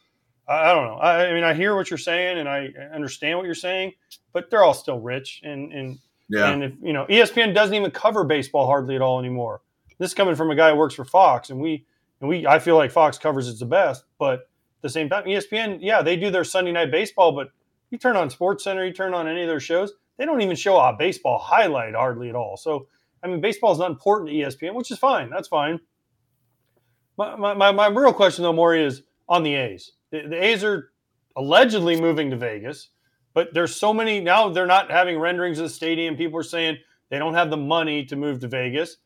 I, 0.48 0.70
I 0.70 0.74
don't 0.76 0.86
know. 0.86 0.98
I, 0.98 1.30
I 1.30 1.34
mean, 1.34 1.44
I 1.44 1.56
hear 1.56 1.76
what 1.76 1.90
you're 1.90 1.98
saying, 1.98 2.38
and 2.38 2.48
I 2.48 2.70
understand 2.94 3.40
what 3.40 3.46
you're 3.48 3.56
saying, 3.56 3.94
but 4.32 4.52
they're 4.52 4.64
all 4.64 4.76
still 4.76 5.00
rich. 5.00 5.42
And 5.44 5.74
and 5.74 5.98
Yeah. 6.30 6.52
and 6.52 6.64
if 6.64 6.74
you 6.84 6.94
know, 6.94 7.08
ESPN 7.08 7.56
doesn't 7.56 7.74
even 7.74 7.90
cover 7.90 8.24
baseball 8.24 8.68
hardly 8.68 8.96
at 8.96 9.02
all 9.02 9.18
anymore. 9.18 9.64
This 9.98 10.12
is 10.12 10.14
coming 10.14 10.36
from 10.36 10.52
a 10.52 10.56
guy 10.56 10.70
who 10.70 10.76
works 10.78 10.94
for 10.94 11.04
Fox, 11.04 11.50
and 11.50 11.60
we 11.60 11.88
and 12.20 12.30
we 12.30 12.46
I 12.46 12.60
feel 12.60 12.76
like 12.76 12.92
Fox 12.92 13.18
covers 13.18 13.50
it 13.50 13.58
the 13.58 13.66
best, 13.66 14.04
but 14.20 14.42
at 14.42 14.46
the 14.82 14.90
same 14.90 15.10
time, 15.10 15.26
ESPN, 15.26 15.80
yeah, 15.82 16.02
they 16.02 16.16
do 16.16 16.32
their 16.32 16.44
Sunday 16.44 16.72
night 16.72 16.92
baseball, 16.92 17.32
but 17.32 17.50
you 17.90 17.98
turn 17.98 18.16
on 18.16 18.30
Sports 18.30 18.64
Center, 18.64 18.86
you 18.86 18.94
turn 18.94 19.14
on 19.14 19.28
any 19.28 19.42
of 19.42 19.48
their 19.48 19.60
shows, 19.60 19.94
they 20.18 20.26
don't 20.26 20.42
even 20.42 20.56
show 20.56 20.78
a 20.78 20.94
baseball 20.98 21.40
highlight 21.40 21.96
hardly 21.96 22.30
at 22.30 22.36
all. 22.36 22.58
So, 22.58 22.88
I 23.24 23.28
mean, 23.28 23.42
baseball 23.42 23.72
is 23.72 23.80
not 23.80 23.92
important 23.92 24.30
to 24.30 24.36
ESPN, 24.36 24.74
which 24.74 24.92
is 24.92 24.98
fine. 24.98 25.30
That's 25.30 25.48
fine. 25.48 25.80
My, 27.18 27.36
my, 27.36 27.54
my, 27.54 27.72
my 27.72 27.88
real 27.88 28.14
question, 28.14 28.44
though, 28.44 28.54
Maury, 28.54 28.84
is 28.84 29.04
on 29.28 29.44
the 29.44 29.56
A's. 29.56 29.92
The, 30.12 30.28
the 30.28 30.44
A's 30.44 30.64
are 30.64 30.92
allegedly 31.36 32.00
moving 32.00 32.30
to 32.32 32.38
Vegas, 32.38 32.90
but 33.34 33.54
there's 33.54 33.76
so 33.76 33.94
many 33.94 34.20
now 34.20 34.50
they're 34.50 34.66
not 34.66 34.92
having 34.92 35.20
renderings 35.20 35.60
of 35.60 35.64
the 35.64 35.70
stadium. 35.70 36.16
People 36.16 36.40
are 36.40 36.44
saying 36.44 36.78
they 37.10 37.20
don't 37.20 37.34
have 37.34 37.50
the 37.50 37.58
money 37.58 38.06
to 38.06 38.16
move 38.16 38.40
to 38.40 38.48
Vegas. 38.48 38.98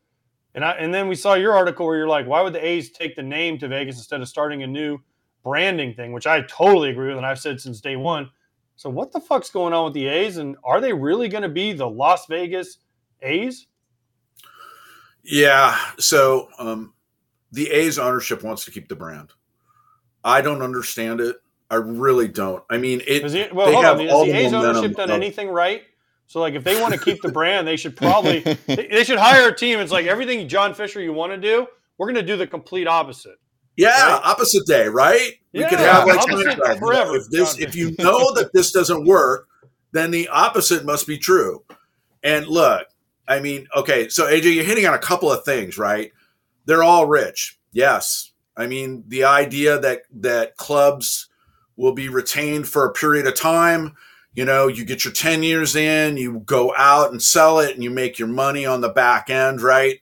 And, 0.53 0.63
I, 0.63 0.71
and 0.73 0.93
then 0.93 1.07
we 1.07 1.15
saw 1.15 1.33
your 1.33 1.53
article 1.53 1.85
where 1.85 1.97
you're 1.97 2.07
like, 2.07 2.27
why 2.27 2.41
would 2.41 2.53
the 2.53 2.65
A's 2.65 2.91
take 2.91 3.15
the 3.15 3.23
name 3.23 3.57
to 3.59 3.67
Vegas 3.67 3.97
instead 3.97 4.21
of 4.21 4.27
starting 4.29 4.63
a 4.63 4.67
new 4.67 4.99
branding 5.45 5.93
thing, 5.93 6.11
which 6.11 6.27
I 6.27 6.41
totally 6.41 6.89
agree 6.89 7.07
with, 7.09 7.17
and 7.17 7.25
I've 7.25 7.39
said 7.39 7.61
since 7.61 7.79
day 7.79 7.95
one. 7.95 8.29
So 8.75 8.89
what 8.89 9.13
the 9.13 9.21
fuck's 9.21 9.49
going 9.49 9.71
on 9.71 9.85
with 9.85 9.93
the 9.93 10.07
A's, 10.07 10.35
and 10.35 10.57
are 10.65 10.81
they 10.81 10.91
really 10.91 11.29
going 11.29 11.43
to 11.43 11.49
be 11.49 11.71
the 11.71 11.87
Las 11.87 12.25
Vegas 12.25 12.79
A's? 13.21 13.67
Yeah. 15.23 15.79
So 15.97 16.49
um, 16.59 16.93
the 17.53 17.69
A's 17.71 17.97
ownership 17.97 18.43
wants 18.43 18.65
to 18.65 18.71
keep 18.71 18.89
the 18.89 18.95
brand. 18.95 19.31
I 20.23 20.41
don't 20.41 20.61
understand 20.61 21.21
it. 21.21 21.37
I 21.69 21.75
really 21.75 22.27
don't. 22.27 22.63
I 22.69 22.77
mean, 22.77 23.01
it. 23.07 23.23
Is 23.23 23.33
the, 23.33 23.49
well, 23.53 23.67
they 23.67 23.73
hold 23.73 23.85
have 23.85 23.99
on. 23.99 24.09
all 24.09 24.25
Has 24.25 24.27
the 24.27 24.31
the 24.33 24.45
A's 24.47 24.53
ownership 24.53 24.97
done 24.97 25.09
of- 25.09 25.15
anything 25.15 25.49
right? 25.49 25.83
So, 26.27 26.39
like, 26.39 26.55
if 26.55 26.63
they 26.63 26.81
want 26.81 26.91
to 26.91 26.99
keep 26.99 27.21
the 27.21 27.31
brand, 27.31 27.67
they 27.67 27.75
should 27.77 27.95
probably 27.95 28.39
they, 28.65 28.87
they 28.87 29.03
should 29.03 29.19
hire 29.19 29.49
a 29.49 29.55
team. 29.55 29.79
It's 29.79 29.91
like 29.91 30.07
everything 30.07 30.47
John 30.47 30.73
Fisher 30.73 30.99
you 30.99 31.13
want 31.13 31.31
to 31.31 31.37
do, 31.37 31.67
we're 31.97 32.07
going 32.07 32.15
to 32.15 32.23
do 32.23 32.35
the 32.35 32.47
complete 32.47 32.87
opposite. 32.87 33.37
Yeah, 33.77 33.89
Right? 34.13 34.21
opposite 34.23 34.65
day, 34.65 34.87
right? 34.87 35.33
we 35.53 35.63
could 35.65 35.79
have 35.79 36.05
like 36.05 36.79
forever, 36.79 37.15
If 37.15 37.29
this, 37.29 37.57
if 37.59 37.75
you 37.75 37.95
know 37.99 38.33
that 38.33 38.51
this 38.53 38.71
doesn't 38.71 39.05
work, 39.05 39.47
then 39.93 40.11
the 40.11 40.27
opposite 40.27 40.85
must 40.85 41.07
be 41.07 41.17
true. 41.17 41.63
And 42.23 42.47
look, 42.47 42.87
I 43.27 43.39
mean, 43.39 43.67
okay, 43.75 44.09
so 44.09 44.25
AJ, 44.25 44.53
you're 44.55 44.65
hitting 44.65 44.85
on 44.85 44.93
a 44.93 44.99
couple 44.99 45.31
of 45.31 45.43
things, 45.45 45.77
right? 45.77 46.11
They're 46.65 46.83
all 46.83 47.05
rich, 47.07 47.57
yes. 47.71 48.31
I 48.57 48.67
mean, 48.67 49.03
the 49.07 49.23
idea 49.25 49.79
that 49.79 50.03
that 50.21 50.57
clubs 50.57 51.29
will 51.77 51.93
be 51.93 52.09
retained 52.09 52.67
for 52.67 52.85
a 52.85 52.93
period 52.93 53.27
of 53.27 53.35
time. 53.35 53.95
You 54.33 54.45
know, 54.45 54.67
you 54.67 54.83
get 54.85 55.05
your 55.05 55.13
10 55.13 55.43
years 55.43 55.75
in, 55.75 56.17
you 56.17 56.39
go 56.45 56.73
out 56.77 57.11
and 57.11 57.21
sell 57.21 57.59
it, 57.59 57.73
and 57.75 57.83
you 57.83 57.89
make 57.89 58.19
your 58.19 58.27
money 58.27 58.65
on 58.65 58.81
the 58.81 58.89
back 58.89 59.29
end, 59.29 59.61
right? 59.61 59.99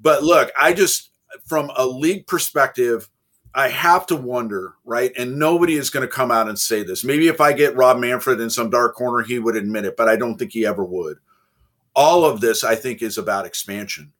But 0.00 0.22
look, 0.22 0.50
I 0.58 0.72
just, 0.72 1.10
from 1.44 1.70
a 1.76 1.86
league 1.86 2.26
perspective, 2.26 3.08
I 3.54 3.68
have 3.68 4.06
to 4.06 4.16
wonder, 4.16 4.74
right? 4.84 5.12
And 5.18 5.38
nobody 5.38 5.74
is 5.74 5.90
going 5.90 6.06
to 6.06 6.12
come 6.12 6.30
out 6.30 6.48
and 6.48 6.58
say 6.58 6.82
this. 6.82 7.04
Maybe 7.04 7.28
if 7.28 7.40
I 7.40 7.52
get 7.52 7.76
Rob 7.76 7.98
Manfred 7.98 8.40
in 8.40 8.48
some 8.48 8.70
dark 8.70 8.94
corner, 8.94 9.22
he 9.22 9.38
would 9.38 9.56
admit 9.56 9.84
it, 9.84 9.96
but 9.96 10.08
I 10.08 10.16
don't 10.16 10.38
think 10.38 10.52
he 10.52 10.64
ever 10.64 10.84
would. 10.84 11.18
All 11.94 12.24
of 12.24 12.40
this, 12.40 12.64
I 12.64 12.74
think, 12.74 13.02
is 13.02 13.18
about 13.18 13.44
expansion. 13.44 14.12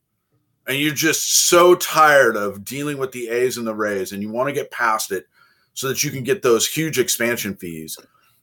And 0.66 0.76
you're 0.76 0.94
just 0.94 1.48
so 1.48 1.74
tired 1.74 2.36
of 2.36 2.64
dealing 2.64 2.98
with 2.98 3.12
the 3.12 3.28
A's 3.28 3.56
and 3.56 3.66
the 3.66 3.74
Rays, 3.74 4.12
and 4.12 4.22
you 4.22 4.30
want 4.30 4.48
to 4.48 4.54
get 4.54 4.70
past 4.70 5.10
it 5.10 5.26
so 5.74 5.88
that 5.88 6.04
you 6.04 6.10
can 6.10 6.22
get 6.22 6.42
those 6.42 6.68
huge 6.68 6.98
expansion 6.98 7.56
fees. 7.56 7.96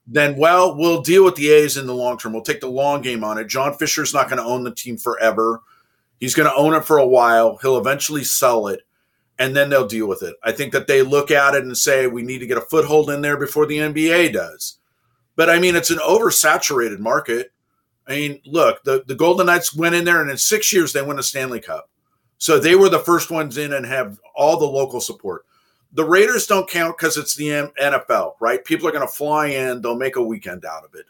Then, 0.07 0.35
well, 0.37 0.75
we'll 0.75 1.03
deal 1.03 1.23
with 1.23 1.35
the 1.35 1.51
A's 1.51 1.77
in 1.77 1.85
the 1.85 1.93
long 1.93 2.17
term. 2.17 2.33
We'll 2.33 2.41
take 2.41 2.61
the 2.61 2.67
long 2.67 3.01
game 3.01 3.23
on 3.23 3.37
it. 3.37 3.47
John 3.47 3.75
Fisher's 3.75 4.13
not 4.13 4.27
going 4.27 4.41
to 4.41 4.47
own 4.47 4.63
the 4.63 4.73
team 4.73 4.97
forever. 4.97 5.61
He's 6.19 6.35
going 6.35 6.49
to 6.49 6.55
own 6.55 6.73
it 6.73 6.85
for 6.85 6.97
a 6.97 7.07
while. 7.07 7.57
He'll 7.61 7.77
eventually 7.77 8.23
sell 8.23 8.67
it 8.67 8.81
and 9.39 9.55
then 9.55 9.69
they'll 9.69 9.87
deal 9.87 10.07
with 10.07 10.21
it. 10.21 10.35
I 10.43 10.51
think 10.51 10.73
that 10.73 10.85
they 10.85 11.01
look 11.01 11.31
at 11.31 11.55
it 11.55 11.63
and 11.63 11.77
say 11.77 12.07
we 12.07 12.21
need 12.21 12.39
to 12.39 12.47
get 12.47 12.57
a 12.57 12.61
foothold 12.61 13.09
in 13.09 13.21
there 13.21 13.37
before 13.37 13.65
the 13.65 13.77
NBA 13.77 14.33
does. 14.33 14.79
But 15.35 15.49
I 15.49 15.59
mean, 15.59 15.77
it's 15.77 15.91
an 15.91 15.99
oversaturated 15.99 16.99
market. 16.99 17.53
I 18.05 18.15
mean, 18.15 18.41
look, 18.45 18.83
the, 18.83 19.03
the 19.07 19.15
Golden 19.15 19.45
Knights 19.45 19.73
went 19.73 19.95
in 19.95 20.03
there 20.03 20.21
and 20.21 20.29
in 20.29 20.37
six 20.37 20.73
years 20.73 20.91
they 20.91 21.01
won 21.01 21.19
a 21.19 21.23
Stanley 21.23 21.61
Cup. 21.61 21.89
So 22.37 22.59
they 22.59 22.75
were 22.75 22.89
the 22.89 22.99
first 22.99 23.31
ones 23.31 23.57
in 23.57 23.73
and 23.73 23.85
have 23.85 24.19
all 24.35 24.57
the 24.57 24.65
local 24.65 24.99
support. 24.99 25.45
The 25.93 26.05
Raiders 26.05 26.45
don't 26.45 26.69
count 26.69 26.97
because 26.97 27.17
it's 27.17 27.35
the 27.35 27.71
NFL, 27.81 28.33
right? 28.39 28.63
People 28.63 28.87
are 28.87 28.91
going 28.91 29.07
to 29.07 29.13
fly 29.13 29.47
in, 29.47 29.81
they'll 29.81 29.95
make 29.95 30.17
a 30.17 30.21
weekend 30.21 30.65
out 30.65 30.83
of 30.83 30.93
it. 30.95 31.05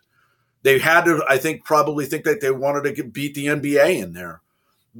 They 0.62 0.78
had 0.80 1.06
to, 1.06 1.24
I 1.28 1.38
think, 1.38 1.64
probably 1.64 2.06
think 2.06 2.26
that 2.26 2.42
they 2.42 2.52
wanted 2.52 2.84
to 2.84 2.92
get, 2.92 3.14
beat 3.14 3.34
the 3.34 3.48
NBA 3.48 4.02
in 4.02 4.14
there. 4.14 4.42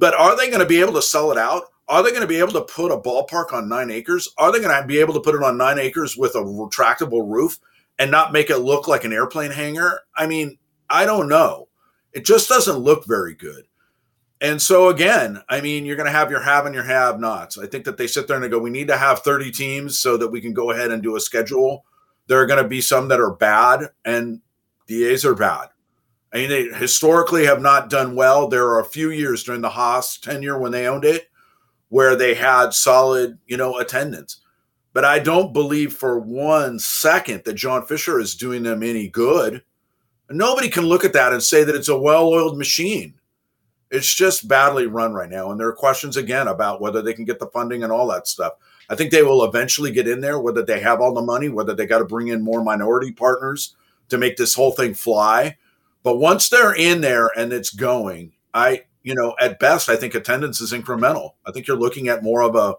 But 0.00 0.14
are 0.14 0.34
they 0.34 0.48
going 0.48 0.60
to 0.60 0.66
be 0.66 0.80
able 0.80 0.94
to 0.94 1.02
sell 1.02 1.30
it 1.30 1.36
out? 1.36 1.64
Are 1.86 2.02
they 2.02 2.08
going 2.08 2.22
to 2.22 2.26
be 2.26 2.38
able 2.38 2.52
to 2.52 2.62
put 2.62 2.90
a 2.90 2.96
ballpark 2.96 3.52
on 3.52 3.68
nine 3.68 3.90
acres? 3.90 4.32
Are 4.38 4.50
they 4.50 4.58
going 4.58 4.74
to 4.74 4.86
be 4.88 4.98
able 4.98 5.12
to 5.12 5.20
put 5.20 5.34
it 5.34 5.42
on 5.42 5.58
nine 5.58 5.78
acres 5.78 6.16
with 6.16 6.36
a 6.36 6.38
retractable 6.38 7.30
roof 7.30 7.58
and 7.98 8.10
not 8.10 8.32
make 8.32 8.48
it 8.48 8.58
look 8.58 8.88
like 8.88 9.04
an 9.04 9.12
airplane 9.12 9.50
hangar? 9.50 10.00
I 10.16 10.26
mean, 10.26 10.56
I 10.88 11.04
don't 11.04 11.28
know. 11.28 11.68
It 12.14 12.24
just 12.24 12.48
doesn't 12.48 12.78
look 12.78 13.06
very 13.06 13.34
good. 13.34 13.66
And 14.40 14.62
so 14.62 14.88
again, 14.88 15.42
I 15.50 15.60
mean, 15.60 15.84
you're 15.84 15.96
going 15.96 16.06
to 16.06 16.12
have 16.12 16.30
your 16.30 16.40
have 16.40 16.64
and 16.64 16.74
your 16.74 16.84
have 16.84 17.20
nots. 17.20 17.58
I 17.58 17.66
think 17.66 17.84
that 17.84 17.98
they 17.98 18.06
sit 18.06 18.26
there 18.26 18.36
and 18.36 18.44
they 18.44 18.48
go, 18.48 18.58
we 18.58 18.70
need 18.70 18.88
to 18.88 18.96
have 18.96 19.18
30 19.18 19.50
teams 19.50 19.98
so 19.98 20.16
that 20.16 20.28
we 20.28 20.40
can 20.40 20.54
go 20.54 20.70
ahead 20.70 20.92
and 20.92 21.02
do 21.02 21.16
a 21.16 21.20
schedule. 21.20 21.84
There 22.26 22.40
are 22.40 22.46
going 22.46 22.62
to 22.62 22.68
be 22.68 22.80
some 22.80 23.08
that 23.08 23.20
are 23.20 23.34
bad, 23.34 23.90
and 24.06 24.40
the 24.86 25.04
A's 25.04 25.26
are 25.26 25.34
bad. 25.34 25.69
I 26.32 26.38
mean, 26.38 26.48
they 26.48 26.64
historically 26.68 27.44
have 27.46 27.60
not 27.60 27.90
done 27.90 28.14
well. 28.14 28.48
There 28.48 28.68
are 28.68 28.80
a 28.80 28.84
few 28.84 29.10
years 29.10 29.42
during 29.42 29.60
the 29.60 29.70
Haas 29.70 30.16
tenure 30.16 30.58
when 30.58 30.72
they 30.72 30.86
owned 30.86 31.04
it 31.04 31.28
where 31.88 32.14
they 32.14 32.34
had 32.34 32.72
solid, 32.72 33.38
you 33.46 33.56
know, 33.56 33.78
attendance. 33.78 34.40
But 34.92 35.04
I 35.04 35.18
don't 35.18 35.52
believe 35.52 35.92
for 35.92 36.18
one 36.18 36.78
second 36.78 37.44
that 37.44 37.54
John 37.54 37.84
Fisher 37.84 38.20
is 38.20 38.34
doing 38.34 38.62
them 38.62 38.82
any 38.82 39.08
good. 39.08 39.62
Nobody 40.28 40.68
can 40.68 40.84
look 40.84 41.04
at 41.04 41.12
that 41.12 41.32
and 41.32 41.42
say 41.42 41.64
that 41.64 41.74
it's 41.74 41.88
a 41.88 41.98
well-oiled 41.98 42.56
machine. 42.56 43.14
It's 43.90 44.14
just 44.14 44.46
badly 44.46 44.86
run 44.86 45.12
right 45.12 45.28
now. 45.28 45.50
And 45.50 45.58
there 45.58 45.66
are 45.66 45.72
questions 45.72 46.16
again 46.16 46.46
about 46.46 46.80
whether 46.80 47.02
they 47.02 47.12
can 47.12 47.24
get 47.24 47.40
the 47.40 47.48
funding 47.48 47.82
and 47.82 47.92
all 47.92 48.06
that 48.08 48.28
stuff. 48.28 48.52
I 48.88 48.94
think 48.94 49.10
they 49.10 49.24
will 49.24 49.44
eventually 49.44 49.90
get 49.90 50.06
in 50.06 50.20
there, 50.20 50.38
whether 50.38 50.64
they 50.64 50.80
have 50.80 51.00
all 51.00 51.12
the 51.12 51.22
money, 51.22 51.48
whether 51.48 51.74
they 51.74 51.86
got 51.86 51.98
to 51.98 52.04
bring 52.04 52.28
in 52.28 52.40
more 52.40 52.62
minority 52.62 53.10
partners 53.10 53.74
to 54.08 54.18
make 54.18 54.36
this 54.36 54.54
whole 54.54 54.72
thing 54.72 54.94
fly. 54.94 55.56
But 56.02 56.16
once 56.16 56.48
they're 56.48 56.74
in 56.74 57.00
there 57.00 57.30
and 57.36 57.52
it's 57.52 57.70
going, 57.70 58.32
I, 58.54 58.84
you 59.02 59.14
know, 59.14 59.34
at 59.40 59.58
best, 59.58 59.88
I 59.88 59.96
think 59.96 60.14
attendance 60.14 60.60
is 60.60 60.72
incremental. 60.72 61.32
I 61.46 61.52
think 61.52 61.66
you're 61.66 61.76
looking 61.76 62.08
at 62.08 62.22
more 62.22 62.42
of 62.42 62.54
a, 62.54 62.74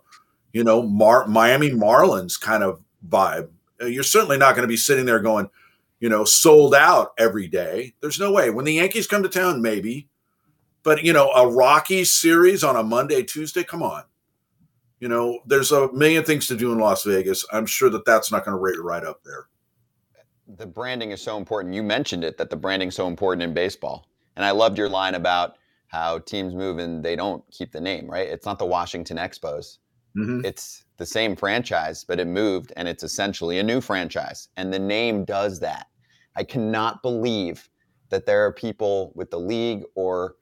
you 0.53 0.63
know, 0.63 0.81
Mar- 0.81 1.27
Miami 1.27 1.69
Marlins 1.69 2.39
kind 2.39 2.63
of 2.63 2.81
vibe. 3.07 3.49
Uh, 3.81 3.85
You're 3.85 4.03
certainly 4.03 4.37
not 4.37 4.55
going 4.55 4.63
to 4.63 4.71
be 4.71 4.77
sitting 4.77 5.05
there 5.05 5.19
going, 5.19 5.49
you 5.99 6.09
know, 6.09 6.23
sold 6.23 6.73
out 6.75 7.13
every 7.17 7.47
day. 7.47 7.93
There's 8.01 8.19
no 8.19 8.31
way. 8.31 8.49
When 8.49 8.65
the 8.65 8.73
Yankees 8.73 9.07
come 9.07 9.23
to 9.23 9.29
town, 9.29 9.61
maybe. 9.61 10.09
But, 10.83 11.03
you 11.03 11.13
know, 11.13 11.29
a 11.29 11.47
Rockies 11.47 12.11
series 12.11 12.63
on 12.63 12.75
a 12.75 12.83
Monday, 12.83 13.21
Tuesday, 13.21 13.63
come 13.63 13.83
on. 13.83 14.03
You 14.99 15.07
know, 15.09 15.39
there's 15.45 15.71
a 15.71 15.91
million 15.93 16.23
things 16.23 16.47
to 16.47 16.57
do 16.57 16.71
in 16.71 16.79
Las 16.79 17.03
Vegas. 17.03 17.45
I'm 17.53 17.67
sure 17.67 17.89
that 17.91 18.05
that's 18.05 18.31
not 18.31 18.45
going 18.45 18.55
to 18.55 18.61
rate 18.61 18.81
right 18.81 19.03
up 19.03 19.21
there. 19.23 19.47
The 20.57 20.65
branding 20.65 21.11
is 21.11 21.21
so 21.21 21.37
important. 21.37 21.73
You 21.73 21.83
mentioned 21.83 22.23
it 22.23 22.37
that 22.37 22.49
the 22.49 22.55
branding's 22.55 22.95
so 22.95 23.07
important 23.07 23.43
in 23.43 23.53
baseball. 23.53 24.07
And 24.35 24.45
I 24.45 24.51
loved 24.51 24.77
your 24.77 24.89
line 24.89 25.15
about 25.15 25.55
how 25.87 26.19
teams 26.19 26.53
move 26.53 26.77
and 26.77 27.03
they 27.03 27.15
don't 27.15 27.43
keep 27.51 27.71
the 27.71 27.81
name, 27.81 28.09
right? 28.09 28.27
It's 28.27 28.45
not 28.45 28.59
the 28.59 28.65
Washington 28.65 29.17
Expos. 29.17 29.79
Mhm. 30.15 30.45
It's 30.45 30.85
the 30.97 31.05
same 31.05 31.35
franchise, 31.35 32.03
but 32.03 32.19
it 32.19 32.27
moved 32.27 32.73
and 32.75 32.87
it's 32.87 33.03
essentially 33.03 33.59
a 33.59 33.63
new 33.63 33.81
franchise. 33.81 34.49
And 34.57 34.73
the 34.73 34.79
name 34.79 35.25
does 35.25 35.59
that. 35.59 35.87
I 36.35 36.43
cannot 36.43 37.01
believe 37.01 37.69
that 38.09 38.25
there 38.25 38.45
are 38.45 38.53
people 38.53 39.11
with 39.15 39.31
the 39.31 39.39
league 39.39 39.83
or 39.95 40.35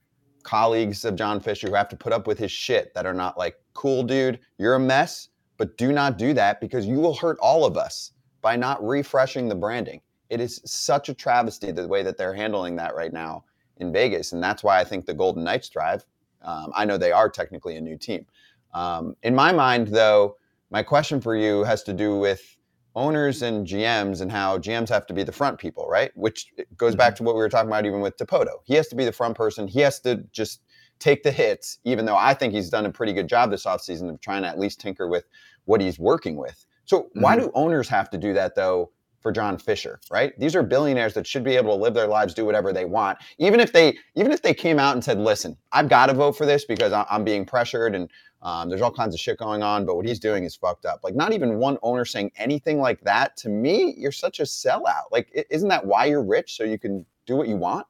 colleagues 0.44 1.06
of 1.06 1.16
John 1.16 1.40
Fisher 1.40 1.68
who 1.68 1.76
have 1.76 1.90
to 1.90 1.96
put 1.96 2.14
up 2.14 2.26
with 2.26 2.40
his 2.40 2.52
shit 2.52 2.94
that 2.94 3.06
are 3.06 3.14
not 3.14 3.38
like, 3.38 3.60
cool, 3.74 4.04
dude, 4.04 4.40
you're 4.58 4.76
a 4.76 4.80
mess, 4.80 5.30
but 5.58 5.78
do 5.78 5.92
not 5.92 6.18
do 6.18 6.34
that 6.34 6.62
because 6.62 6.86
you 6.86 7.00
will 7.00 7.16
hurt 7.16 7.38
all 7.40 7.66
of 7.66 7.78
us 7.78 8.12
by 8.42 8.56
not 8.56 8.86
refreshing 8.86 9.48
the 9.48 9.56
branding. 9.56 10.02
It 10.30 10.40
is 10.40 10.62
such 10.66 11.10
a 11.10 11.14
travesty 11.14 11.72
the 11.72 11.88
way 11.88 12.04
that 12.04 12.18
they're 12.18 12.34
handling 12.34 12.76
that 12.78 12.96
right 12.96 13.12
now 13.12 13.44
in 13.78 13.92
Vegas. 13.92 14.32
And 14.32 14.44
that's 14.44 14.64
why 14.64 14.80
I 14.80 14.84
think 14.84 15.06
the 15.06 15.14
Golden 15.14 15.44
Knights 15.44 15.70
thrive. 15.70 16.06
Um, 16.42 16.72
I 16.76 16.86
know 16.86 16.98
they 16.98 17.12
are 17.12 17.30
technically 17.30 17.76
a 17.76 17.82
new 17.82 17.98
team. 17.98 18.26
Um, 18.74 19.16
in 19.24 19.34
my 19.34 19.52
mind, 19.52 19.88
though, 19.88 20.38
my 20.70 20.84
question 20.84 21.20
for 21.20 21.36
you 21.36 21.64
has 21.64 21.84
to 21.84 21.94
do 21.94 22.18
with 22.18 22.58
owners 22.96 23.42
and 23.42 23.66
GMs 23.66 24.22
and 24.22 24.32
how 24.32 24.58
GMs 24.58 24.90
have 24.90 25.08
to 25.08 25.14
be 25.14 25.24
the 25.24 25.32
front 25.32 25.58
people, 25.58 25.88
right? 25.88 26.12
Which 26.16 26.48
goes 26.78 26.96
back 26.96 27.14
mm-hmm. 27.14 27.18
to 27.18 27.24
what 27.24 27.36
we 27.36 27.40
were 27.40 27.50
talking 27.50 27.70
about 27.70 27.86
even 27.86 28.02
with 28.02 28.18
Dipoto. 28.18 28.60
He 28.66 28.76
has 28.76 28.88
to 28.90 28.96
be 28.96 29.06
the 29.06 29.12
front 29.12 29.36
person. 29.36 29.68
He 29.68 29.80
has 29.82 30.00
to 30.02 30.18
just 30.32 30.62
take 31.00 31.24
the 31.24 31.32
hits, 31.32 31.80
even 31.86 32.06
though 32.06 32.18
I 32.18 32.34
think 32.34 32.54
he's 32.54 32.70
done 32.70 32.86
a 32.86 32.92
pretty 32.92 33.14
good 33.14 33.28
job 33.28 33.52
this 33.52 33.66
offseason 33.66 34.10
of 34.10 34.20
trying 34.22 34.42
to 34.44 34.50
at 34.50 34.60
least 34.60 34.82
tinker 34.82 35.08
with 35.08 35.26
what 35.66 35.82
he's 35.82 35.98
working 35.98 36.36
with. 36.36 36.66
So 36.90 37.04
mm-hmm. 37.04 37.22
why 37.22 37.36
do 37.36 37.52
owners 37.54 37.88
have 37.90 38.10
to 38.10 38.18
do 38.18 38.34
that 38.34 38.56
though 38.56 38.90
for 39.22 39.32
John 39.32 39.60
Fisher, 39.60 40.00
right? 40.10 40.34
These 40.40 40.56
are 40.56 40.64
billionaires 40.64 41.14
that 41.14 41.28
should 41.28 41.44
be 41.44 41.56
able 41.56 41.76
to 41.76 41.82
live 41.82 41.94
their 41.94 42.08
lives, 42.08 42.34
do 42.34 42.46
whatever 42.46 42.74
they 42.74 42.86
want. 42.86 43.20
Even 43.38 43.60
if 43.60 43.72
they 43.72 43.96
even 44.16 44.32
if 44.32 44.42
they 44.42 44.56
came 44.56 44.80
out 44.80 44.96
and 44.96 45.04
said, 45.04 45.20
"Listen, 45.20 45.56
I've 45.72 45.88
got 45.88 46.08
to 46.08 46.16
vote 46.16 46.36
for 46.36 46.48
this 46.48 46.66
because 46.66 46.92
I'm 46.92 47.24
being 47.24 47.46
pressured 47.46 47.94
and 47.94 48.10
um, 48.42 48.70
there's 48.70 48.82
all 48.82 48.92
kinds 48.92 49.14
of 49.14 49.20
shit 49.20 49.38
going 49.38 49.62
on, 49.62 49.86
but 49.86 49.98
what 49.98 50.06
he's 50.08 50.20
doing 50.20 50.46
is 50.46 50.56
fucked 50.56 50.88
up." 50.88 51.02
Like 51.04 51.14
not 51.14 51.32
even 51.32 51.60
one 51.60 51.78
owner 51.84 52.06
saying 52.06 52.32
anything 52.38 52.80
like 52.80 53.02
that 53.02 53.38
to 53.38 53.50
me, 53.50 53.94
you're 53.96 54.12
such 54.12 54.40
a 54.40 54.44
sellout. 54.44 55.12
Like 55.12 55.30
isn't 55.52 55.70
that 55.70 55.86
why 55.86 56.06
you're 56.06 56.24
rich 56.24 56.58
so 56.58 56.64
you 56.64 56.80
can 56.80 57.06
do 57.28 57.36
what 57.36 57.48
you 57.48 57.56
want? 57.56 57.86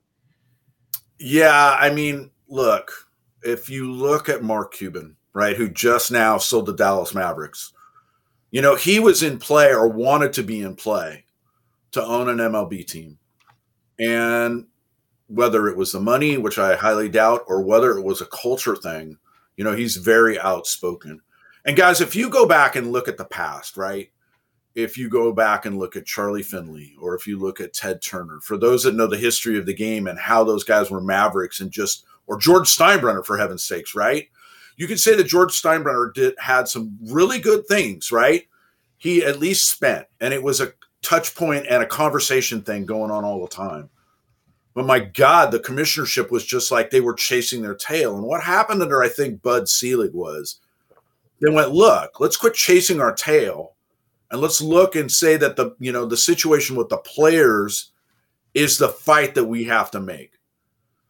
Yeah, 1.19 1.77
I 1.79 1.89
mean, 1.89 2.31
look, 2.49 2.91
if 3.43 3.69
you 3.69 3.89
look 3.89 4.27
at 4.27 4.43
Mark 4.43 4.73
Cuban, 4.73 5.15
right, 5.31 5.55
who 5.55 5.69
just 5.69 6.11
now 6.11 6.37
sold 6.37 6.65
the 6.65 6.75
Dallas 6.75 7.13
Mavericks, 7.13 7.71
you 8.51 8.61
know, 8.61 8.75
he 8.75 8.99
was 8.99 9.23
in 9.23 9.39
play 9.39 9.67
or 9.67 9.87
wanted 9.87 10.33
to 10.33 10.43
be 10.43 10.61
in 10.61 10.75
play 10.75 11.25
to 11.91 12.03
own 12.03 12.29
an 12.29 12.37
MLB 12.37 12.85
team. 12.85 13.17
And 13.99 14.67
whether 15.27 15.67
it 15.67 15.77
was 15.77 15.91
the 15.91 15.99
money, 15.99 16.37
which 16.37 16.57
I 16.57 16.75
highly 16.75 17.09
doubt, 17.09 17.43
or 17.47 17.61
whether 17.61 17.97
it 17.97 18.03
was 18.03 18.21
a 18.21 18.25
culture 18.27 18.75
thing, 18.75 19.17
you 19.57 19.63
know, 19.63 19.75
he's 19.75 19.97
very 19.97 20.39
outspoken. 20.39 21.21
And 21.65 21.77
guys, 21.77 22.01
if 22.01 22.15
you 22.15 22.29
go 22.29 22.47
back 22.47 22.75
and 22.75 22.91
look 22.91 23.07
at 23.07 23.17
the 23.17 23.25
past, 23.25 23.77
right? 23.77 24.09
If 24.75 24.97
you 24.97 25.09
go 25.09 25.33
back 25.33 25.65
and 25.65 25.77
look 25.77 25.95
at 25.95 26.05
Charlie 26.05 26.43
Finley 26.43 26.95
or 27.01 27.15
if 27.15 27.27
you 27.27 27.37
look 27.37 27.59
at 27.59 27.73
Ted 27.73 28.01
Turner, 28.01 28.39
for 28.41 28.57
those 28.57 28.83
that 28.83 28.95
know 28.95 29.07
the 29.07 29.17
history 29.17 29.57
of 29.57 29.65
the 29.65 29.73
game 29.73 30.07
and 30.07 30.17
how 30.17 30.43
those 30.43 30.63
guys 30.63 30.89
were 30.89 31.01
mavericks 31.01 31.59
and 31.59 31.71
just 31.71 32.05
or 32.27 32.37
George 32.37 32.67
Steinbrenner, 32.67 33.25
for 33.25 33.37
heaven's 33.37 33.63
sakes, 33.63 33.95
right? 33.95 34.29
You 34.79 34.87
could 34.87 34.99
say 34.99 35.13
that 35.13 35.25
George 35.25 35.61
Steinbrenner 35.61 36.13
did 36.13 36.35
had 36.39 36.69
some 36.69 36.97
really 37.01 37.37
good 37.37 37.67
things, 37.67 38.13
right? 38.13 38.47
He 38.97 39.25
at 39.25 39.37
least 39.37 39.69
spent, 39.69 40.07
and 40.21 40.33
it 40.33 40.41
was 40.41 40.61
a 40.61 40.71
touch 41.01 41.35
point 41.35 41.65
and 41.69 41.83
a 41.83 41.85
conversation 41.85 42.61
thing 42.61 42.85
going 42.85 43.11
on 43.11 43.25
all 43.25 43.41
the 43.41 43.53
time. 43.53 43.89
But 44.73 44.85
my 44.85 44.99
God, 44.99 45.51
the 45.51 45.59
commissionership 45.59 46.31
was 46.31 46.45
just 46.45 46.71
like 46.71 46.89
they 46.89 47.01
were 47.01 47.13
chasing 47.13 47.61
their 47.61 47.75
tail. 47.75 48.15
And 48.15 48.23
what 48.23 48.41
happened 48.41 48.81
under, 48.81 49.03
I 49.03 49.09
think, 49.09 49.41
Bud 49.41 49.67
Selig 49.67 50.13
was 50.13 50.61
they 51.41 51.51
went, 51.51 51.71
look, 51.71 52.21
let's 52.21 52.37
quit 52.37 52.53
chasing 52.53 53.01
our 53.01 53.13
tail 53.13 53.75
and 54.31 54.39
let's 54.39 54.61
look 54.61 54.95
and 54.95 55.11
say 55.11 55.35
that 55.35 55.57
the, 55.57 55.75
you 55.79 55.91
know, 55.91 56.05
the 56.05 56.15
situation 56.15 56.77
with 56.77 56.87
the 56.87 56.97
players 56.99 57.91
is 58.53 58.77
the 58.77 58.87
fight 58.87 59.35
that 59.35 59.43
we 59.43 59.65
have 59.65 59.91
to 59.91 59.99
make. 59.99 60.38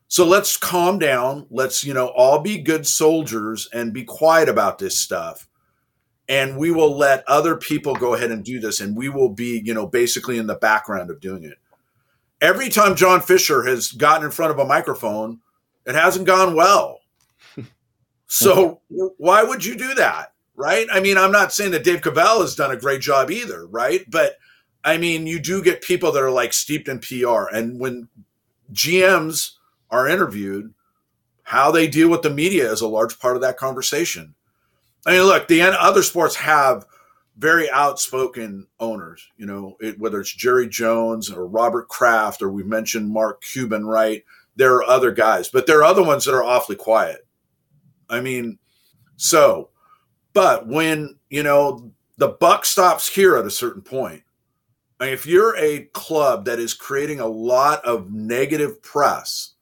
So 0.10 0.26
let's 0.26 0.58
calm 0.58 0.98
down. 0.98 1.46
Let's, 1.52 1.84
you 1.84 1.94
know, 1.94 2.08
all 2.08 2.40
be 2.40 2.58
good 2.58 2.88
soldiers 2.88 3.70
and 3.72 3.94
be 3.94 4.04
quiet 4.04 4.50
about 4.50 4.80
this 4.80 5.00
stuff. 5.00 5.48
And 6.28 6.58
we 6.58 6.72
will 6.72 6.98
let 6.98 7.24
other 7.28 7.56
people 7.56 7.96
go 7.96 8.16
ahead 8.16 8.32
and 8.32 8.44
do 8.44 8.60
this. 8.60 8.82
And 8.82 8.98
we 8.98 9.10
will 9.10 9.30
be, 9.30 9.62
you 9.64 9.74
know, 9.74 9.86
basically 9.86 10.40
in 10.40 10.48
the 10.48 10.56
background 10.56 11.12
of 11.12 11.20
doing 11.20 11.44
it. 11.44 11.60
Every 12.42 12.70
time 12.70 12.96
John 12.96 13.22
Fisher 13.22 13.64
has 13.64 13.92
gotten 13.92 14.26
in 14.26 14.32
front 14.32 14.52
of 14.52 14.58
a 14.58 14.66
microphone, 14.66 15.42
it 15.86 15.94
hasn't 15.94 16.26
gone 16.26 16.56
well. 16.56 17.02
so 18.28 18.82
why 18.90 19.44
would 19.44 19.64
you 19.64 19.78
do 19.78 19.94
that? 19.94 20.34
Right. 20.56 20.88
I 20.92 21.02
mean, 21.02 21.20
I'm 21.20 21.32
not 21.32 21.54
saying 21.54 21.72
that 21.72 21.84
Dave 21.84 22.02
Kaval 22.02 22.42
has 22.42 22.56
done 22.56 22.72
a 22.72 22.78
great 22.78 23.02
job 23.02 23.30
either. 23.30 23.68
Right. 23.68 24.10
But 24.10 24.38
I 24.84 24.98
mean, 24.98 25.28
you 25.28 25.40
do 25.40 25.64
get 25.64 25.84
people 25.84 26.12
that 26.14 26.24
are 26.24 26.32
like 26.32 26.54
steeped 26.54 26.88
in 26.88 27.00
PR. 27.00 27.46
And 27.54 27.80
when 27.80 28.08
GMs, 28.74 29.52
are 29.92 30.08
interviewed, 30.08 30.74
how 31.44 31.72
they 31.72 31.88
deal 31.88 32.10
with 32.10 32.22
the 32.22 32.30
media 32.30 32.72
is 32.72 32.82
a 32.82 32.88
large 32.88 33.20
part 33.20 33.36
of 33.36 33.42
that 33.42 33.58
conversation. 33.58 34.36
I 35.06 35.14
mean, 35.14 35.24
look, 35.24 35.48
the 35.48 35.62
other 35.62 36.04
sports 36.04 36.36
have 36.36 36.86
very 37.38 37.70
outspoken 37.72 38.68
owners, 38.80 39.26
you 39.38 39.46
know, 39.46 39.78
it, 39.80 39.98
whether 39.98 40.20
it's 40.20 40.34
Jerry 40.34 40.68
Jones 40.68 41.32
or 41.32 41.48
Robert 41.48 41.88
Kraft, 41.88 42.42
or 42.42 42.52
we 42.52 42.64
mentioned 42.64 43.10
Mark 43.10 43.42
Cuban, 43.42 43.86
right? 43.86 44.24
There 44.58 44.76
are 44.76 44.84
other 44.84 45.12
guys, 45.12 45.48
but 45.48 45.66
there 45.66 45.80
are 45.80 45.86
other 45.86 46.04
ones 46.04 46.26
that 46.26 46.36
are 46.36 46.44
awfully 46.44 46.76
quiet. 46.76 47.26
I 48.10 48.20
mean, 48.20 48.60
so, 49.16 49.70
but 50.34 50.68
when, 50.68 51.18
you 51.30 51.44
know, 51.44 51.92
the 52.18 52.28
buck 52.28 52.66
stops 52.66 53.08
here 53.08 53.38
at 53.38 53.46
a 53.46 53.52
certain 53.52 53.82
point, 53.82 54.24
I 55.00 55.06
mean, 55.06 55.14
if 55.14 55.26
you're 55.26 55.56
a 55.58 55.86
club 55.94 56.44
that 56.46 56.60
is 56.60 56.74
creating 56.74 57.22
a 57.22 57.28
lot 57.28 57.84
of 57.86 58.12
negative 58.12 58.84
press, 58.84 59.54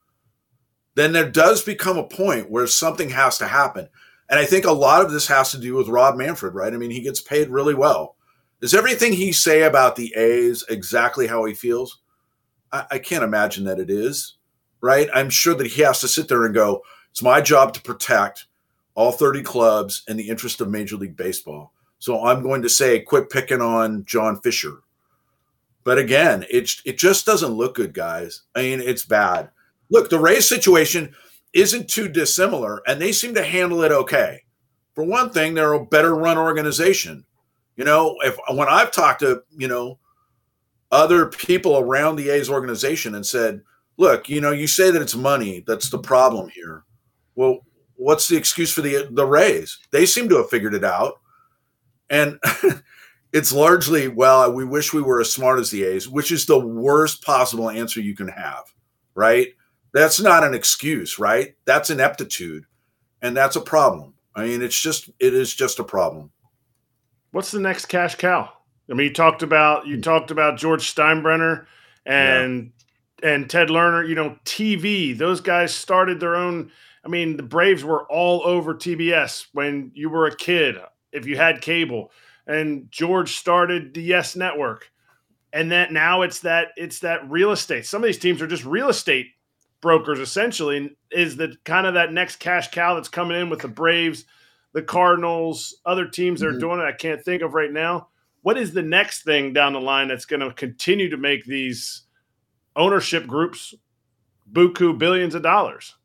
then 0.97 1.11
there 1.11 1.29
does 1.29 1.63
become 1.63 1.97
a 1.97 2.07
point 2.07 2.49
where 2.49 2.65
something 2.65 3.09
has 3.11 3.37
to 3.37 3.47
happen. 3.47 3.87
And 4.29 4.39
I 4.39 4.45
think 4.45 4.65
a 4.65 4.71
lot 4.71 5.05
of 5.05 5.11
this 5.11 5.27
has 5.27 5.51
to 5.51 5.59
do 5.59 5.75
with 5.75 5.89
Rob 5.89 6.17
Manfred, 6.17 6.55
right? 6.55 6.73
I 6.73 6.77
mean, 6.77 6.89
he 6.89 7.01
gets 7.01 7.21
paid 7.21 7.49
really 7.49 7.75
well. 7.75 8.15
Is 8.61 8.73
everything 8.73 9.13
he 9.13 9.31
say 9.31 9.61
about 9.61 9.95
the 9.95 10.11
A's 10.15 10.65
exactly 10.69 11.27
how 11.27 11.45
he 11.45 11.53
feels? 11.53 11.99
I, 12.71 12.85
I 12.91 12.99
can't 12.99 13.23
imagine 13.23 13.63
that 13.65 13.79
it 13.79 13.91
is, 13.91 14.37
right? 14.81 15.07
I'm 15.13 15.29
sure 15.29 15.53
that 15.53 15.67
he 15.67 15.83
has 15.83 16.01
to 16.01 16.07
sit 16.07 16.27
there 16.27 16.45
and 16.45 16.55
go, 16.55 16.81
it's 17.11 17.21
my 17.21 17.41
job 17.41 17.75
to 17.75 17.81
protect 17.83 18.47
all 18.95 19.11
30 19.11 19.43
clubs 19.43 20.01
in 20.07 20.17
the 20.17 20.27
interest 20.27 20.61
of 20.61 20.69
Major 20.71 20.95
League 20.95 21.15
Baseball. 21.15 21.71
So 21.99 22.25
I'm 22.25 22.41
going 22.41 22.63
to 22.63 22.69
say, 22.69 23.01
quit 23.01 23.29
picking 23.29 23.61
on 23.61 24.03
John 24.05 24.41
Fisher. 24.41 24.81
But 25.83 25.99
again, 25.99 26.43
it, 26.49 26.71
it 26.85 26.97
just 26.97 27.23
doesn't 27.23 27.53
look 27.53 27.75
good, 27.75 27.93
guys. 27.93 28.41
I 28.55 28.63
mean, 28.63 28.81
it's 28.81 29.05
bad. 29.05 29.51
Look, 29.89 30.09
the 30.09 30.19
Rays 30.19 30.47
situation 30.47 31.13
isn't 31.53 31.89
too 31.89 32.07
dissimilar, 32.07 32.81
and 32.87 33.01
they 33.01 33.11
seem 33.11 33.33
to 33.35 33.43
handle 33.43 33.83
it 33.83 33.91
okay. 33.91 34.43
For 34.95 35.03
one 35.03 35.29
thing, 35.29 35.53
they're 35.53 35.73
a 35.73 35.85
better 35.85 36.15
run 36.15 36.37
organization. 36.37 37.25
You 37.75 37.85
know, 37.85 38.15
if 38.23 38.37
when 38.49 38.67
I've 38.67 38.91
talked 38.91 39.19
to, 39.19 39.43
you 39.55 39.67
know, 39.67 39.99
other 40.91 41.27
people 41.27 41.77
around 41.77 42.15
the 42.15 42.29
A's 42.29 42.49
organization 42.49 43.15
and 43.15 43.25
said, 43.25 43.61
look, 43.97 44.29
you 44.29 44.41
know, 44.41 44.51
you 44.51 44.67
say 44.67 44.89
that 44.91 45.01
it's 45.01 45.15
money 45.15 45.63
that's 45.67 45.89
the 45.89 45.99
problem 45.99 46.49
here. 46.49 46.83
Well, 47.35 47.59
what's 47.95 48.27
the 48.27 48.37
excuse 48.37 48.73
for 48.73 48.81
the 48.81 49.07
the 49.11 49.25
Rays? 49.25 49.77
They 49.91 50.05
seem 50.05 50.29
to 50.29 50.37
have 50.37 50.49
figured 50.49 50.73
it 50.73 50.83
out. 50.83 51.19
And 52.09 52.39
it's 53.33 53.51
largely, 53.51 54.07
well, 54.07 54.51
we 54.51 54.63
wish 54.63 54.93
we 54.93 55.01
were 55.01 55.19
as 55.19 55.31
smart 55.31 55.59
as 55.59 55.69
the 55.69 55.83
A's, 55.83 56.07
which 56.07 56.31
is 56.31 56.45
the 56.45 56.59
worst 56.59 57.23
possible 57.23 57.69
answer 57.69 57.99
you 57.99 58.15
can 58.15 58.29
have, 58.29 58.63
right? 59.13 59.49
That's 59.93 60.19
not 60.19 60.43
an 60.43 60.53
excuse, 60.53 61.17
right? 61.19 61.55
That's 61.65 61.89
ineptitude. 61.89 62.65
And 63.21 63.35
that's 63.35 63.55
a 63.55 63.61
problem. 63.61 64.13
I 64.35 64.45
mean, 64.45 64.61
it's 64.61 64.79
just, 64.79 65.09
it 65.19 65.33
is 65.33 65.53
just 65.53 65.79
a 65.79 65.83
problem. 65.83 66.31
What's 67.31 67.51
the 67.51 67.59
next 67.59 67.87
cash 67.87 68.15
cow? 68.15 68.51
I 68.89 68.93
mean, 68.93 69.07
you 69.07 69.13
talked 69.13 69.43
about, 69.43 69.87
you 69.87 69.95
hmm. 69.95 70.01
talked 70.01 70.31
about 70.31 70.57
George 70.57 70.93
Steinbrenner 70.93 71.65
and, 72.05 72.71
yeah. 73.21 73.29
and 73.29 73.49
Ted 73.49 73.69
Lerner, 73.69 74.07
you 74.07 74.15
know, 74.15 74.37
TV, 74.45 75.17
those 75.17 75.41
guys 75.41 75.73
started 75.73 76.19
their 76.19 76.35
own. 76.35 76.71
I 77.03 77.09
mean, 77.09 77.37
the 77.37 77.43
Braves 77.43 77.83
were 77.83 78.05
all 78.05 78.41
over 78.45 78.75
TBS 78.75 79.47
when 79.53 79.91
you 79.93 80.09
were 80.09 80.27
a 80.27 80.35
kid, 80.35 80.77
if 81.11 81.25
you 81.25 81.37
had 81.37 81.61
cable. 81.61 82.11
And 82.45 82.89
George 82.91 83.37
started 83.37 83.93
the 83.93 84.01
Yes 84.01 84.35
Network. 84.35 84.91
And 85.53 85.71
that 85.71 85.91
now 85.91 86.21
it's 86.21 86.41
that 86.41 86.69
it's 86.75 86.99
that 86.99 87.27
real 87.29 87.51
estate. 87.51 87.85
Some 87.85 88.03
of 88.03 88.07
these 88.07 88.19
teams 88.19 88.41
are 88.41 88.47
just 88.47 88.65
real 88.65 88.89
estate 88.89 89.27
brokers 89.81 90.19
essentially 90.19 90.95
is 91.11 91.37
the 91.37 91.55
kind 91.63 91.87
of 91.87 91.93
that 91.93 92.13
next 92.13 92.37
cash 92.37 92.71
cow 92.71 92.95
that's 92.95 93.09
coming 93.09 93.39
in 93.39 93.49
with 93.49 93.61
the 93.61 93.67
Braves, 93.67 94.25
the 94.73 94.81
Cardinals, 94.81 95.75
other 95.85 96.07
teams 96.07 96.39
that 96.39 96.47
are 96.47 96.51
mm-hmm. 96.51 96.59
doing 96.59 96.79
it. 96.79 96.83
I 96.83 96.91
can't 96.91 97.23
think 97.23 97.41
of 97.41 97.53
right 97.53 97.71
now. 97.71 98.09
What 98.41 98.57
is 98.57 98.73
the 98.73 98.81
next 98.81 99.23
thing 99.23 99.53
down 99.53 99.73
the 99.73 99.81
line 99.81 100.07
that's 100.07 100.25
going 100.25 100.39
to 100.39 100.53
continue 100.53 101.09
to 101.09 101.17
make 101.17 101.45
these 101.45 102.03
ownership 102.75 103.27
groups 103.27 103.73
buku 104.51 104.97
billions 104.97 105.35
of 105.35 105.41
dollars? 105.41 105.95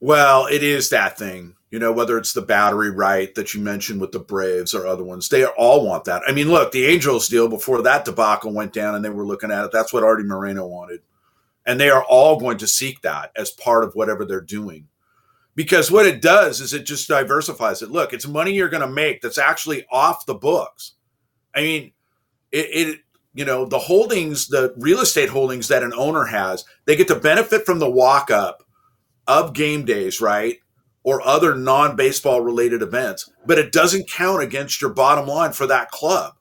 Well, 0.00 0.46
it 0.46 0.62
is 0.62 0.90
that 0.90 1.18
thing. 1.18 1.54
You 1.70 1.78
know, 1.78 1.92
whether 1.92 2.18
it's 2.18 2.34
the 2.34 2.42
battery 2.42 2.90
right 2.90 3.34
that 3.34 3.54
you 3.54 3.60
mentioned 3.60 4.00
with 4.00 4.12
the 4.12 4.18
Braves 4.18 4.74
or 4.74 4.86
other 4.86 5.04
ones, 5.04 5.28
they 5.28 5.46
all 5.46 5.86
want 5.86 6.04
that. 6.04 6.22
I 6.26 6.32
mean, 6.32 6.48
look, 6.48 6.70
the 6.70 6.84
Angels 6.86 7.28
deal 7.28 7.48
before 7.48 7.80
that 7.82 8.04
debacle 8.04 8.52
went 8.52 8.74
down 8.74 8.94
and 8.94 9.02
they 9.02 9.08
were 9.08 9.24
looking 9.24 9.50
at 9.50 9.64
it. 9.64 9.72
That's 9.72 9.92
what 9.92 10.04
Artie 10.04 10.24
Moreno 10.24 10.66
wanted. 10.66 11.00
And 11.66 11.78
they 11.80 11.90
are 11.90 12.04
all 12.04 12.38
going 12.40 12.58
to 12.58 12.66
seek 12.66 13.02
that 13.02 13.32
as 13.36 13.50
part 13.50 13.84
of 13.84 13.94
whatever 13.94 14.24
they're 14.24 14.40
doing. 14.40 14.88
because 15.54 15.90
what 15.90 16.06
it 16.06 16.22
does 16.22 16.60
is 16.60 16.72
it 16.72 16.86
just 16.86 17.08
diversifies 17.08 17.82
it. 17.82 17.90
Look, 17.90 18.12
it's 18.12 18.26
money 18.26 18.52
you're 18.54 18.68
going 18.68 18.82
to 18.86 18.88
make 18.88 19.20
that's 19.20 19.38
actually 19.38 19.86
off 19.90 20.26
the 20.26 20.34
books. 20.34 20.92
I 21.54 21.60
mean, 21.62 21.92
it, 22.50 22.66
it, 22.88 23.00
you 23.34 23.44
know, 23.44 23.66
the 23.66 23.78
holdings, 23.78 24.48
the 24.48 24.74
real 24.78 25.00
estate 25.00 25.28
holdings 25.28 25.68
that 25.68 25.82
an 25.82 25.92
owner 25.96 26.24
has, 26.26 26.64
they 26.86 26.96
get 26.96 27.08
to 27.08 27.16
benefit 27.16 27.66
from 27.66 27.78
the 27.78 27.90
walk 27.90 28.30
up 28.30 28.62
of 29.26 29.54
game 29.54 29.84
days, 29.84 30.20
right? 30.20 30.58
Or 31.04 31.26
other 31.26 31.54
non 31.54 31.96
baseball 31.96 32.40
related 32.42 32.82
events, 32.82 33.30
but 33.46 33.58
it 33.58 33.72
doesn't 33.72 34.10
count 34.10 34.42
against 34.42 34.80
your 34.80 34.92
bottom 34.94 35.26
line 35.26 35.52
for 35.52 35.66
that 35.66 35.90
club. 35.90 36.34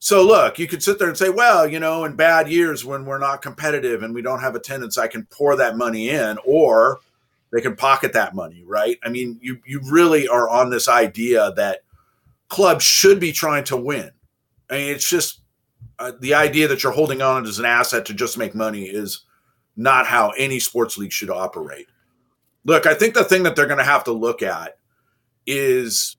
So 0.00 0.24
look, 0.24 0.58
you 0.58 0.68
could 0.68 0.82
sit 0.82 0.98
there 0.98 1.08
and 1.08 1.18
say, 1.18 1.28
well, 1.28 1.66
you 1.66 1.80
know, 1.80 2.04
in 2.04 2.14
bad 2.14 2.48
years 2.48 2.84
when 2.84 3.04
we're 3.04 3.18
not 3.18 3.42
competitive 3.42 4.02
and 4.02 4.14
we 4.14 4.22
don't 4.22 4.40
have 4.40 4.54
attendance, 4.54 4.96
I 4.96 5.08
can 5.08 5.26
pour 5.26 5.56
that 5.56 5.76
money 5.76 6.10
in, 6.10 6.38
or 6.44 7.00
they 7.50 7.60
can 7.60 7.74
pocket 7.74 8.12
that 8.12 8.34
money, 8.34 8.62
right? 8.64 8.98
I 9.02 9.08
mean, 9.08 9.38
you 9.42 9.58
you 9.66 9.80
really 9.90 10.28
are 10.28 10.48
on 10.48 10.70
this 10.70 10.88
idea 10.88 11.52
that 11.56 11.80
clubs 12.48 12.84
should 12.84 13.18
be 13.18 13.32
trying 13.32 13.64
to 13.64 13.76
win. 13.76 14.10
I 14.70 14.74
mean, 14.74 14.94
it's 14.94 15.08
just 15.08 15.40
uh, 15.98 16.12
the 16.20 16.34
idea 16.34 16.68
that 16.68 16.82
you're 16.82 16.92
holding 16.92 17.22
on 17.22 17.46
as 17.46 17.58
an 17.58 17.64
asset 17.64 18.06
to 18.06 18.14
just 18.14 18.38
make 18.38 18.54
money 18.54 18.84
is 18.84 19.24
not 19.76 20.06
how 20.06 20.30
any 20.30 20.60
sports 20.60 20.98
league 20.98 21.12
should 21.12 21.30
operate. 21.30 21.86
Look, 22.64 22.86
I 22.86 22.94
think 22.94 23.14
the 23.14 23.24
thing 23.24 23.44
that 23.44 23.56
they're 23.56 23.66
going 23.66 23.78
to 23.78 23.84
have 23.84 24.04
to 24.04 24.12
look 24.12 24.42
at 24.42 24.76
is 25.46 26.16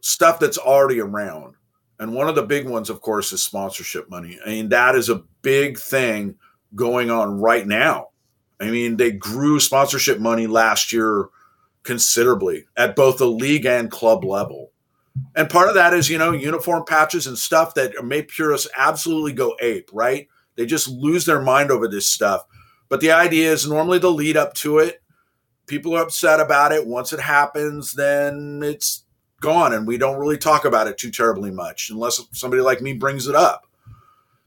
stuff 0.00 0.38
that's 0.38 0.58
already 0.58 1.00
around. 1.00 1.54
And 1.98 2.14
one 2.14 2.28
of 2.28 2.34
the 2.34 2.42
big 2.42 2.68
ones, 2.68 2.90
of 2.90 3.00
course, 3.00 3.32
is 3.32 3.42
sponsorship 3.42 4.08
money. 4.08 4.38
I 4.44 4.50
mean, 4.50 4.68
that 4.68 4.94
is 4.94 5.08
a 5.08 5.24
big 5.42 5.78
thing 5.78 6.36
going 6.74 7.10
on 7.10 7.40
right 7.40 7.66
now. 7.66 8.08
I 8.60 8.70
mean, 8.70 8.96
they 8.96 9.12
grew 9.12 9.60
sponsorship 9.60 10.18
money 10.18 10.46
last 10.46 10.92
year 10.92 11.28
considerably 11.82 12.66
at 12.76 12.96
both 12.96 13.18
the 13.18 13.26
league 13.26 13.66
and 13.66 13.90
club 13.90 14.24
level. 14.24 14.72
And 15.34 15.50
part 15.50 15.68
of 15.68 15.74
that 15.74 15.94
is, 15.94 16.08
you 16.08 16.18
know, 16.18 16.32
uniform 16.32 16.84
patches 16.86 17.26
and 17.26 17.36
stuff 17.38 17.74
that 17.74 18.04
make 18.04 18.28
purists 18.28 18.68
absolutely 18.76 19.32
go 19.32 19.56
ape, 19.60 19.90
right? 19.92 20.28
They 20.56 20.66
just 20.66 20.88
lose 20.88 21.24
their 21.24 21.40
mind 21.40 21.70
over 21.70 21.88
this 21.88 22.08
stuff. 22.08 22.44
But 22.88 23.00
the 23.00 23.12
idea 23.12 23.52
is 23.52 23.68
normally 23.68 23.98
the 23.98 24.10
lead 24.10 24.36
up 24.36 24.54
to 24.54 24.78
it, 24.78 25.02
people 25.66 25.96
are 25.96 26.02
upset 26.02 26.40
about 26.40 26.72
it. 26.72 26.86
Once 26.86 27.12
it 27.12 27.20
happens, 27.20 27.92
then 27.92 28.60
it's 28.64 29.04
gone. 29.40 29.72
And 29.72 29.86
we 29.86 29.98
don't 29.98 30.18
really 30.18 30.38
talk 30.38 30.64
about 30.64 30.88
it 30.88 30.98
too 30.98 31.10
terribly 31.10 31.50
much 31.50 31.90
unless 31.90 32.20
somebody 32.32 32.62
like 32.62 32.80
me 32.80 32.92
brings 32.92 33.26
it 33.26 33.34
up. 33.34 33.66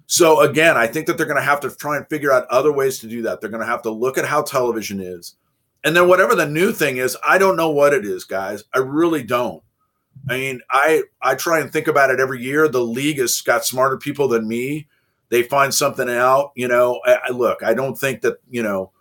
So 0.08 0.42
again, 0.42 0.76
I 0.76 0.88
think 0.88 1.08
that 1.08 1.18
they're 1.18 1.26
going 1.26 1.38
to 1.38 1.42
have 1.42 1.62
to 1.62 1.70
try 1.70 1.96
and 1.98 2.08
figure 2.10 2.34
out 2.34 2.48
other 2.48 2.72
ways 2.72 3.00
to 3.00 3.08
do 3.08 3.22
that. 3.22 3.40
They're 3.40 3.50
going 3.50 3.62
to 3.62 3.68
have 3.68 3.84
to 3.84 3.92
look 3.92 4.18
at 4.18 4.26
how 4.26 4.42
television 4.42 5.00
is. 5.00 5.36
And 5.84 5.96
then 5.96 6.08
whatever 6.08 6.36
the 6.36 6.46
new 6.46 6.72
thing 6.72 6.98
is, 6.98 7.18
I 7.26 7.38
don't 7.38 7.56
know 7.56 7.70
what 7.70 7.94
it 7.94 8.06
is, 8.06 8.26
guys. 8.26 8.64
I 8.74 8.80
really 8.80 9.24
don't. 9.24 9.64
I 10.30 10.38
mean, 10.38 10.62
I 10.70 11.04
I 11.22 11.36
try 11.36 11.60
and 11.60 11.72
think 11.72 11.88
about 11.88 12.12
it 12.12 12.20
every 12.20 12.44
year. 12.44 12.68
The 12.68 12.84
league 12.84 13.18
has 13.18 13.42
got 13.42 13.66
smarter 13.66 13.98
people 13.98 14.28
than 14.28 14.48
me. 14.48 14.88
They 15.30 15.44
find 15.44 15.74
something 15.74 16.10
out, 16.10 16.52
you 16.56 16.68
know. 16.68 17.00
I, 17.06 17.18
I 17.28 17.32
look, 17.32 17.64
I 17.64 17.74
don't 17.74 17.98
think 17.98 18.22
that, 18.22 18.38
you 18.50 18.62
know, 18.62 18.92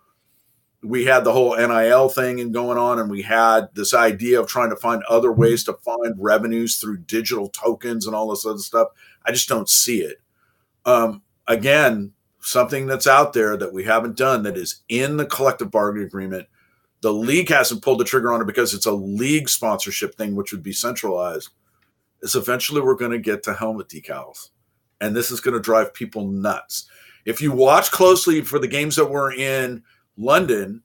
we 0.83 1.05
had 1.05 1.25
the 1.25 1.33
whole 1.33 1.57
NIL 1.57 2.09
thing 2.09 2.41
and 2.41 2.55
going 2.55 2.79
on, 2.79 2.99
and 2.99 3.11
we 3.11 3.23
had 3.23 3.69
this 3.75 3.93
idea 3.93 4.41
of 4.41 4.47
trying 4.47 4.71
to 4.71 4.77
find 4.77 5.03
other 5.05 5.31
ways 5.31 5.65
to 5.65 5.75
find 5.75 6.15
revenues 6.19 6.79
through 6.79 6.99
digital 6.99 7.49
tokens 7.49 8.07
and 8.07 8.17
all 8.17 8.31
this 8.31 8.47
other 8.47 8.59
stuff. 8.59 8.89
I 9.27 9.33
just 9.33 9.49
don't 9.49 9.69
see 9.69 10.01
it 10.01 10.23
um, 10.85 11.23
again, 11.47 12.13
something 12.41 12.87
that's 12.87 13.07
out 13.07 13.33
there 13.33 13.57
that 13.57 13.73
we 13.73 13.85
haven't 13.85 14.17
done 14.17 14.43
that 14.45 14.57
is 14.57 14.83
in 14.89 15.17
the 15.17 15.27
collective 15.27 15.71
bargaining 15.71 16.07
agreement. 16.07 16.47
The 17.03 17.13
league 17.13 17.49
hasn't 17.49 17.83
pulled 17.83 18.01
the 18.01 18.05
trigger 18.05 18.33
on 18.33 18.43
it 18.43 18.47
because 18.47 18.75
it's 18.75 18.87
a 18.87 18.93
league 18.93 19.49
sponsorship 19.49 20.15
thing, 20.15 20.35
which 20.35 20.53
would 20.53 20.63
be 20.63 20.73
centralized. 20.73 21.51
Is 22.23 22.35
eventually 22.35 22.83
we're 22.83 22.97
going 22.97 23.13
to 23.13 23.19
get 23.19 23.43
to 23.45 23.55
helmet 23.55 23.89
decals, 23.89 24.51
and 25.01 25.17
this 25.17 25.31
is 25.31 25.41
going 25.41 25.55
to 25.55 25.61
drive 25.61 25.95
people 25.95 26.27
nuts. 26.27 26.87
If 27.25 27.41
you 27.41 27.53
watch 27.53 27.91
closely 27.91 28.43
for 28.43 28.59
the 28.59 28.69
games 28.69 28.97
that 28.97 29.11
we're 29.11 29.33
in 29.33 29.83
London 30.21 30.83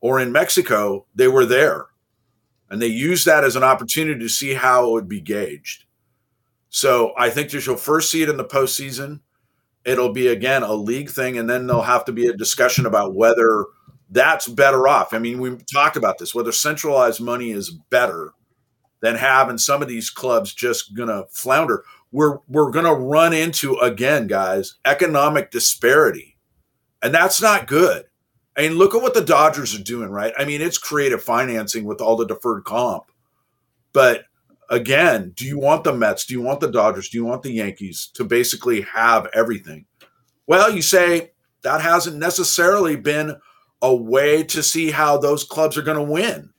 or 0.00 0.20
in 0.20 0.32
Mexico, 0.32 1.06
they 1.14 1.28
were 1.28 1.46
there, 1.46 1.86
and 2.70 2.80
they 2.80 2.86
used 2.86 3.26
that 3.26 3.44
as 3.44 3.56
an 3.56 3.64
opportunity 3.64 4.20
to 4.20 4.28
see 4.28 4.54
how 4.54 4.88
it 4.88 4.92
would 4.92 5.08
be 5.08 5.20
gauged. 5.20 5.84
So 6.68 7.14
I 7.16 7.30
think 7.30 7.52
you'll 7.52 7.76
first 7.76 8.10
see 8.10 8.22
it 8.22 8.28
in 8.28 8.36
the 8.36 8.44
postseason 8.44 9.20
it'll 9.84 10.12
be 10.12 10.28
again 10.28 10.62
a 10.62 10.72
league 10.72 11.10
thing, 11.10 11.38
and 11.38 11.48
then 11.48 11.66
there'll 11.66 11.82
have 11.82 12.04
to 12.06 12.12
be 12.12 12.26
a 12.26 12.36
discussion 12.36 12.86
about 12.86 13.14
whether 13.14 13.66
that's 14.10 14.48
better 14.48 14.88
off. 14.88 15.12
I 15.12 15.18
mean, 15.18 15.40
we 15.40 15.56
talked 15.72 15.96
about 15.96 16.18
this 16.18 16.34
whether 16.34 16.52
centralized 16.52 17.20
money 17.20 17.50
is 17.50 17.70
better 17.90 18.32
than 19.00 19.16
having 19.16 19.58
some 19.58 19.82
of 19.82 19.88
these 19.88 20.10
clubs 20.10 20.54
just 20.54 20.94
gonna 20.94 21.24
flounder. 21.30 21.84
We're 22.12 22.38
we're 22.48 22.70
gonna 22.70 22.94
run 22.94 23.32
into 23.32 23.74
again, 23.76 24.26
guys, 24.26 24.76
economic 24.84 25.50
disparity, 25.50 26.36
and 27.02 27.14
that's 27.14 27.42
not 27.42 27.66
good. 27.66 28.04
I 28.56 28.62
mean, 28.62 28.78
look 28.78 28.94
at 28.94 29.02
what 29.02 29.14
the 29.14 29.24
Dodgers 29.24 29.74
are 29.74 29.82
doing, 29.82 30.10
right? 30.10 30.32
I 30.38 30.44
mean, 30.44 30.60
it's 30.60 30.78
creative 30.78 31.22
financing 31.22 31.84
with 31.84 32.00
all 32.00 32.16
the 32.16 32.26
deferred 32.26 32.64
comp, 32.64 33.04
but 33.92 34.24
again, 34.70 35.32
do 35.36 35.44
you 35.44 35.58
want 35.58 35.84
the 35.84 35.92
Mets? 35.92 36.24
Do 36.24 36.34
you 36.34 36.40
want 36.40 36.60
the 36.60 36.70
Dodgers? 36.70 37.08
Do 37.08 37.18
you 37.18 37.24
want 37.24 37.42
the 37.42 37.52
Yankees 37.52 38.10
to 38.14 38.24
basically 38.24 38.82
have 38.82 39.28
everything? 39.34 39.86
Well, 40.46 40.70
you 40.70 40.82
say 40.82 41.32
that 41.62 41.80
hasn't 41.80 42.16
necessarily 42.16 42.96
been 42.96 43.36
a 43.82 43.94
way 43.94 44.42
to 44.44 44.62
see 44.62 44.90
how 44.90 45.18
those 45.18 45.44
clubs 45.44 45.76
are 45.76 45.82
going 45.82 45.98
to 45.98 46.12
win, 46.12 46.50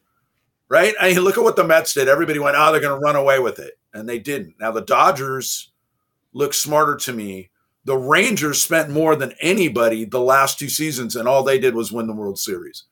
right? 0.69 0.93
I 0.99 1.09
mean, 1.09 1.21
look 1.21 1.37
at 1.37 1.43
what 1.43 1.55
the 1.55 1.63
Mets 1.63 1.93
did. 1.93 2.07
Everybody 2.07 2.39
went, 2.39 2.55
oh, 2.57 2.71
they're 2.71 2.81
going 2.81 2.99
to 2.99 3.03
run 3.03 3.15
away 3.15 3.39
with 3.39 3.59
it. 3.59 3.79
And 3.93 4.07
they 4.07 4.19
didn't. 4.19 4.55
Now, 4.59 4.71
the 4.71 4.81
Dodgers 4.81 5.71
look 6.33 6.53
smarter 6.53 6.97
to 6.97 7.13
me. 7.13 7.49
The 7.85 7.97
Rangers 7.97 8.61
spent 8.61 8.89
more 8.89 9.15
than 9.15 9.33
anybody 9.41 10.05
the 10.05 10.19
last 10.19 10.59
two 10.59 10.69
seasons, 10.69 11.15
and 11.15 11.27
all 11.27 11.43
they 11.43 11.59
did 11.59 11.75
was 11.75 11.91
win 11.91 12.07
the 12.07 12.13
World 12.13 12.39
Series. 12.39 12.85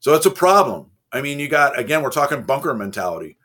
So 0.00 0.14
it's 0.14 0.26
a 0.26 0.30
problem. 0.30 0.90
I 1.12 1.20
mean, 1.20 1.38
you 1.38 1.48
got, 1.48 1.78
again, 1.78 2.02
we're 2.02 2.10
talking 2.10 2.42
bunker 2.42 2.74
mentality 2.74 3.36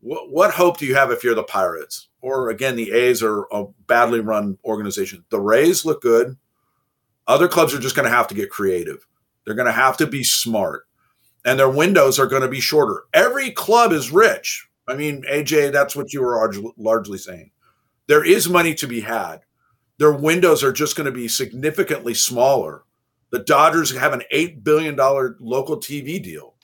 what, 0.00 0.30
what 0.30 0.54
hope 0.54 0.78
do 0.78 0.86
you 0.86 0.94
have 0.94 1.10
if 1.10 1.24
you're 1.24 1.34
the 1.34 1.42
Pirates? 1.42 2.08
Or 2.20 2.50
again, 2.50 2.76
the 2.76 2.92
A's 2.92 3.22
are 3.22 3.46
a 3.52 3.66
badly 3.86 4.20
run 4.20 4.58
organization. 4.64 5.24
The 5.30 5.40
Rays 5.40 5.84
look 5.84 6.02
good. 6.02 6.36
Other 7.26 7.48
clubs 7.48 7.74
are 7.74 7.80
just 7.80 7.94
going 7.96 8.08
to 8.08 8.14
have 8.14 8.28
to 8.28 8.34
get 8.34 8.50
creative. 8.50 9.06
They're 9.44 9.54
going 9.54 9.66
to 9.66 9.72
have 9.72 9.96
to 9.98 10.06
be 10.06 10.24
smart, 10.24 10.86
and 11.44 11.58
their 11.58 11.68
windows 11.68 12.18
are 12.18 12.26
going 12.26 12.42
to 12.42 12.48
be 12.48 12.60
shorter. 12.60 13.04
Every 13.14 13.50
club 13.50 13.92
is 13.92 14.10
rich. 14.10 14.66
I 14.86 14.94
mean, 14.94 15.24
AJ, 15.30 15.72
that's 15.72 15.94
what 15.94 16.12
you 16.12 16.22
were 16.22 16.52
largely 16.76 17.18
saying. 17.18 17.50
There 18.06 18.24
is 18.24 18.48
money 18.48 18.74
to 18.74 18.86
be 18.86 19.00
had. 19.00 19.40
Their 19.98 20.12
windows 20.12 20.62
are 20.62 20.72
just 20.72 20.96
going 20.96 21.06
to 21.06 21.12
be 21.12 21.28
significantly 21.28 22.14
smaller. 22.14 22.84
The 23.30 23.40
Dodgers 23.40 23.96
have 23.96 24.12
an 24.12 24.22
$8 24.32 24.64
billion 24.64 24.96
local 24.96 25.76
TV 25.76 26.22
deal. 26.22 26.54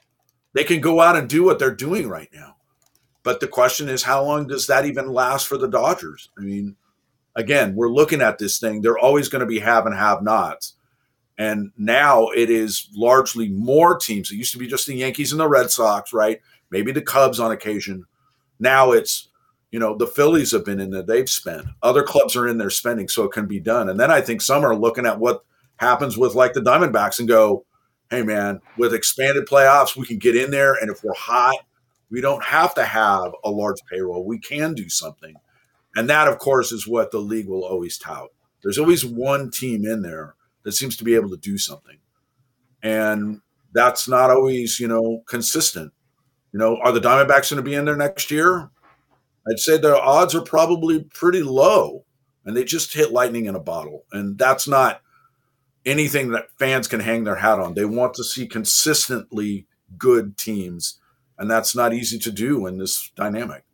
They 0.54 0.64
can 0.64 0.80
go 0.80 1.00
out 1.00 1.16
and 1.16 1.28
do 1.28 1.44
what 1.44 1.58
they're 1.58 1.74
doing 1.74 2.08
right 2.08 2.28
now. 2.32 2.56
But 3.24 3.40
the 3.40 3.48
question 3.48 3.88
is, 3.88 4.02
how 4.02 4.24
long 4.24 4.46
does 4.46 4.66
that 4.68 4.86
even 4.86 5.12
last 5.12 5.46
for 5.46 5.58
the 5.58 5.68
Dodgers? 5.68 6.30
I 6.38 6.42
mean, 6.42 6.76
again, 7.34 7.74
we're 7.74 7.90
looking 7.90 8.22
at 8.22 8.38
this 8.38 8.58
thing. 8.58 8.80
They're 8.80 8.98
always 8.98 9.28
going 9.28 9.40
to 9.40 9.46
be 9.46 9.58
have 9.58 9.86
and 9.86 9.94
have 9.94 10.22
nots. 10.22 10.74
And 11.36 11.72
now 11.76 12.28
it 12.28 12.50
is 12.50 12.88
largely 12.94 13.48
more 13.48 13.98
teams. 13.98 14.30
It 14.30 14.36
used 14.36 14.52
to 14.52 14.58
be 14.58 14.68
just 14.68 14.86
the 14.86 14.94
Yankees 14.94 15.32
and 15.32 15.40
the 15.40 15.48
Red 15.48 15.70
Sox, 15.70 16.12
right? 16.12 16.40
Maybe 16.70 16.92
the 16.92 17.02
Cubs 17.02 17.40
on 17.40 17.50
occasion. 17.50 18.04
Now 18.60 18.92
it's, 18.92 19.28
you 19.74 19.80
know, 19.80 19.96
the 19.96 20.06
Phillies 20.06 20.52
have 20.52 20.64
been 20.64 20.78
in 20.78 20.90
there, 20.90 21.02
they've 21.02 21.28
spent. 21.28 21.66
Other 21.82 22.04
clubs 22.04 22.36
are 22.36 22.46
in 22.46 22.58
there 22.58 22.70
spending, 22.70 23.08
so 23.08 23.24
it 23.24 23.32
can 23.32 23.46
be 23.46 23.58
done. 23.58 23.88
And 23.88 23.98
then 23.98 24.08
I 24.08 24.20
think 24.20 24.40
some 24.40 24.64
are 24.64 24.76
looking 24.76 25.04
at 25.04 25.18
what 25.18 25.44
happens 25.78 26.16
with 26.16 26.36
like 26.36 26.52
the 26.52 26.60
Diamondbacks 26.60 27.18
and 27.18 27.26
go, 27.26 27.66
hey, 28.08 28.22
man, 28.22 28.60
with 28.78 28.94
expanded 28.94 29.48
playoffs, 29.48 29.96
we 29.96 30.06
can 30.06 30.18
get 30.18 30.36
in 30.36 30.52
there. 30.52 30.74
And 30.74 30.92
if 30.92 31.02
we're 31.02 31.12
hot, 31.14 31.56
we 32.08 32.20
don't 32.20 32.44
have 32.44 32.72
to 32.76 32.84
have 32.84 33.32
a 33.42 33.50
large 33.50 33.80
payroll. 33.90 34.24
We 34.24 34.38
can 34.38 34.74
do 34.74 34.88
something. 34.88 35.34
And 35.96 36.08
that, 36.08 36.28
of 36.28 36.38
course, 36.38 36.70
is 36.70 36.86
what 36.86 37.10
the 37.10 37.18
league 37.18 37.48
will 37.48 37.64
always 37.64 37.98
tout. 37.98 38.28
There's 38.62 38.78
always 38.78 39.04
one 39.04 39.50
team 39.50 39.84
in 39.84 40.02
there 40.02 40.36
that 40.62 40.74
seems 40.74 40.96
to 40.98 41.04
be 41.04 41.16
able 41.16 41.30
to 41.30 41.36
do 41.36 41.58
something. 41.58 41.98
And 42.84 43.40
that's 43.72 44.06
not 44.06 44.30
always, 44.30 44.78
you 44.78 44.86
know, 44.86 45.24
consistent. 45.26 45.92
You 46.52 46.60
know, 46.60 46.76
are 46.76 46.92
the 46.92 47.00
Diamondbacks 47.00 47.50
going 47.50 47.56
to 47.56 47.68
be 47.68 47.74
in 47.74 47.86
there 47.86 47.96
next 47.96 48.30
year? 48.30 48.70
I'd 49.50 49.58
say 49.58 49.76
the 49.76 50.00
odds 50.00 50.34
are 50.34 50.42
probably 50.42 51.04
pretty 51.04 51.42
low. 51.42 52.04
And 52.44 52.56
they 52.56 52.64
just 52.64 52.94
hit 52.94 53.12
lightning 53.12 53.46
in 53.46 53.54
a 53.54 53.60
bottle. 53.60 54.04
And 54.12 54.38
that's 54.38 54.68
not 54.68 55.00
anything 55.86 56.30
that 56.30 56.50
fans 56.58 56.88
can 56.88 57.00
hang 57.00 57.24
their 57.24 57.36
hat 57.36 57.58
on. 57.58 57.74
They 57.74 57.84
want 57.84 58.14
to 58.14 58.24
see 58.24 58.46
consistently 58.46 59.66
good 59.96 60.36
teams 60.36 61.00
and 61.38 61.50
that's 61.50 61.74
not 61.74 61.92
easy 61.92 62.18
to 62.18 62.32
do 62.32 62.66
in 62.66 62.78
this 62.78 63.10
dynamic 63.16 63.64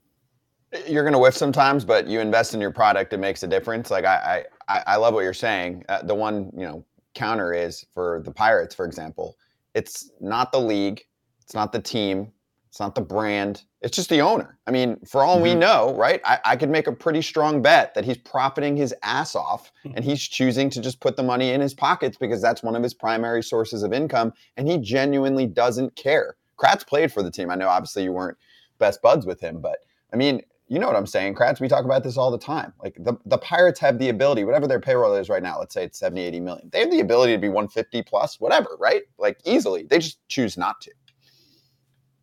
you're 0.86 1.02
going 1.02 1.12
to 1.14 1.18
whiff 1.18 1.36
sometimes 1.36 1.84
but 1.84 2.06
you 2.06 2.20
invest 2.20 2.52
in 2.54 2.60
your 2.60 2.70
product 2.70 3.12
it 3.12 3.18
makes 3.18 3.42
a 3.42 3.46
difference 3.46 3.90
like 3.90 4.04
i 4.04 4.44
i, 4.68 4.82
I 4.86 4.96
love 4.96 5.14
what 5.14 5.22
you're 5.22 5.32
saying 5.32 5.84
uh, 5.88 6.02
the 6.02 6.14
one 6.14 6.50
you 6.54 6.66
know 6.66 6.84
counter 7.14 7.54
is 7.54 7.86
for 7.94 8.22
the 8.24 8.32
pirates 8.32 8.74
for 8.74 8.84
example 8.84 9.36
it's 9.74 10.10
not 10.20 10.52
the 10.52 10.60
league 10.60 11.02
It's 11.50 11.54
not 11.54 11.72
the 11.72 11.80
team. 11.80 12.30
It's 12.70 12.78
not 12.78 12.94
the 12.94 13.00
brand. 13.00 13.64
It's 13.80 13.96
just 13.96 14.08
the 14.10 14.20
owner. 14.20 14.56
I 14.66 14.70
mean, 14.70 14.96
for 15.04 15.24
all 15.24 15.40
we 15.40 15.50
Mhm. 15.50 15.58
know, 15.58 15.94
right? 15.96 16.20
I, 16.24 16.38
I 16.44 16.56
could 16.56 16.70
make 16.70 16.86
a 16.86 16.92
pretty 16.92 17.20
strong 17.20 17.62
bet 17.62 17.94
that 17.94 18.04
he's 18.04 18.16
profiting 18.18 18.76
his 18.76 18.94
ass 19.02 19.34
off 19.34 19.72
Hmm. 19.82 19.92
and 19.96 20.04
he's 20.04 20.22
choosing 20.22 20.70
to 20.70 20.80
just 20.80 21.00
put 21.00 21.16
the 21.16 21.22
money 21.24 21.50
in 21.50 21.60
his 21.60 21.74
pockets 21.74 22.16
because 22.16 22.40
that's 22.40 22.62
one 22.62 22.76
of 22.76 22.82
his 22.84 22.94
primary 22.94 23.42
sources 23.42 23.82
of 23.82 23.92
income. 23.92 24.32
And 24.56 24.68
he 24.68 24.78
genuinely 24.78 25.46
doesn't 25.46 25.96
care. 25.96 26.36
Kratz 26.56 26.86
played 26.86 27.12
for 27.12 27.24
the 27.24 27.30
team. 27.30 27.50
I 27.50 27.56
know 27.56 27.68
obviously 27.68 28.04
you 28.04 28.12
weren't 28.12 28.38
best 28.78 29.02
buds 29.02 29.26
with 29.26 29.40
him, 29.40 29.60
but 29.60 29.78
I 30.12 30.16
mean, 30.16 30.42
you 30.68 30.78
know 30.78 30.86
what 30.86 30.94
I'm 30.94 31.06
saying, 31.06 31.34
Kratz. 31.34 31.58
We 31.58 31.66
talk 31.66 31.84
about 31.84 32.04
this 32.04 32.16
all 32.16 32.30
the 32.30 32.38
time. 32.38 32.72
Like 32.80 32.94
the, 33.00 33.14
the 33.26 33.38
Pirates 33.38 33.80
have 33.80 33.98
the 33.98 34.10
ability, 34.10 34.44
whatever 34.44 34.68
their 34.68 34.78
payroll 34.78 35.14
is 35.16 35.28
right 35.28 35.42
now, 35.42 35.58
let's 35.58 35.74
say 35.74 35.82
it's 35.82 35.98
70, 35.98 36.20
80 36.22 36.38
million. 36.40 36.70
They 36.72 36.78
have 36.80 36.92
the 36.92 37.00
ability 37.00 37.32
to 37.32 37.38
be 37.40 37.48
150 37.48 38.02
plus, 38.02 38.38
whatever, 38.38 38.76
right? 38.78 39.02
Like 39.18 39.40
easily. 39.44 39.82
They 39.82 39.98
just 39.98 40.20
choose 40.28 40.56
not 40.56 40.80
to. 40.82 40.92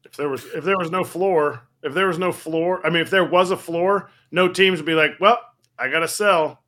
If 0.07 0.17
there 0.17 0.29
was 0.29 0.45
if 0.45 0.63
there 0.63 0.77
was 0.77 0.89
no 0.89 1.03
floor, 1.03 1.61
if 1.83 1.93
there 1.93 2.07
was 2.07 2.17
no 2.17 2.31
floor, 2.31 2.85
I 2.85 2.89
mean, 2.89 3.01
if 3.01 3.09
there 3.09 3.25
was 3.25 3.51
a 3.51 3.57
floor, 3.57 4.09
no 4.31 4.47
teams 4.47 4.79
would 4.79 4.85
be 4.85 4.93
like, 4.93 5.11
well, 5.19 5.39
I 5.77 5.89
gotta 5.89 6.07
sell 6.07 6.63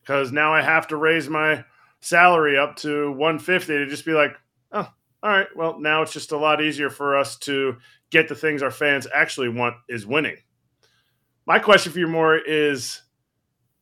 because 0.00 0.32
now 0.32 0.54
I 0.54 0.62
have 0.62 0.86
to 0.88 0.96
raise 0.96 1.28
my 1.28 1.64
salary 2.00 2.56
up 2.56 2.76
to 2.76 3.10
150 3.12 3.72
to 3.72 3.86
just 3.86 4.04
be 4.04 4.12
like, 4.12 4.36
oh, 4.72 4.88
all 5.22 5.30
right, 5.30 5.46
well, 5.56 5.80
now 5.80 6.02
it's 6.02 6.12
just 6.12 6.32
a 6.32 6.36
lot 6.36 6.62
easier 6.62 6.90
for 6.90 7.16
us 7.16 7.36
to 7.38 7.76
get 8.10 8.28
the 8.28 8.34
things 8.34 8.62
our 8.62 8.70
fans 8.70 9.06
actually 9.12 9.48
want 9.48 9.74
is 9.88 10.06
winning. 10.06 10.36
My 11.46 11.58
question 11.58 11.92
for 11.92 11.98
you 11.98 12.06
more 12.06 12.36
is 12.36 13.02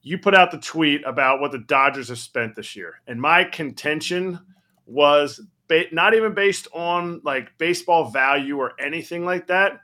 you 0.02 0.18
put 0.18 0.34
out 0.34 0.50
the 0.50 0.58
tweet 0.58 1.04
about 1.04 1.40
what 1.40 1.52
the 1.52 1.58
Dodgers 1.58 2.08
have 2.08 2.18
spent 2.18 2.56
this 2.56 2.74
year. 2.74 2.94
And 3.06 3.20
my 3.20 3.44
contention 3.44 4.40
was 4.86 5.40
ba- 5.72 5.94
not 5.94 6.14
even 6.14 6.34
based 6.34 6.68
on 6.74 7.22
like 7.24 7.56
baseball 7.56 8.10
value 8.10 8.58
or 8.58 8.72
anything 8.78 9.24
like 9.24 9.46
that. 9.46 9.80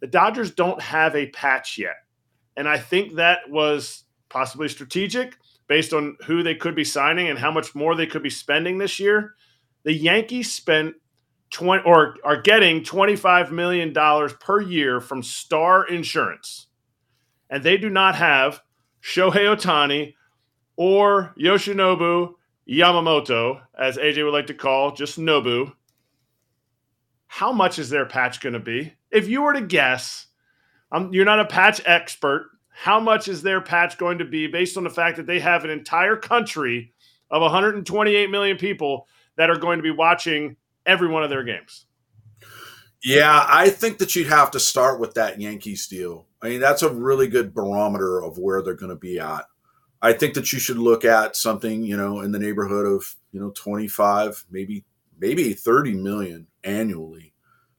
The 0.00 0.06
Dodgers 0.06 0.52
don't 0.52 0.80
have 0.80 1.16
a 1.16 1.30
patch 1.30 1.76
yet. 1.76 1.96
And 2.56 2.68
I 2.68 2.78
think 2.78 3.16
that 3.16 3.50
was 3.50 4.04
possibly 4.28 4.68
strategic 4.68 5.36
based 5.66 5.92
on 5.92 6.16
who 6.24 6.42
they 6.42 6.54
could 6.54 6.76
be 6.76 6.84
signing 6.84 7.28
and 7.28 7.38
how 7.38 7.50
much 7.50 7.74
more 7.74 7.96
they 7.96 8.06
could 8.06 8.22
be 8.22 8.30
spending 8.30 8.78
this 8.78 9.00
year. 9.00 9.34
The 9.82 9.92
Yankees 9.92 10.52
spent 10.52 10.94
20 11.50 11.82
or 11.84 12.16
are 12.24 12.40
getting 12.40 12.82
$25 12.82 13.50
million 13.50 13.92
per 14.40 14.60
year 14.60 15.00
from 15.00 15.22
Starr 15.22 15.88
Insurance. 15.88 16.68
And 17.50 17.62
they 17.62 17.76
do 17.76 17.90
not 17.90 18.14
have 18.14 18.60
Shohei 19.02 19.56
Ohtani 19.56 20.14
or 20.76 21.34
Yoshinobu 21.38 22.34
Yamamoto, 22.68 23.60
as 23.78 23.96
AJ 23.96 24.24
would 24.24 24.32
like 24.32 24.46
to 24.46 24.54
call 24.54 24.92
just 24.92 25.18
Nobu. 25.18 25.72
How 27.26 27.52
much 27.52 27.78
is 27.78 27.90
their 27.90 28.06
patch 28.06 28.40
going 28.40 28.52
to 28.52 28.60
be? 28.60 28.94
If 29.10 29.28
you 29.28 29.42
were 29.42 29.52
to 29.52 29.60
guess, 29.60 30.26
um, 30.92 31.12
you're 31.12 31.24
not 31.24 31.40
a 31.40 31.46
patch 31.46 31.80
expert. 31.84 32.50
How 32.68 33.00
much 33.00 33.28
is 33.28 33.42
their 33.42 33.60
patch 33.60 33.98
going 33.98 34.18
to 34.18 34.24
be 34.24 34.46
based 34.46 34.76
on 34.76 34.84
the 34.84 34.90
fact 34.90 35.16
that 35.16 35.26
they 35.26 35.40
have 35.40 35.64
an 35.64 35.70
entire 35.70 36.16
country 36.16 36.92
of 37.30 37.42
128 37.42 38.30
million 38.30 38.56
people 38.56 39.06
that 39.36 39.50
are 39.50 39.58
going 39.58 39.78
to 39.78 39.82
be 39.82 39.90
watching 39.90 40.56
every 40.86 41.08
one 41.08 41.22
of 41.22 41.30
their 41.30 41.44
games? 41.44 41.86
Yeah, 43.02 43.44
I 43.46 43.68
think 43.68 43.98
that 43.98 44.16
you'd 44.16 44.28
have 44.28 44.50
to 44.52 44.60
start 44.60 44.98
with 44.98 45.14
that 45.14 45.40
Yankees 45.40 45.86
deal. 45.86 46.26
I 46.40 46.48
mean, 46.48 46.60
that's 46.60 46.82
a 46.82 46.92
really 46.92 47.28
good 47.28 47.52
barometer 47.52 48.22
of 48.22 48.38
where 48.38 48.62
they're 48.62 48.74
going 48.74 48.90
to 48.90 48.96
be 48.96 49.20
at. 49.20 49.44
I 50.04 50.12
think 50.12 50.34
that 50.34 50.52
you 50.52 50.58
should 50.58 50.76
look 50.76 51.02
at 51.02 51.34
something, 51.34 51.82
you 51.82 51.96
know, 51.96 52.20
in 52.20 52.30
the 52.30 52.38
neighborhood 52.38 52.84
of, 52.84 53.16
you 53.32 53.40
know, 53.40 53.52
25, 53.52 54.44
maybe 54.50 54.84
maybe 55.18 55.54
30 55.54 55.94
million 55.94 56.46
annually 56.62 57.32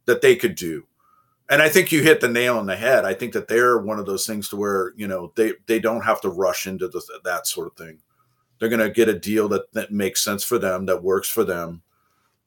that 0.05 0.21
they 0.21 0.35
could 0.35 0.55
do. 0.55 0.88
And 1.51 1.61
I 1.61 1.69
think 1.69 1.91
you 1.91 2.01
hit 2.01 2.21
the 2.21 2.27
nail 2.27 2.57
on 2.57 2.65
the 2.65 2.75
head. 2.75 3.05
I 3.05 3.13
think 3.13 3.33
that 3.33 3.47
they're 3.47 3.77
one 3.77 3.99
of 3.99 4.07
those 4.07 4.25
things 4.25 4.49
to 4.49 4.55
where, 4.55 4.93
you 4.95 5.07
know, 5.07 5.33
they 5.35 5.53
they 5.67 5.79
don't 5.79 6.03
have 6.03 6.19
to 6.21 6.29
rush 6.29 6.65
into 6.65 6.88
the, 6.88 6.99
that 7.23 7.45
sort 7.45 7.67
of 7.67 7.77
thing. 7.77 7.99
They're 8.57 8.69
going 8.69 8.79
to 8.79 8.89
get 8.89 9.07
a 9.07 9.19
deal 9.19 9.47
that 9.49 9.71
that 9.73 9.91
makes 9.91 10.23
sense 10.23 10.43
for 10.43 10.57
them, 10.57 10.88
that 10.88 11.03
works 11.03 11.29
for 11.29 11.43
them 11.43 11.83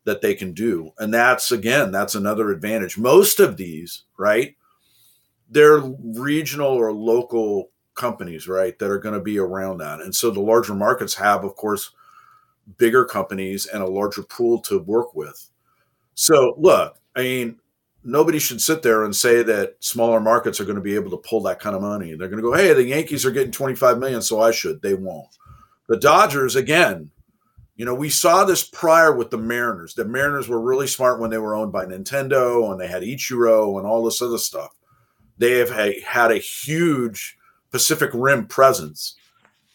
that 0.03 0.23
they 0.23 0.35
can 0.35 0.55
do. 0.55 0.91
And 0.99 1.15
that's 1.15 1.53
again, 1.53 1.93
that's 1.93 2.17
another 2.17 2.51
advantage. 2.51 2.99
Most 2.99 3.39
of 3.39 3.57
these, 3.57 4.03
right? 4.19 4.57
They're 5.49 5.79
regional 5.79 6.73
or 6.73 6.93
local 6.93 7.71
companies, 7.99 8.49
right, 8.49 8.79
that 8.79 8.91
are 8.91 8.99
going 8.99 9.15
to 9.15 9.21
be 9.21 9.39
around 9.39 9.79
that. 9.79 10.01
And 10.01 10.15
so 10.15 10.31
the 10.31 10.41
larger 10.41 10.75
markets 10.75 11.15
have, 11.15 11.45
of 11.45 11.55
course, 11.57 11.91
bigger 12.79 13.05
companies 13.05 13.67
and 13.67 13.83
a 13.83 13.87
larger 13.87 14.23
pool 14.23 14.61
to 14.61 14.79
work 14.79 15.15
with. 15.15 15.51
So 16.15 16.55
look, 16.57 16.99
I 17.15 17.23
mean, 17.23 17.61
nobody 18.05 18.39
should 18.39 18.63
sit 18.63 18.83
there 18.83 19.05
and 19.05 19.15
say 19.15 19.43
that 19.43 19.77
smaller 19.81 20.21
markets 20.21 20.61
are 20.61 20.65
going 20.65 20.77
to 20.77 20.83
be 20.83 20.95
able 20.95 21.11
to 21.11 21.29
pull 21.29 21.43
that 21.43 21.61
kind 21.61 21.77
of 21.77 21.83
money. 21.83 22.15
They're 22.15 22.29
going 22.29 22.43
to 22.43 22.49
go, 22.49 22.55
hey, 22.55 22.73
the 22.73 22.85
Yankees 22.85 23.27
are 23.27 23.31
getting 23.31 23.53
25 23.53 23.99
million, 23.99 24.23
so 24.23 24.41
I 24.41 24.51
should. 24.51 24.81
They 24.81 24.95
won't. 24.95 25.37
The 25.89 25.97
Dodgers, 25.97 26.57
again, 26.57 27.11
you 27.77 27.85
know, 27.85 27.95
we 27.95 28.11
saw 28.11 28.45
this 28.45 28.65
prior 28.65 29.15
with 29.15 29.31
the 29.31 29.39
Mariners. 29.39 29.95
The 29.95 30.05
Mariners 30.05 30.49
were 30.49 30.61
really 30.61 30.89
smart 30.89 31.21
when 31.21 31.31
they 31.31 31.39
were 31.39 31.55
owned 31.55 31.73
by 31.73 31.87
Nintendo 31.87 32.71
and 32.71 32.81
they 32.81 32.89
had 32.89 33.03
Ichiro 33.03 33.79
and 33.79 33.87
all 33.87 34.05
this 34.05 34.21
other 34.21 34.39
stuff. 34.39 34.75
They 35.39 35.59
have 35.59 35.71
had 35.71 36.33
a 36.33 36.39
huge 36.39 37.38
Pacific 37.71 38.11
Rim 38.15 38.47
presence. 38.47 39.15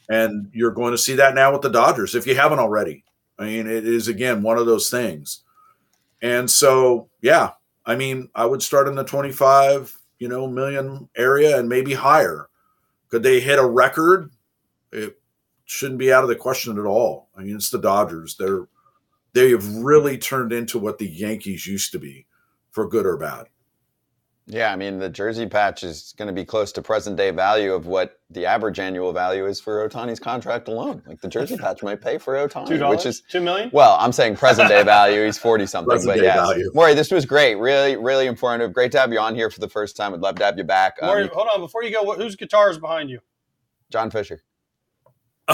And 0.09 0.49
you're 0.53 0.71
going 0.71 0.91
to 0.91 0.97
see 0.97 1.15
that 1.15 1.35
now 1.35 1.51
with 1.51 1.61
the 1.61 1.69
Dodgers 1.69 2.15
if 2.15 2.27
you 2.27 2.35
haven't 2.35 2.59
already. 2.59 3.03
I 3.39 3.45
mean, 3.45 3.67
it 3.67 3.85
is, 3.85 4.07
again, 4.07 4.43
one 4.43 4.57
of 4.57 4.65
those 4.65 4.89
things. 4.89 5.43
And 6.21 6.49
so, 6.49 7.09
yeah, 7.21 7.51
I 7.85 7.95
mean, 7.95 8.29
I 8.35 8.45
would 8.45 8.61
start 8.61 8.87
in 8.87 8.95
the 8.95 9.03
25, 9.03 9.97
you 10.19 10.27
know, 10.29 10.47
million 10.47 11.09
area 11.17 11.57
and 11.57 11.67
maybe 11.67 11.93
higher. 11.93 12.49
Could 13.09 13.23
they 13.23 13.39
hit 13.39 13.59
a 13.59 13.65
record? 13.65 14.31
It 14.91 15.19
shouldn't 15.65 15.99
be 15.99 16.13
out 16.13 16.23
of 16.23 16.29
the 16.29 16.35
question 16.35 16.77
at 16.77 16.85
all. 16.85 17.29
I 17.35 17.43
mean, 17.43 17.55
it's 17.55 17.69
the 17.69 17.79
Dodgers. 17.79 18.35
They're 18.37 18.67
they 19.33 19.49
have 19.49 19.67
really 19.77 20.17
turned 20.17 20.53
into 20.53 20.77
what 20.77 20.99
the 20.99 21.07
Yankees 21.07 21.65
used 21.67 21.91
to 21.91 21.99
be, 21.99 22.25
for 22.69 22.87
good 22.87 23.05
or 23.05 23.17
bad. 23.17 23.47
Yeah, 24.45 24.73
I 24.73 24.75
mean 24.75 24.99
the 24.99 25.07
jersey 25.09 25.47
patch 25.47 25.83
is 25.83 26.13
going 26.17 26.27
to 26.27 26.33
be 26.33 26.43
close 26.43 26.73
to 26.73 26.81
present 26.81 27.15
day 27.15 27.31
value 27.31 27.73
of 27.73 27.85
what 27.87 28.19
the 28.29 28.45
average 28.45 28.77
annual 28.77 29.13
value 29.13 29.45
is 29.45 29.61
for 29.61 29.87
Ohtani's 29.87 30.19
contract 30.19 30.67
alone. 30.67 31.01
Like 31.07 31.21
the 31.21 31.29
jersey 31.29 31.55
patch 31.55 31.81
might 31.81 32.01
pay 32.01 32.17
for 32.17 32.33
Ohtani, 32.35 32.67
Two 32.67 32.87
which 32.89 33.05
is 33.05 33.21
two 33.29 33.39
million. 33.39 33.69
well, 33.71 33.95
I'm 33.97 34.11
saying 34.11 34.35
present 34.35 34.67
day 34.67 34.83
value. 34.83 35.23
He's 35.25 35.37
forty 35.37 35.65
something, 35.65 35.91
Present 35.91 36.09
but 36.15 36.19
day 36.19 36.25
yeah, 36.25 36.35
value. 36.35 36.69
Maury, 36.73 36.93
this 36.93 37.09
was 37.09 37.25
great. 37.25 37.55
Really, 37.55 37.95
really 37.95 38.27
informative. 38.27 38.73
Great 38.73 38.91
to 38.91 38.99
have 38.99 39.13
you 39.13 39.19
on 39.19 39.33
here 39.33 39.49
for 39.49 39.61
the 39.61 39.69
first 39.69 39.95
time. 39.95 40.13
I'd 40.13 40.19
love 40.19 40.35
to 40.35 40.43
have 40.43 40.57
you 40.57 40.65
back. 40.65 40.97
Um, 41.01 41.07
Maury, 41.07 41.23
you- 41.23 41.29
hold 41.33 41.47
on, 41.53 41.61
before 41.61 41.83
you 41.83 41.91
go, 41.93 42.03
what, 42.03 42.19
whose 42.19 42.35
guitar 42.35 42.69
is 42.69 42.77
behind 42.77 43.09
you? 43.09 43.19
John 43.91 44.11
Fisher. 44.11 44.43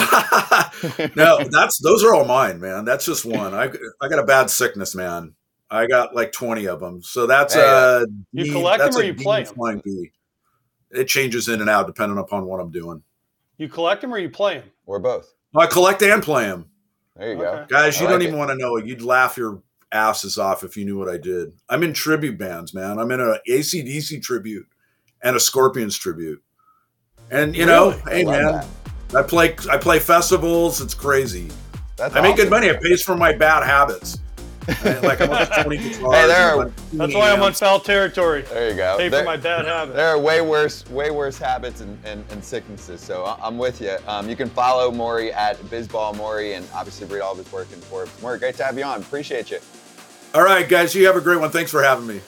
no, 1.15 1.39
that's 1.49 1.79
those 1.81 2.03
are 2.03 2.13
all 2.13 2.25
mine, 2.25 2.59
man. 2.59 2.85
That's 2.85 3.05
just 3.05 3.25
one. 3.25 3.53
I 3.53 3.69
I 4.01 4.07
got 4.07 4.19
a 4.19 4.23
bad 4.23 4.49
sickness, 4.49 4.95
man. 4.95 5.35
I 5.71 5.85
got 5.87 6.15
like 6.15 6.31
twenty 6.31 6.65
of 6.67 6.79
them. 6.79 7.01
So 7.01 7.27
that's 7.27 7.53
Hey, 7.53 7.61
uh, 7.61 8.05
You 8.33 8.45
D- 8.45 8.51
collect 8.51 8.79
'em 8.81 8.85
that's 8.85 8.97
or 8.97 9.03
you 9.03 9.13
D 9.13 9.23
play 9.23 9.39
'em? 9.45 9.45
flying 9.45 9.81
B. 9.83 10.11
It 10.91 11.07
changes 11.07 11.47
in 11.47 11.61
and 11.61 11.69
out 11.69 11.85
depending 11.87 12.17
upon 12.17 12.45
what 12.45 12.59
I'm 12.59 12.71
doing. 12.71 13.03
You 13.57 13.69
collect 13.69 14.01
them 14.01 14.13
or 14.13 14.17
you 14.17 14.29
play 14.29 14.55
them? 14.59 14.71
Or 14.85 14.99
both. 14.99 15.33
I 15.55 15.67
collect 15.67 16.01
and 16.01 16.23
play 16.23 16.45
them, 16.45 16.65
There 17.15 17.29
you 17.33 17.43
Okay. 17.43 17.57
go. 17.57 17.65
guys. 17.69 17.99
You 17.99 18.07
I 18.07 18.09
don't 18.11 18.19
like 18.19 18.27
even 18.27 18.39
want 18.39 18.51
to 18.51 18.55
know 18.57 18.77
it. 18.77 18.85
You'd 18.85 19.01
laugh 19.01 19.37
your 19.37 19.61
asses 19.91 20.37
off 20.37 20.63
if 20.63 20.77
you 20.77 20.85
knew 20.85 20.97
what 20.97 21.09
I 21.09 21.17
did. 21.17 21.53
I'm 21.69 21.83
in 21.83 21.93
tribute 21.93 22.37
bands, 22.37 22.73
man. 22.73 22.97
I'm 22.99 23.11
in 23.11 23.19
a 23.19 23.39
ACDC 23.47 24.19
tribute 24.21 24.65
and 25.21 25.35
a 25.35 25.39
Scorpions 25.39 25.97
tribute. 25.97 26.41
And 27.31 27.55
you 27.55 27.65
know, 27.65 27.89
Really? 27.91 28.01
hey 28.07 28.21
I 28.21 28.23
love 28.23 28.41
man, 28.41 28.67
that. 29.11 29.19
I 29.19 29.23
play 29.23 29.55
I 29.69 29.77
play 29.77 29.99
festivals. 29.99 30.81
It's 30.81 30.93
crazy. 30.93 31.49
That's 31.97 32.15
I 32.15 32.21
make 32.21 32.37
good 32.37 32.49
money. 32.49 32.67
It 32.67 32.81
pays 32.81 33.03
for 33.03 33.15
my 33.15 33.33
bad 33.33 33.63
habits. 33.63 34.19
Right? 34.83 35.01
Like 35.03 35.21
I'm 35.21 35.31
on 35.31 35.45
20 35.47 35.77
guitars. 35.77 35.97
Hey, 35.97 36.27
there 36.27 36.55
are- 36.55 36.61
I'm 36.63 36.73
That's 36.93 37.13
why 37.15 37.31
I'm 37.31 37.39
on 37.41 37.47
amps. 37.47 37.59
foul 37.59 37.79
territory. 37.79 38.41
There 38.43 38.69
you 38.69 38.75
go. 38.75 38.95
Pay 38.97 39.09
There- 39.09 39.19
for 39.21 39.25
my 39.25 39.37
bad 39.37 39.65
habit. 39.65 39.95
There 39.95 40.07
are 40.07 40.19
way 40.19 40.41
worse, 40.41 40.85
way 40.89 41.11
worse 41.11 41.37
habits 41.37 41.81
and, 41.81 41.97
and, 42.05 42.23
and 42.31 42.43
sicknesses. 42.43 43.01
So 43.01 43.23
I- 43.25 43.37
I'm 43.45 43.57
with 43.57 43.81
you. 43.81 43.97
Um, 44.07 44.29
you 44.29 44.35
can 44.35 44.49
follow 44.49 44.91
Maury 44.91 45.31
at 45.33 45.57
Bizball 45.65 46.15
Maury 46.15 46.53
and 46.53 46.67
obviously 46.73 47.07
read 47.07 47.21
all 47.21 47.31
of 47.33 47.37
his 47.37 47.51
work 47.51 47.67
in 47.73 47.79
Forbes. 47.81 48.11
Maury, 48.21 48.39
great 48.39 48.55
to 48.55 48.63
have 48.63 48.77
you 48.77 48.83
on. 48.83 49.01
Appreciate 49.01 49.51
you. 49.51 49.59
All 50.33 50.43
right, 50.43 50.67
guys. 50.69 50.93
You 50.93 51.05
have 51.07 51.15
a 51.15 51.21
great 51.21 51.39
one. 51.39 51.49
Thanks 51.51 51.71
for 51.71 51.81
having 51.83 52.05
me. 52.07 52.21